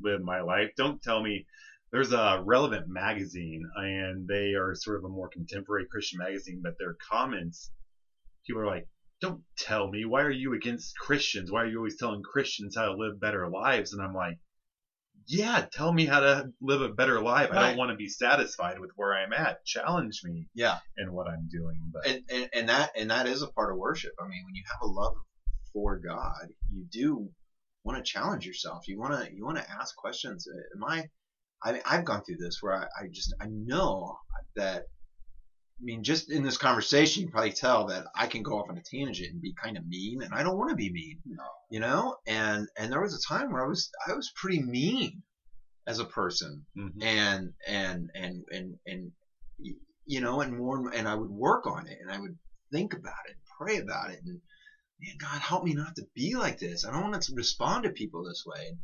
live 0.00 0.22
my 0.22 0.40
life. 0.40 0.70
Don't 0.76 1.02
tell 1.02 1.22
me. 1.22 1.46
There's 1.92 2.12
a 2.12 2.42
relevant 2.44 2.86
magazine, 2.88 3.62
and 3.76 4.26
they 4.28 4.54
are 4.54 4.74
sort 4.74 4.98
of 4.98 5.04
a 5.04 5.08
more 5.08 5.28
contemporary 5.28 5.86
Christian 5.90 6.18
magazine, 6.18 6.60
but 6.62 6.74
their 6.78 6.96
comments, 7.10 7.70
people 8.46 8.60
are 8.60 8.66
like, 8.66 8.86
don't 9.20 9.42
tell 9.56 9.88
me. 9.90 10.04
Why 10.04 10.22
are 10.22 10.30
you 10.30 10.54
against 10.54 10.96
Christians? 10.96 11.50
Why 11.50 11.62
are 11.62 11.66
you 11.66 11.78
always 11.78 11.96
telling 11.96 12.22
Christians 12.22 12.76
how 12.76 12.86
to 12.86 12.92
live 12.96 13.20
better 13.20 13.48
lives? 13.48 13.92
And 13.92 14.02
I'm 14.02 14.14
like, 14.14 14.38
yeah, 15.26 15.66
tell 15.72 15.92
me 15.92 16.06
how 16.06 16.20
to 16.20 16.50
live 16.62 16.80
a 16.80 16.88
better 16.88 17.20
life. 17.20 17.50
I 17.52 17.68
don't 17.68 17.76
want 17.76 17.90
to 17.90 17.96
be 17.96 18.08
satisfied 18.08 18.78
with 18.78 18.90
where 18.96 19.14
I'm 19.14 19.32
at. 19.32 19.64
Challenge 19.64 20.20
me 20.24 20.46
Yeah. 20.54 20.78
in 20.96 21.12
what 21.12 21.28
I'm 21.28 21.48
doing. 21.50 21.80
But 21.92 22.06
and, 22.06 22.22
and 22.30 22.48
and 22.54 22.68
that 22.70 22.90
and 22.96 23.10
that 23.10 23.26
is 23.26 23.42
a 23.42 23.48
part 23.48 23.70
of 23.70 23.76
worship. 23.76 24.12
I 24.18 24.26
mean, 24.26 24.42
when 24.46 24.54
you 24.54 24.62
have 24.70 24.80
a 24.82 24.86
love 24.90 25.14
for 25.72 25.98
God, 25.98 26.48
you 26.72 26.84
do 26.90 27.28
want 27.84 27.98
to 28.02 28.10
challenge 28.10 28.46
yourself. 28.46 28.88
You 28.88 28.98
want 28.98 29.12
to 29.22 29.34
you 29.34 29.44
want 29.44 29.58
to 29.58 29.70
ask 29.70 29.94
questions. 29.96 30.46
Uh, 30.48 30.76
Am 30.76 30.84
I? 30.84 31.04
I 31.62 31.72
mean, 31.72 31.82
I've 31.84 32.04
gone 32.04 32.22
through 32.24 32.36
this 32.38 32.58
where 32.62 32.74
I, 32.74 32.84
I 32.84 33.08
just 33.12 33.34
I 33.40 33.46
know 33.50 34.16
that. 34.56 34.84
I 35.80 35.84
mean, 35.84 36.02
just 36.02 36.30
in 36.30 36.42
this 36.42 36.58
conversation, 36.58 37.22
you 37.22 37.30
probably 37.30 37.52
tell 37.52 37.86
that 37.86 38.06
I 38.14 38.26
can 38.26 38.42
go 38.42 38.58
off 38.58 38.68
on 38.68 38.78
a 38.78 38.82
tangent 38.82 39.32
and 39.32 39.40
be 39.40 39.54
kind 39.54 39.76
of 39.76 39.86
mean, 39.86 40.22
and 40.22 40.34
I 40.34 40.42
don't 40.42 40.58
want 40.58 40.70
to 40.70 40.76
be 40.76 40.90
mean. 40.92 41.18
No. 41.24 41.44
You 41.70 41.80
know, 41.80 42.16
and 42.26 42.68
and 42.76 42.90
there 42.90 43.00
was 43.00 43.14
a 43.14 43.28
time 43.28 43.52
where 43.52 43.64
I 43.64 43.68
was 43.68 43.90
I 44.06 44.14
was 44.14 44.32
pretty 44.34 44.60
mean 44.60 45.22
as 45.88 45.98
a 45.98 46.04
person 46.04 46.66
mhm. 46.76 47.02
and 47.02 47.52
and 47.66 48.10
and 48.14 48.44
and 48.52 48.74
and 48.86 49.12
you 50.04 50.20
know 50.20 50.42
and 50.42 50.56
more 50.56 50.92
and 50.92 51.08
I 51.08 51.14
would 51.14 51.30
work 51.30 51.66
on 51.66 51.86
it 51.86 51.98
and 52.00 52.10
I 52.10 52.20
would 52.20 52.36
think 52.70 52.92
about 52.92 53.24
it 53.26 53.32
and 53.32 53.40
pray 53.58 53.78
about 53.78 54.10
it 54.10 54.20
and 54.24 54.38
man 55.00 55.16
God 55.18 55.40
help 55.40 55.64
me 55.64 55.72
not 55.72 55.96
to 55.96 56.06
be 56.14 56.36
like 56.36 56.58
this 56.58 56.84
I 56.84 56.92
don't 56.92 57.10
want 57.10 57.22
to 57.22 57.34
respond 57.34 57.84
to 57.84 57.90
people 57.90 58.22
this 58.22 58.44
way 58.46 58.76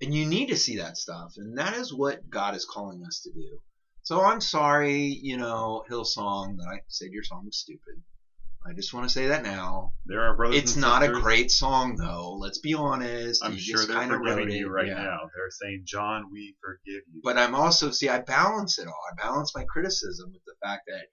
and 0.00 0.14
you 0.14 0.24
need 0.24 0.48
to 0.48 0.56
see 0.56 0.78
that 0.78 0.96
stuff 0.96 1.34
and 1.36 1.58
that 1.58 1.74
is 1.74 1.92
what 1.92 2.30
God 2.30 2.54
is 2.54 2.64
calling 2.64 3.04
us 3.04 3.20
to 3.24 3.30
do 3.32 3.60
so 4.08 4.14
I'm 4.30 4.40
sorry 4.40 4.98
you 5.28 5.36
know 5.36 5.84
Hillsong 5.90 6.56
that 6.58 6.68
I 6.74 6.76
said 6.88 7.08
your 7.12 7.22
song 7.30 7.42
was 7.44 7.58
stupid 7.58 7.96
I 8.68 8.72
just 8.74 8.92
want 8.92 9.04
to 9.08 9.12
say 9.18 9.26
that 9.28 9.42
now 9.42 9.92
there 10.06 10.22
are 10.22 10.34
brothers. 10.36 10.58
it's 10.58 10.76
not 10.76 11.02
a 11.02 11.08
great 11.24 11.50
song 11.50 11.96
though 11.96 12.34
let's 12.44 12.58
be 12.68 12.74
honest 12.74 13.44
I'm 13.44 13.52
You 13.52 13.58
sure 13.60 13.76
just 13.76 13.88
they're 13.88 14.08
forgiving 14.08 14.50
you 14.50 14.68
right 14.68 14.86
Yeah. 14.88 14.94
now. 15.12 15.18
They're 15.34 15.50
saying, 15.62 15.82
John, 15.84 16.20
we 16.32 16.42
forgive 16.64 17.02
you. 17.12 17.20
but 17.22 17.36
I'm 17.38 17.54
also 17.54 17.90
see 17.90 18.08
I 18.08 18.20
balance 18.20 18.78
it 18.78 18.86
all. 18.88 19.02
I 19.10 19.14
balance 19.26 19.50
my 19.54 19.64
criticism 19.64 20.26
with 20.32 20.42
the 20.50 20.54
fact 20.62 20.82
that 20.92 21.06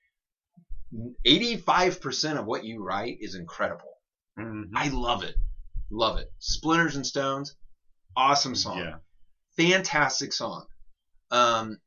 85% 1.28 2.40
of 2.40 2.46
what 2.46 2.64
you 2.64 2.84
write 2.84 3.18
is 3.20 3.36
incredible. 3.36 3.94
Mhm. 4.40 4.70
I 4.76 4.88
love 4.90 5.24
it. 5.24 5.36
Love 5.92 6.18
it. 6.18 6.32
Splinters 6.40 6.96
and 6.96 7.06
Stones, 7.06 7.56
awesome 8.16 8.56
song. 8.56 8.80
Yeah. 8.80 8.96
Fantastic 9.58 10.32
song. 10.34 10.66
Um 11.32 11.78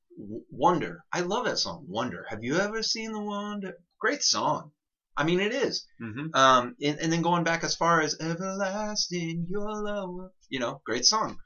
Wonder. 0.51 1.05
I 1.13 1.21
love 1.21 1.45
that 1.45 1.59
song. 1.59 1.85
Wonder. 1.89 2.27
Have 2.29 2.43
you 2.43 2.57
ever 2.57 2.83
seen 2.83 3.13
the 3.13 3.21
Wonder? 3.21 3.75
Great 4.01 4.23
song. 4.23 4.73
I 5.17 5.25
mean 5.25 5.41
it 5.41 5.53
is. 5.53 5.87
hmm 5.99 6.27
Um, 6.35 6.75
and, 6.83 6.99
and 6.99 7.13
then 7.13 7.23
going 7.23 7.45
back 7.45 7.65
as 7.65 7.75
far 7.75 8.01
as 8.01 8.17
everlasting 8.21 9.47
your 9.49 9.83
love, 9.83 10.31
you 10.49 10.61
know, 10.61 10.81
great 10.85 11.05
song. 11.05 11.37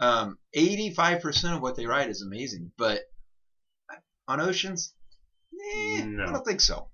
Um, 0.00 0.38
85% 0.56 1.54
of 1.54 1.62
what 1.62 1.76
they 1.76 1.86
write 1.86 2.08
is 2.10 2.22
amazing, 2.22 2.72
but 2.76 3.00
on 4.28 4.40
Oceans, 4.40 4.92
eh, 5.74 6.04
No. 6.04 6.24
I 6.24 6.32
don't 6.32 6.44
think 6.44 6.60
so. 6.60 6.88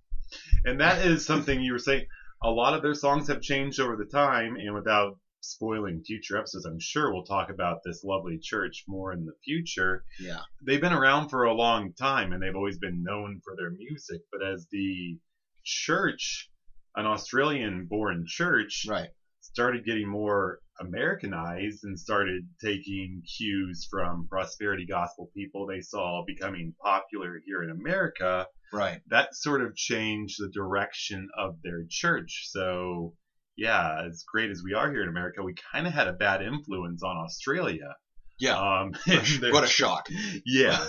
And 0.65 0.81
that 0.81 1.05
is 1.05 1.25
something 1.25 1.61
you 1.61 1.73
were 1.73 1.79
saying. 1.79 2.07
A 2.43 2.51
lot 2.51 2.75
of 2.75 2.83
their 2.83 2.95
songs 2.95 3.29
have 3.29 3.41
changed 3.43 3.81
over 3.81 3.97
the 3.97 4.05
time, 4.05 4.57
and 4.57 4.75
without 4.75 5.19
spoiling 5.41 6.03
future 6.03 6.37
episodes, 6.37 6.65
I'm 6.67 6.79
sure 6.81 7.13
we'll 7.13 7.25
talk 7.25 7.51
about 7.51 7.79
this 7.85 8.05
lovely 8.05 8.39
church 8.41 8.85
more 8.87 9.13
in 9.13 9.25
the 9.25 9.33
future. 9.45 10.05
Yeah. 10.19 10.41
They've 10.67 10.81
been 10.81 10.93
around 10.93 11.29
for 11.29 11.45
a 11.45 11.55
long 11.55 11.93
time, 11.95 12.33
and 12.33 12.43
they've 12.43 12.55
always 12.55 12.79
been 12.79 13.03
known 13.03 13.41
for 13.45 13.55
their 13.57 13.71
music. 13.71 14.21
But 14.33 14.43
as 14.43 14.67
the 14.71 15.19
church, 15.65 16.51
an 16.97 17.07
Australian-born 17.07 18.25
church, 18.27 18.85
Right. 18.89 19.11
started 19.41 19.85
getting 19.85 20.09
more 20.09 20.61
Americanized 20.81 21.85
and 21.85 21.99
started 21.99 22.43
taking 22.63 23.23
cues 23.37 23.87
from 23.91 24.27
prosperity 24.29 24.87
gospel 24.87 25.31
people 25.35 25.67
they 25.67 25.81
saw 25.81 26.25
becoming 26.27 26.73
popular 26.83 27.41
here 27.45 27.63
in 27.63 27.71
America, 27.71 28.47
Right. 28.73 29.01
that 29.09 29.35
sort 29.35 29.61
of 29.63 29.75
changed 29.77 30.37
the 30.41 30.49
direction 30.49 31.29
of 31.37 31.61
their 31.63 31.85
church. 31.89 32.47
So, 32.51 33.15
yeah, 33.61 34.03
as 34.09 34.25
great 34.33 34.51
as 34.51 34.63
we 34.65 34.73
are 34.73 34.91
here 34.91 35.03
in 35.03 35.09
America, 35.11 35.43
we 35.43 35.55
kind 35.73 35.87
of 35.87 35.93
had 35.93 36.09
a 36.09 36.15
bad 36.15 36.41
influence 36.43 37.03
on 37.03 37.17
Australia. 37.19 37.95
Yeah. 38.41 38.57
Um, 38.59 38.93
What 39.07 39.19
a, 39.19 39.25
sh- 39.25 39.39
their- 39.41 39.53
what 39.57 39.65
a 39.65 39.69
shock. 39.69 40.09
yeah. 40.47 40.83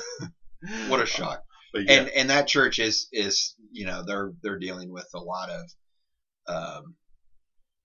What 0.87 1.01
a 1.01 1.05
shock. 1.05 1.43
But 1.73 1.83
yeah, 1.83 1.93
And 1.93 2.09
and 2.09 2.29
that 2.29 2.47
church 2.47 2.79
is 2.79 3.07
is 3.11 3.55
you 3.71 3.85
know 3.85 4.03
they're 4.05 4.31
they're 4.41 4.59
dealing 4.59 4.89
with 4.91 5.07
a 5.13 5.19
lot 5.19 5.49
of 5.49 5.63
um, 6.47 6.95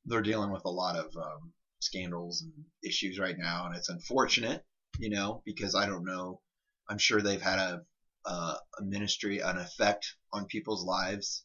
they're 0.05 0.23
dealing 0.23 0.51
with 0.53 0.63
a 0.65 0.71
lot 0.71 0.97
of 0.97 1.07
um, 1.17 1.53
scandals 1.81 2.43
and 2.43 2.53
issues 2.85 3.19
right 3.19 3.37
now, 3.39 3.67
and 3.67 3.77
it's 3.77 3.89
unfortunate, 3.89 4.63
you 4.99 5.11
know, 5.11 5.43
because 5.45 5.75
I 5.75 5.87
don't 5.87 6.05
know. 6.05 6.41
I'm 6.89 6.99
sure 6.99 7.21
they've 7.21 7.43
had 7.43 7.59
a 7.59 7.81
uh, 8.25 8.55
a 8.81 8.83
ministry, 8.85 9.39
an 9.41 9.57
effect 9.57 10.15
on 10.33 10.47
people's 10.47 10.85
lives 10.85 11.45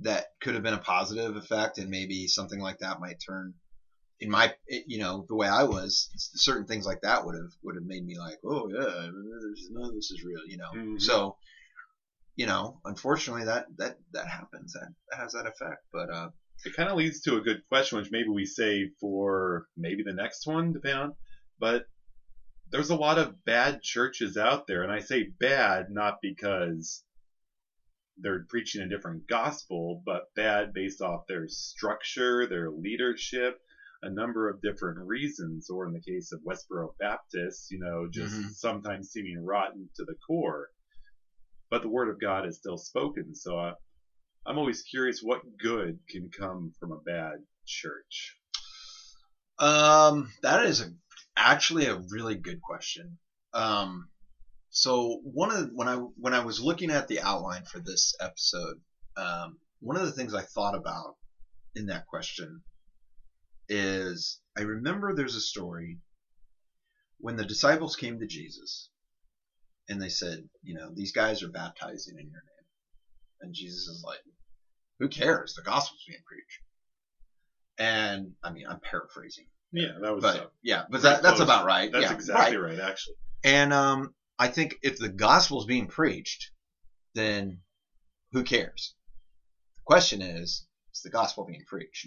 that 0.00 0.26
could 0.40 0.54
have 0.54 0.62
been 0.62 0.74
a 0.74 0.78
positive 0.78 1.36
effect, 1.36 1.78
and 1.78 1.90
maybe 1.90 2.26
something 2.26 2.60
like 2.60 2.78
that 2.78 3.00
might 3.00 3.20
turn. 3.24 3.54
In 4.20 4.30
my, 4.30 4.52
you 4.86 4.98
know, 4.98 5.24
the 5.28 5.36
way 5.36 5.46
I 5.46 5.62
was, 5.62 6.10
certain 6.16 6.66
things 6.66 6.84
like 6.84 7.00
that 7.02 7.24
would 7.24 7.36
have 7.36 7.52
would 7.62 7.76
have 7.76 7.84
made 7.84 8.04
me 8.04 8.18
like, 8.18 8.38
oh 8.44 8.68
yeah, 8.68 8.80
there's 8.80 9.68
none 9.70 9.88
of 9.88 9.94
this 9.94 10.10
is 10.10 10.24
real, 10.24 10.44
you 10.46 10.56
know. 10.56 10.72
Mhm. 10.74 11.00
So, 11.00 11.36
you 12.34 12.46
know, 12.46 12.80
unfortunately, 12.84 13.44
that 13.44 13.66
that 13.76 13.96
that 14.12 14.26
happens. 14.28 14.72
That, 14.72 14.88
that 15.10 15.20
has 15.20 15.32
that 15.32 15.46
effect. 15.46 15.82
But 15.92 16.10
uh, 16.10 16.28
it 16.64 16.74
kind 16.74 16.88
of 16.88 16.96
leads 16.96 17.20
to 17.22 17.36
a 17.36 17.40
good 17.40 17.60
question, 17.68 17.98
which 17.98 18.10
maybe 18.10 18.28
we 18.28 18.44
save 18.44 18.88
for 19.00 19.66
maybe 19.76 20.02
the 20.02 20.12
next 20.12 20.46
one, 20.46 20.72
depending 20.72 21.00
on. 21.00 21.14
But 21.60 21.84
there's 22.70 22.90
a 22.90 22.96
lot 22.96 23.18
of 23.18 23.44
bad 23.44 23.82
churches 23.82 24.36
out 24.36 24.66
there, 24.66 24.82
and 24.82 24.92
I 24.92 24.98
say 24.98 25.28
bad 25.38 25.90
not 25.90 26.18
because 26.20 27.02
they're 28.20 28.46
preaching 28.48 28.82
a 28.82 28.88
different 28.88 29.26
gospel, 29.28 30.02
but 30.04 30.24
bad 30.34 30.72
based 30.72 31.00
off 31.00 31.26
their 31.28 31.46
structure, 31.48 32.46
their 32.48 32.70
leadership, 32.70 33.58
a 34.02 34.10
number 34.10 34.48
of 34.48 34.60
different 34.62 34.98
reasons. 35.06 35.70
Or 35.70 35.86
in 35.86 35.92
the 35.92 36.00
case 36.00 36.32
of 36.32 36.40
Westboro 36.40 36.90
Baptists, 37.00 37.70
you 37.70 37.78
know, 37.80 38.08
just 38.12 38.32
Mhm. 38.32 38.50
sometimes 38.52 39.10
seeming 39.10 39.44
rotten 39.44 39.88
to 39.96 40.04
the 40.04 40.14
core. 40.26 40.68
But 41.70 41.82
the 41.82 41.88
word 41.88 42.08
of 42.08 42.20
God 42.20 42.46
is 42.46 42.56
still 42.56 42.78
spoken, 42.78 43.34
so 43.34 43.58
I, 43.58 43.74
I'm 44.46 44.58
always 44.58 44.82
curious 44.82 45.20
what 45.22 45.42
good 45.58 45.98
can 46.08 46.30
come 46.30 46.72
from 46.80 46.92
a 46.92 47.00
bad 47.00 47.44
church. 47.66 48.36
um, 49.58 50.32
that 50.42 50.64
is 50.66 50.80
a, 50.80 50.92
actually 51.36 51.86
a 51.86 52.00
really 52.10 52.36
good 52.36 52.60
question. 52.62 53.18
Um, 53.52 54.08
so 54.70 55.20
one 55.22 55.50
of 55.50 55.58
the, 55.58 55.70
when 55.74 55.88
I 55.88 55.96
when 55.96 56.34
I 56.34 56.44
was 56.44 56.60
looking 56.60 56.90
at 56.90 57.08
the 57.08 57.20
outline 57.20 57.64
for 57.64 57.78
this 57.80 58.14
episode, 58.20 58.80
um, 59.16 59.58
one 59.80 59.96
of 59.96 60.04
the 60.04 60.12
things 60.12 60.34
I 60.34 60.42
thought 60.42 60.74
about 60.74 61.16
in 61.74 61.86
that 61.86 62.06
question 62.06 62.60
is 63.68 64.40
I 64.56 64.62
remember 64.62 65.14
there's 65.14 65.36
a 65.36 65.40
story 65.40 65.98
when 67.18 67.36
the 67.36 67.44
disciples 67.46 67.96
came 67.96 68.18
to 68.18 68.26
Jesus 68.26 68.90
and 69.88 70.00
they 70.00 70.08
said, 70.08 70.48
you 70.62 70.74
know, 70.74 70.90
these 70.94 71.12
guys 71.12 71.42
are 71.42 71.48
baptizing 71.48 72.14
in 72.18 72.26
your 72.26 72.42
name. 72.42 72.66
And 73.40 73.54
Jesus 73.54 73.86
is 73.86 74.02
like, 74.06 74.20
who 74.98 75.08
cares? 75.08 75.54
The 75.54 75.62
gospel's 75.62 76.04
being 76.06 76.20
preached. 76.26 76.60
And 77.78 78.32
I 78.42 78.50
mean, 78.50 78.66
I'm 78.68 78.80
paraphrasing, 78.80 79.46
Yeah, 79.72 79.92
that 80.00 80.14
was. 80.14 80.22
but 80.22 80.50
yeah, 80.62 80.82
but 80.90 81.02
that, 81.02 81.22
that's 81.22 81.36
close. 81.36 81.46
about 81.46 81.64
right. 81.64 81.90
That's 81.90 82.06
yeah, 82.06 82.12
exactly 82.12 82.56
right. 82.56 82.78
right. 82.78 82.88
actually. 82.88 83.14
And 83.44 83.72
um, 83.72 84.12
I 84.38 84.48
think 84.48 84.76
if 84.82 84.98
the 84.98 85.08
gospel 85.08 85.60
is 85.60 85.66
being 85.66 85.88
preached, 85.88 86.50
then 87.14 87.60
who 88.32 88.44
cares? 88.44 88.94
The 89.76 89.82
question 89.84 90.22
is, 90.22 90.66
is 90.94 91.02
the 91.02 91.10
gospel 91.10 91.44
being 91.44 91.64
preached? 91.66 92.06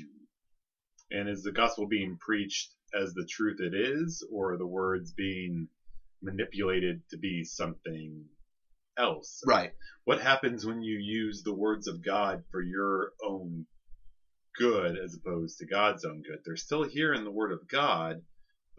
And 1.12 1.28
is 1.28 1.44
the 1.44 1.52
gospel 1.52 1.88
being 1.88 2.18
preached 2.18 2.74
as 2.94 3.14
the 3.14 3.26
truth 3.26 3.60
it 3.60 3.74
is, 3.74 4.26
or 4.32 4.54
are 4.54 4.58
the 4.58 4.68
words 4.68 5.12
being 5.12 5.68
manipulated 6.22 7.02
to 7.10 7.18
be 7.18 7.44
something 7.44 8.26
else. 8.98 9.42
Right. 9.46 9.72
What 10.06 10.22
happens 10.22 10.66
when 10.66 10.82
you 10.82 10.98
use 11.00 11.44
the 11.44 11.54
words 11.54 11.88
of 11.88 12.04
God 12.04 12.44
for 12.52 12.62
your 12.62 13.14
own 13.24 13.66
good 14.58 14.98
as 14.98 15.16
opposed 15.16 15.60
to 15.60 15.66
God's 15.66 16.06
own 16.06 16.22
good? 16.22 16.40
They're 16.46 16.56
still 16.56 16.84
here 16.84 17.14
in 17.14 17.24
the 17.24 17.32
Word 17.32 17.52
of 17.52 17.68
God, 17.68 18.22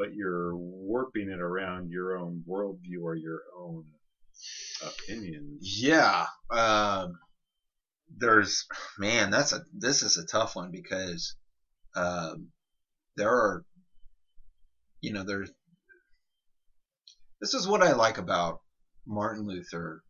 but 0.02 0.14
you're 0.14 0.56
warping 0.56 1.30
it 1.30 1.40
around 1.40 1.88
your 1.88 2.18
own 2.18 2.42
worldview 2.48 3.02
or 3.02 3.14
your 3.14 3.42
own 3.56 3.84
opinions. 4.84 5.60
Yeah. 5.80 6.26
Um, 6.50 7.20
there's 8.18 8.66
man, 8.98 9.30
that's 9.30 9.52
a 9.52 9.62
this 9.72 10.02
is 10.02 10.16
a 10.16 10.26
tough 10.26 10.56
one 10.56 10.72
because 10.72 11.36
um, 11.94 12.48
there 13.16 13.30
are 13.30 13.64
you 15.00 15.12
know 15.12 15.22
there's 15.22 15.50
this 17.40 17.54
is 17.54 17.68
what 17.68 17.82
I 17.82 17.92
like 17.92 18.18
about 18.18 18.58
Martin 19.06 19.46
Luther, 19.46 20.02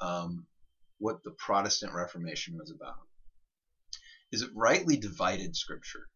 um, 0.00 0.46
what 0.96 1.22
the 1.24 1.32
Protestant 1.32 1.92
Reformation 1.92 2.56
was 2.56 2.70
about. 2.70 2.96
Is 4.32 4.40
it 4.40 4.50
rightly 4.54 4.96
divided 4.96 5.54
Scripture, 5.54 6.06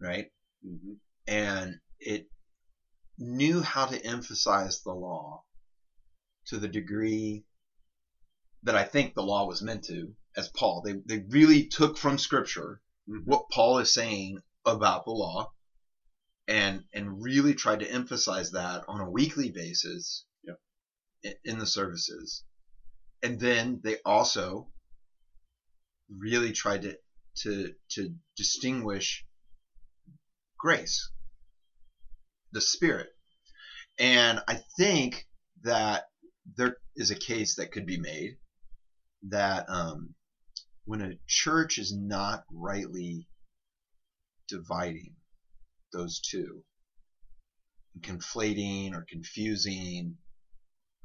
right? 0.00 0.26
hmm 0.62 0.92
and 1.28 1.74
it 1.98 2.28
knew 3.18 3.62
how 3.62 3.86
to 3.86 4.04
emphasize 4.04 4.82
the 4.82 4.92
law 4.92 5.42
to 6.46 6.58
the 6.58 6.68
degree 6.68 7.44
that 8.62 8.76
I 8.76 8.84
think 8.84 9.14
the 9.14 9.22
law 9.22 9.46
was 9.46 9.62
meant 9.62 9.84
to, 9.84 10.14
as 10.36 10.48
Paul. 10.48 10.82
They, 10.82 10.94
they 11.06 11.24
really 11.28 11.66
took 11.68 11.96
from 11.98 12.18
Scripture 12.18 12.80
Mhm. 13.08 13.24
what 13.24 13.48
Paul 13.50 13.78
is 13.78 13.92
saying 13.94 14.40
about 14.64 15.04
the 15.04 15.12
law 15.12 15.52
and 16.48 16.84
and 16.92 17.22
really 17.22 17.54
tried 17.54 17.80
to 17.80 17.90
emphasize 17.90 18.50
that 18.52 18.84
on 18.88 19.00
a 19.00 19.10
weekly 19.10 19.50
basis 19.50 20.24
Yep. 20.44 20.60
i- 21.24 21.38
in 21.44 21.58
the 21.58 21.66
services. 21.66 22.42
And 23.22 23.38
then 23.40 23.80
they 23.82 24.00
also 24.04 24.72
really 26.08 26.52
tried 26.52 26.82
to 26.82 26.98
to 27.42 27.74
to 27.90 28.14
distinguish 28.36 29.24
grace, 30.58 31.10
the 32.56 32.60
spirit. 32.62 33.08
And 33.98 34.40
I 34.48 34.60
think 34.78 35.26
that 35.62 36.04
there 36.56 36.78
is 36.96 37.10
a 37.10 37.14
case 37.14 37.56
that 37.56 37.70
could 37.70 37.84
be 37.84 37.98
made 37.98 38.38
that 39.28 39.66
um, 39.68 40.14
when 40.86 41.02
a 41.02 41.18
church 41.26 41.76
is 41.76 41.94
not 41.94 42.44
rightly 42.50 43.28
dividing 44.48 45.16
those 45.92 46.18
two, 46.20 46.62
conflating 48.00 48.94
or 48.94 49.04
confusing, 49.06 50.16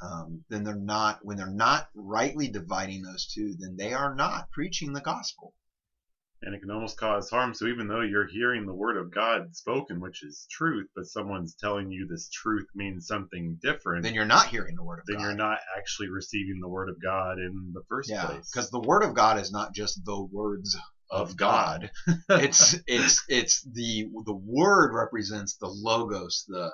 um, 0.02 0.46
then 0.50 0.64
they're 0.64 0.76
not, 0.76 1.20
when 1.22 1.36
they're 1.36 1.48
not 1.48 1.90
rightly 1.94 2.48
dividing 2.48 3.02
those 3.02 3.28
two, 3.28 3.56
then 3.60 3.76
they 3.78 3.94
are 3.94 4.16
not 4.16 4.50
preaching 4.52 4.94
the 4.94 5.02
gospel. 5.02 5.54
And 6.44 6.56
it 6.56 6.60
can 6.62 6.72
almost 6.72 6.98
cause 6.98 7.30
harm. 7.30 7.54
So 7.54 7.68
even 7.68 7.88
though 7.88 8.02
you're 8.02 8.28
hearing 8.28 8.66
the 8.66 8.74
Word 8.74 8.98
of 8.98 9.14
God 9.14 9.56
spoken, 9.56 10.00
which 10.00 10.24
is 10.24 10.48
truth, 10.50 10.88
but 10.96 11.06
someone's 11.06 11.54
telling 11.56 11.92
you 11.92 12.08
this 12.08 12.30
truth 12.30 12.66
means 12.74 13.06
something 13.06 13.60
different, 13.62 14.04
Then 14.04 14.16
you're 14.16 14.26
not 14.26 14.48
hearing 14.48 14.76
the 14.76 14.84
word 14.84 15.00
of 15.00 15.06
then 15.06 15.18
God. 15.18 15.24
you're 15.24 15.36
not 15.36 15.60
actually 15.78 16.10
receiving 16.10 16.60
the 16.60 16.68
Word 16.68 16.90
of 16.90 16.96
God 17.02 17.38
in 17.38 17.72
the 17.74 17.84
first 17.88 18.10
yeah, 18.10 18.26
place. 18.26 18.50
because 18.52 18.72
the 18.72 18.80
word 18.80 19.04
of 19.04 19.14
God 19.14 19.38
is 19.40 19.52
not 19.52 19.74
just 19.76 20.04
the 20.04 20.20
words 20.32 20.76
of, 21.12 21.30
Of 21.32 21.38
God. 21.38 21.92
it's 22.30 22.76
it's 22.88 23.24
it's 23.28 23.62
the 23.62 24.06
the 24.26 24.34
word 24.34 24.94
represents 24.96 25.58
the 25.58 25.68
logos, 25.68 26.46
the 26.48 26.72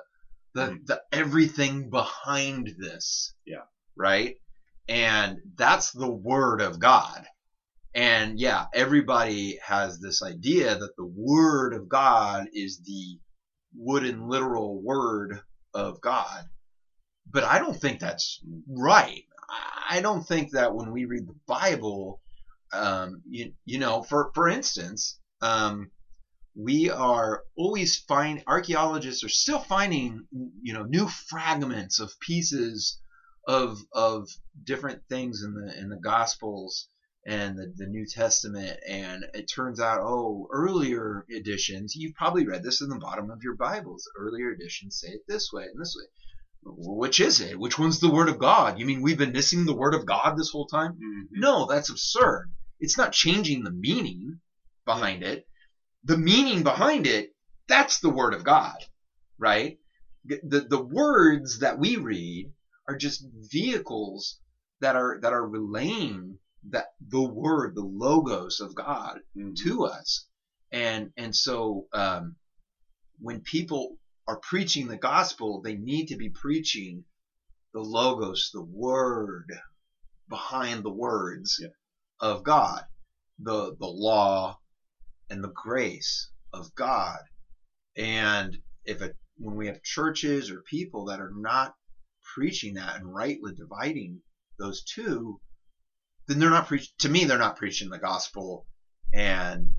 the 0.54 0.62
Mm. 0.62 0.86
the 0.86 1.02
everything 1.12 1.90
behind 1.90 2.74
this. 2.78 3.34
Yeah. 3.44 3.64
Right? 3.96 4.36
And 4.88 5.36
that's 5.56 5.92
the 5.92 6.08
word 6.10 6.62
of 6.62 6.78
God. 6.78 7.26
And 7.94 8.38
yeah, 8.38 8.66
everybody 8.74 9.58
has 9.64 9.98
this 9.98 10.22
idea 10.22 10.76
that 10.76 10.96
the 10.96 11.06
word 11.06 11.74
of 11.74 11.88
God 11.88 12.46
is 12.52 12.80
the 12.84 13.18
wooden 13.74 14.28
literal 14.28 14.80
word 14.82 15.40
of 15.74 16.00
God. 16.00 16.44
But 17.30 17.44
I 17.44 17.58
don't 17.58 17.78
think 17.78 18.00
that's 18.00 18.40
right. 18.68 19.24
I 19.90 20.00
don't 20.00 20.26
think 20.26 20.52
that 20.52 20.74
when 20.74 20.92
we 20.92 21.06
read 21.06 21.26
the 21.26 21.36
Bible, 21.46 22.20
um, 22.72 23.22
you, 23.28 23.52
you 23.64 23.78
know, 23.78 24.02
for, 24.02 24.30
for 24.34 24.48
instance, 24.48 25.18
um, 25.40 25.90
we 26.54 26.90
are 26.90 27.44
always 27.56 27.96
find 27.96 28.42
archaeologists 28.46 29.24
are 29.24 29.28
still 29.28 29.60
finding, 29.60 30.26
you 30.62 30.74
know, 30.74 30.82
new 30.82 31.08
fragments 31.08 32.00
of 32.00 32.18
pieces 32.20 33.00
of, 33.46 33.78
of 33.92 34.28
different 34.64 35.02
things 35.08 35.42
in 35.42 35.54
the, 35.54 35.78
in 35.78 35.88
the 35.88 35.96
gospels 35.96 36.88
and 37.28 37.58
the, 37.58 37.70
the 37.76 37.86
New 37.86 38.06
Testament. 38.06 38.80
And 38.88 39.26
it 39.34 39.50
turns 39.54 39.80
out, 39.80 40.00
oh, 40.00 40.48
earlier 40.50 41.26
editions, 41.28 41.94
you've 41.94 42.14
probably 42.14 42.46
read 42.46 42.62
this 42.62 42.80
in 42.80 42.88
the 42.88 42.98
bottom 42.98 43.30
of 43.30 43.42
your 43.42 43.54
Bibles. 43.54 44.08
Earlier 44.18 44.50
editions 44.50 44.98
say 44.98 45.08
it 45.08 45.20
this 45.28 45.50
way 45.52 45.64
and 45.64 45.78
this 45.78 45.94
way. 45.94 46.06
Which 46.64 47.20
is 47.20 47.40
it? 47.40 47.58
Which 47.58 47.78
one's 47.78 48.00
the 48.00 48.10
Word 48.10 48.30
of 48.30 48.38
God? 48.38 48.78
You 48.78 48.86
mean 48.86 49.02
we've 49.02 49.18
been 49.18 49.32
missing 49.32 49.66
the 49.66 49.76
Word 49.76 49.92
of 49.94 50.06
God 50.06 50.36
this 50.36 50.50
whole 50.50 50.66
time? 50.66 50.92
Mhm. 50.92 51.26
No, 51.32 51.66
that's 51.66 51.90
absurd. 51.90 52.50
It's 52.80 52.96
not 52.96 53.12
changing 53.12 53.62
the 53.62 53.70
meaning 53.70 54.40
behind 54.86 55.22
it. 55.22 55.46
The 56.04 56.16
meaning 56.16 56.62
behind 56.62 57.06
it, 57.06 57.34
that's 57.68 58.00
the 58.00 58.10
Word 58.10 58.32
of 58.32 58.42
God, 58.42 58.76
right? 59.38 59.78
The, 60.24 60.66
the 60.68 60.82
words 60.82 61.58
that 61.60 61.78
we 61.78 61.96
read 61.96 62.52
are 62.88 62.96
just 62.96 63.22
vehicles 63.52 64.38
that 64.80 64.96
are 64.96 65.18
that 65.20 65.32
are 65.32 65.46
relaying 65.46 66.38
that 66.64 66.88
the 67.00 67.22
word, 67.22 67.74
the 67.74 67.82
logos 67.82 68.60
of 68.60 68.74
God 68.74 69.20
Mhm. 69.36 69.56
to 69.64 69.84
us. 69.86 70.26
And 70.72 71.12
and 71.16 71.34
so 71.34 71.88
um, 71.92 72.36
when 73.20 73.40
people 73.42 73.98
are 74.28 74.38
preaching 74.40 74.88
the 74.88 74.98
gospel, 74.98 75.60
they 75.62 75.76
need 75.76 76.08
to 76.08 76.16
be 76.16 76.30
preaching 76.30 77.04
the 77.74 77.80
logos, 77.80 78.50
the 78.52 78.62
word 78.62 79.46
behind 80.28 80.84
the 80.84 80.90
words 80.92 81.58
Yeah. 81.60 81.68
of 82.20 82.44
God, 82.44 82.84
the 83.38 83.76
the 83.76 83.86
law 83.88 84.58
and 85.30 85.42
the 85.44 85.52
grace 85.52 86.30
of 86.52 86.74
God. 86.74 87.20
And 87.96 88.56
if 88.84 89.02
it, 89.02 89.16
when 89.38 89.56
we 89.56 89.66
have 89.66 89.82
churches 89.82 90.50
or 90.50 90.62
people 90.62 91.06
that 91.06 91.20
are 91.20 91.32
not 91.34 91.74
preaching 92.34 92.74
that 92.74 92.96
and 92.96 93.12
rightly 93.14 93.54
dividing 93.54 94.22
those 94.58 94.82
two, 94.84 95.40
then 96.28 96.38
they're 96.38 96.50
not 96.50 96.68
preaching. 96.68 96.92
To 97.00 97.08
me, 97.08 97.24
they're 97.24 97.38
not 97.38 97.56
preaching 97.56 97.88
the 97.90 97.98
gospel, 97.98 98.66
and 99.12 99.72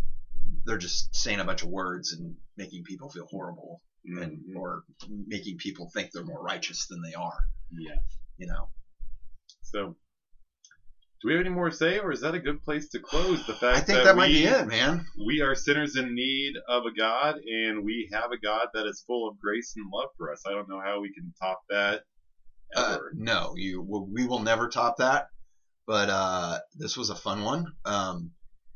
they're 0.65 0.77
just 0.77 1.15
saying 1.15 1.39
a 1.39 1.45
bunch 1.45 1.61
of 1.63 1.69
words 1.69 2.11
and 2.13 2.35
making 2.57 2.83
people 2.83 3.09
feel 3.09 3.27
horrible, 3.27 3.81
and 4.05 4.39
Mhm. 4.39 4.55
or 4.57 4.83
making 5.27 5.57
people 5.57 5.89
think 5.93 6.11
they're 6.11 6.23
more 6.25 6.41
righteous 6.41 6.87
than 6.87 7.01
they 7.01 7.13
are. 7.13 7.45
Yeah. 7.71 7.99
You 8.37 8.47
know. 8.47 8.69
So, 9.61 9.95
do 11.21 11.27
we 11.27 11.33
have 11.33 11.41
any 11.41 11.49
more 11.53 11.69
to 11.69 11.75
say, 11.75 11.99
or 11.99 12.11
is 12.11 12.21
that 12.21 12.33
a 12.33 12.39
good 12.39 12.63
place 12.63 12.89
to 12.89 12.99
close? 12.99 13.45
The 13.45 13.53
fact 13.53 13.77
I 13.77 13.81
think 13.81 14.03
that, 14.03 14.15
might 14.15 14.29
we, 14.29 14.41
be 14.41 14.45
it, 14.45 14.67
man. 14.67 15.05
We 15.23 15.41
are 15.41 15.53
sinners 15.53 15.95
in 15.97 16.15
need 16.15 16.55
of 16.67 16.85
a 16.85 16.91
God, 16.91 17.35
and 17.37 17.83
we 17.83 18.09
have 18.11 18.31
a 18.31 18.37
God 18.39 18.69
that 18.73 18.87
is 18.87 19.03
full 19.05 19.27
of 19.29 19.39
grace 19.39 19.73
and 19.75 19.85
love 19.93 20.09
for 20.17 20.31
us. 20.31 20.41
I 20.47 20.51
don't 20.51 20.67
know 20.69 20.81
how 20.81 20.99
we 21.01 21.13
can 21.13 21.33
top 21.39 21.61
that 21.69 22.03
Uh, 22.75 22.97
no, 23.13 23.53
you 23.55 23.81
we 23.81 24.25
will 24.27 24.39
never 24.39 24.69
top 24.69 24.97
that. 24.97 25.27
But 25.89 26.09
uh, 26.11 26.59
this 26.75 26.95
was 26.95 27.09
a 27.09 27.15
fun 27.15 27.43
one. 27.43 27.65
Um, 27.83 28.29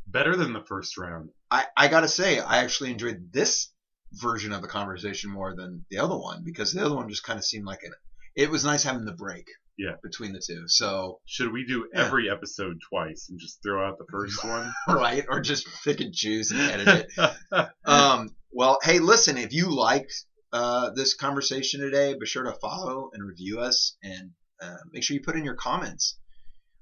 Better 0.08 0.36
than 0.36 0.52
the 0.52 0.64
first 0.68 0.98
round. 0.98 1.30
I, 1.52 1.66
I 1.78 1.88
gotta 1.88 2.08
say, 2.08 2.40
I 2.40 2.64
actually 2.64 2.90
enjoyed 2.90 3.32
this 3.32 3.72
version 4.14 4.52
of 4.52 4.64
the 4.64 4.68
conversation 4.68 5.30
more 5.30 5.56
than 5.56 5.86
the 5.92 6.00
other 6.00 6.18
one 6.18 6.42
because 6.44 6.74
the 6.74 6.84
other 6.84 6.96
one 6.96 7.08
just 7.10 7.24
kind 7.24 7.38
of 7.38 7.46
seemed 7.46 7.66
like 7.68 7.84
an. 7.84 7.92
It 8.36 8.50
was 8.50 8.66
nice 8.66 8.82
having 8.84 9.06
the 9.06 9.12
break. 9.14 9.46
Yeah. 9.78 9.94
Between 10.02 10.34
the 10.34 10.42
two, 10.46 10.64
so 10.68 11.20
Should 11.26 11.52
we 11.54 11.66
do 11.68 11.88
Yeah. 11.94 12.06
every 12.08 12.32
episode 12.32 12.78
twice 12.90 13.28
and 13.30 13.40
just 13.40 13.62
throw 13.62 13.88
out 13.88 14.00
the 14.00 14.06
first 14.12 14.44
one? 14.56 14.74
right, 14.88 15.24
or 15.30 15.40
just 15.40 15.68
pick 15.84 16.00
and 16.02 16.14
choose 16.16 16.50
and 16.50 16.62
edit 16.62 17.08
it. 17.18 17.70
Um, 17.86 18.30
well, 18.52 18.80
hey, 18.84 18.98
listen, 18.98 19.38
if 19.38 19.54
you 19.54 19.70
liked 19.70 20.14
uh, 20.52 20.90
this 20.96 21.14
conversation 21.14 21.80
today, 21.82 22.16
be 22.20 22.26
sure 22.26 22.44
to 22.44 22.54
follow 22.54 23.12
and 23.14 23.24
review 23.24 23.60
us, 23.60 23.98
and 24.04 24.32
uh, 24.62 24.78
make 24.92 25.04
sure 25.04 25.14
you 25.16 25.22
put 25.24 25.36
in 25.36 25.46
your 25.46 25.56
comments. 25.56 26.18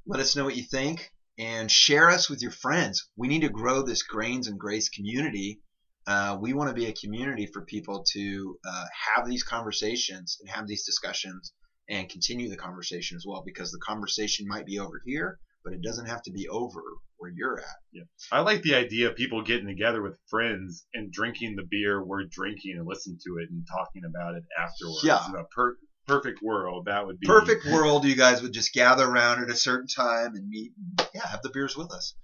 Let 0.05 0.19
us 0.19 0.35
know 0.35 0.45
what 0.45 0.57
you 0.57 0.63
think, 0.63 1.11
and 1.37 1.71
share 1.71 2.09
us 2.09 2.29
with 2.29 2.41
your 2.41 2.51
friends. 2.51 3.07
We 3.15 3.27
need 3.27 3.41
to 3.41 3.49
grow 3.49 3.83
this 3.83 4.03
Grains 4.03 4.47
and 4.47 4.59
Grace 4.59 4.89
community. 4.89 5.61
Uh, 6.07 6.37
we 6.41 6.53
want 6.53 6.69
to 6.69 6.75
be 6.75 6.87
a 6.87 6.93
community 6.93 7.45
for 7.45 7.63
people 7.63 8.03
to 8.13 8.57
uh, 8.67 8.85
have 9.15 9.27
these 9.27 9.43
conversations 9.43 10.37
and 10.41 10.49
have 10.49 10.67
these 10.67 10.85
discussions 10.85 11.53
and 11.89 12.09
continue 12.09 12.49
the 12.49 12.57
conversation 12.57 13.17
as 13.17 13.25
well, 13.27 13.43
because 13.45 13.71
the 13.71 13.79
conversation 13.79 14.47
might 14.47 14.65
be 14.65 14.79
over 14.79 15.01
here, 15.05 15.39
but 15.63 15.73
it 15.73 15.81
doesn't 15.81 16.07
have 16.07 16.23
to 16.23 16.31
be 16.31 16.47
over 16.47 16.81
where 17.17 17.31
you're 17.35 17.59
at. 17.59 17.75
Yeah. 17.91 18.03
I 18.31 18.41
like 18.41 18.63
the 18.63 18.75
idea 18.75 19.09
of 19.09 19.15
people 19.15 19.43
getting 19.43 19.67
together 19.67 20.01
with 20.01 20.17
friends 20.29 20.85
and 20.93 21.11
drinking 21.11 21.55
the 21.55 21.67
beer 21.69 22.03
we're 22.03 22.23
drinking 22.23 22.77
and 22.77 22.87
listen 22.87 23.17
to 23.23 23.37
it 23.37 23.49
and 23.51 23.67
talking 23.67 24.01
about 24.09 24.35
it 24.35 24.43
afterwards. 24.57 25.03
Yeah. 25.03 25.19
Per, 25.55 25.77
perfect 26.07 26.41
world, 26.41 26.85
that 26.85 27.05
would 27.05 27.19
be 27.19 27.27
Perfect 27.27 27.65
world, 27.65 28.05
you 28.05 28.15
guys 28.15 28.41
would 28.41 28.53
just 28.53 28.73
gather 28.73 29.05
around 29.05 29.43
at 29.43 29.49
a 29.49 29.55
certain 29.55 29.87
time 29.87 30.35
and 30.35 30.47
meet. 30.47 30.71
And, 30.77 31.07
yeah, 31.13 31.27
have 31.27 31.41
the 31.41 31.49
beers 31.49 31.75
with 31.77 31.91
us. 31.91 32.15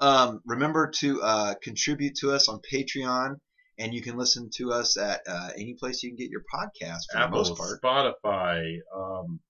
Um, 0.00 0.40
remember 0.44 0.90
to 0.98 1.22
uh, 1.22 1.54
contribute 1.62 2.16
to 2.16 2.32
us 2.32 2.48
on 2.48 2.60
Patreon, 2.72 3.36
and 3.78 3.94
you 3.94 4.02
can 4.02 4.16
listen 4.16 4.50
to 4.56 4.72
us 4.72 4.96
at 4.98 5.20
uh, 5.28 5.50
any 5.56 5.74
place 5.74 6.02
you 6.02 6.10
can 6.10 6.16
get 6.16 6.30
your 6.30 6.42
podcast 6.52 7.00
for 7.12 7.18
Apple, 7.18 7.44
the 7.44 7.50
most 7.50 7.58
part. 7.58 7.82
Spotify, 7.82 8.78
um, 8.94 9.40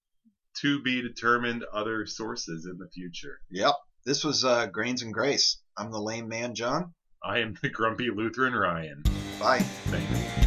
to 0.61 0.81
be 0.83 1.03
determined 1.03 1.65
other 1.73 2.07
sources 2.07 2.67
in 2.71 2.79
the 2.79 2.89
future. 2.95 3.41
Yep. 3.51 3.75
This 4.05 4.25
was 4.25 4.45
uh, 4.45 4.67
Grains 4.67 5.03
and 5.03 5.13
Grace. 5.13 5.61
I'm 5.77 5.91
the 5.91 6.01
lame 6.01 6.29
man, 6.29 6.55
John. 6.55 6.95
I 7.23 7.41
am 7.41 7.57
the 7.61 7.69
grumpy 7.69 8.09
Lutheran 8.11 8.55
Ryan. 8.55 9.03
Bye. 9.41 9.59
Thanks. 9.89 10.47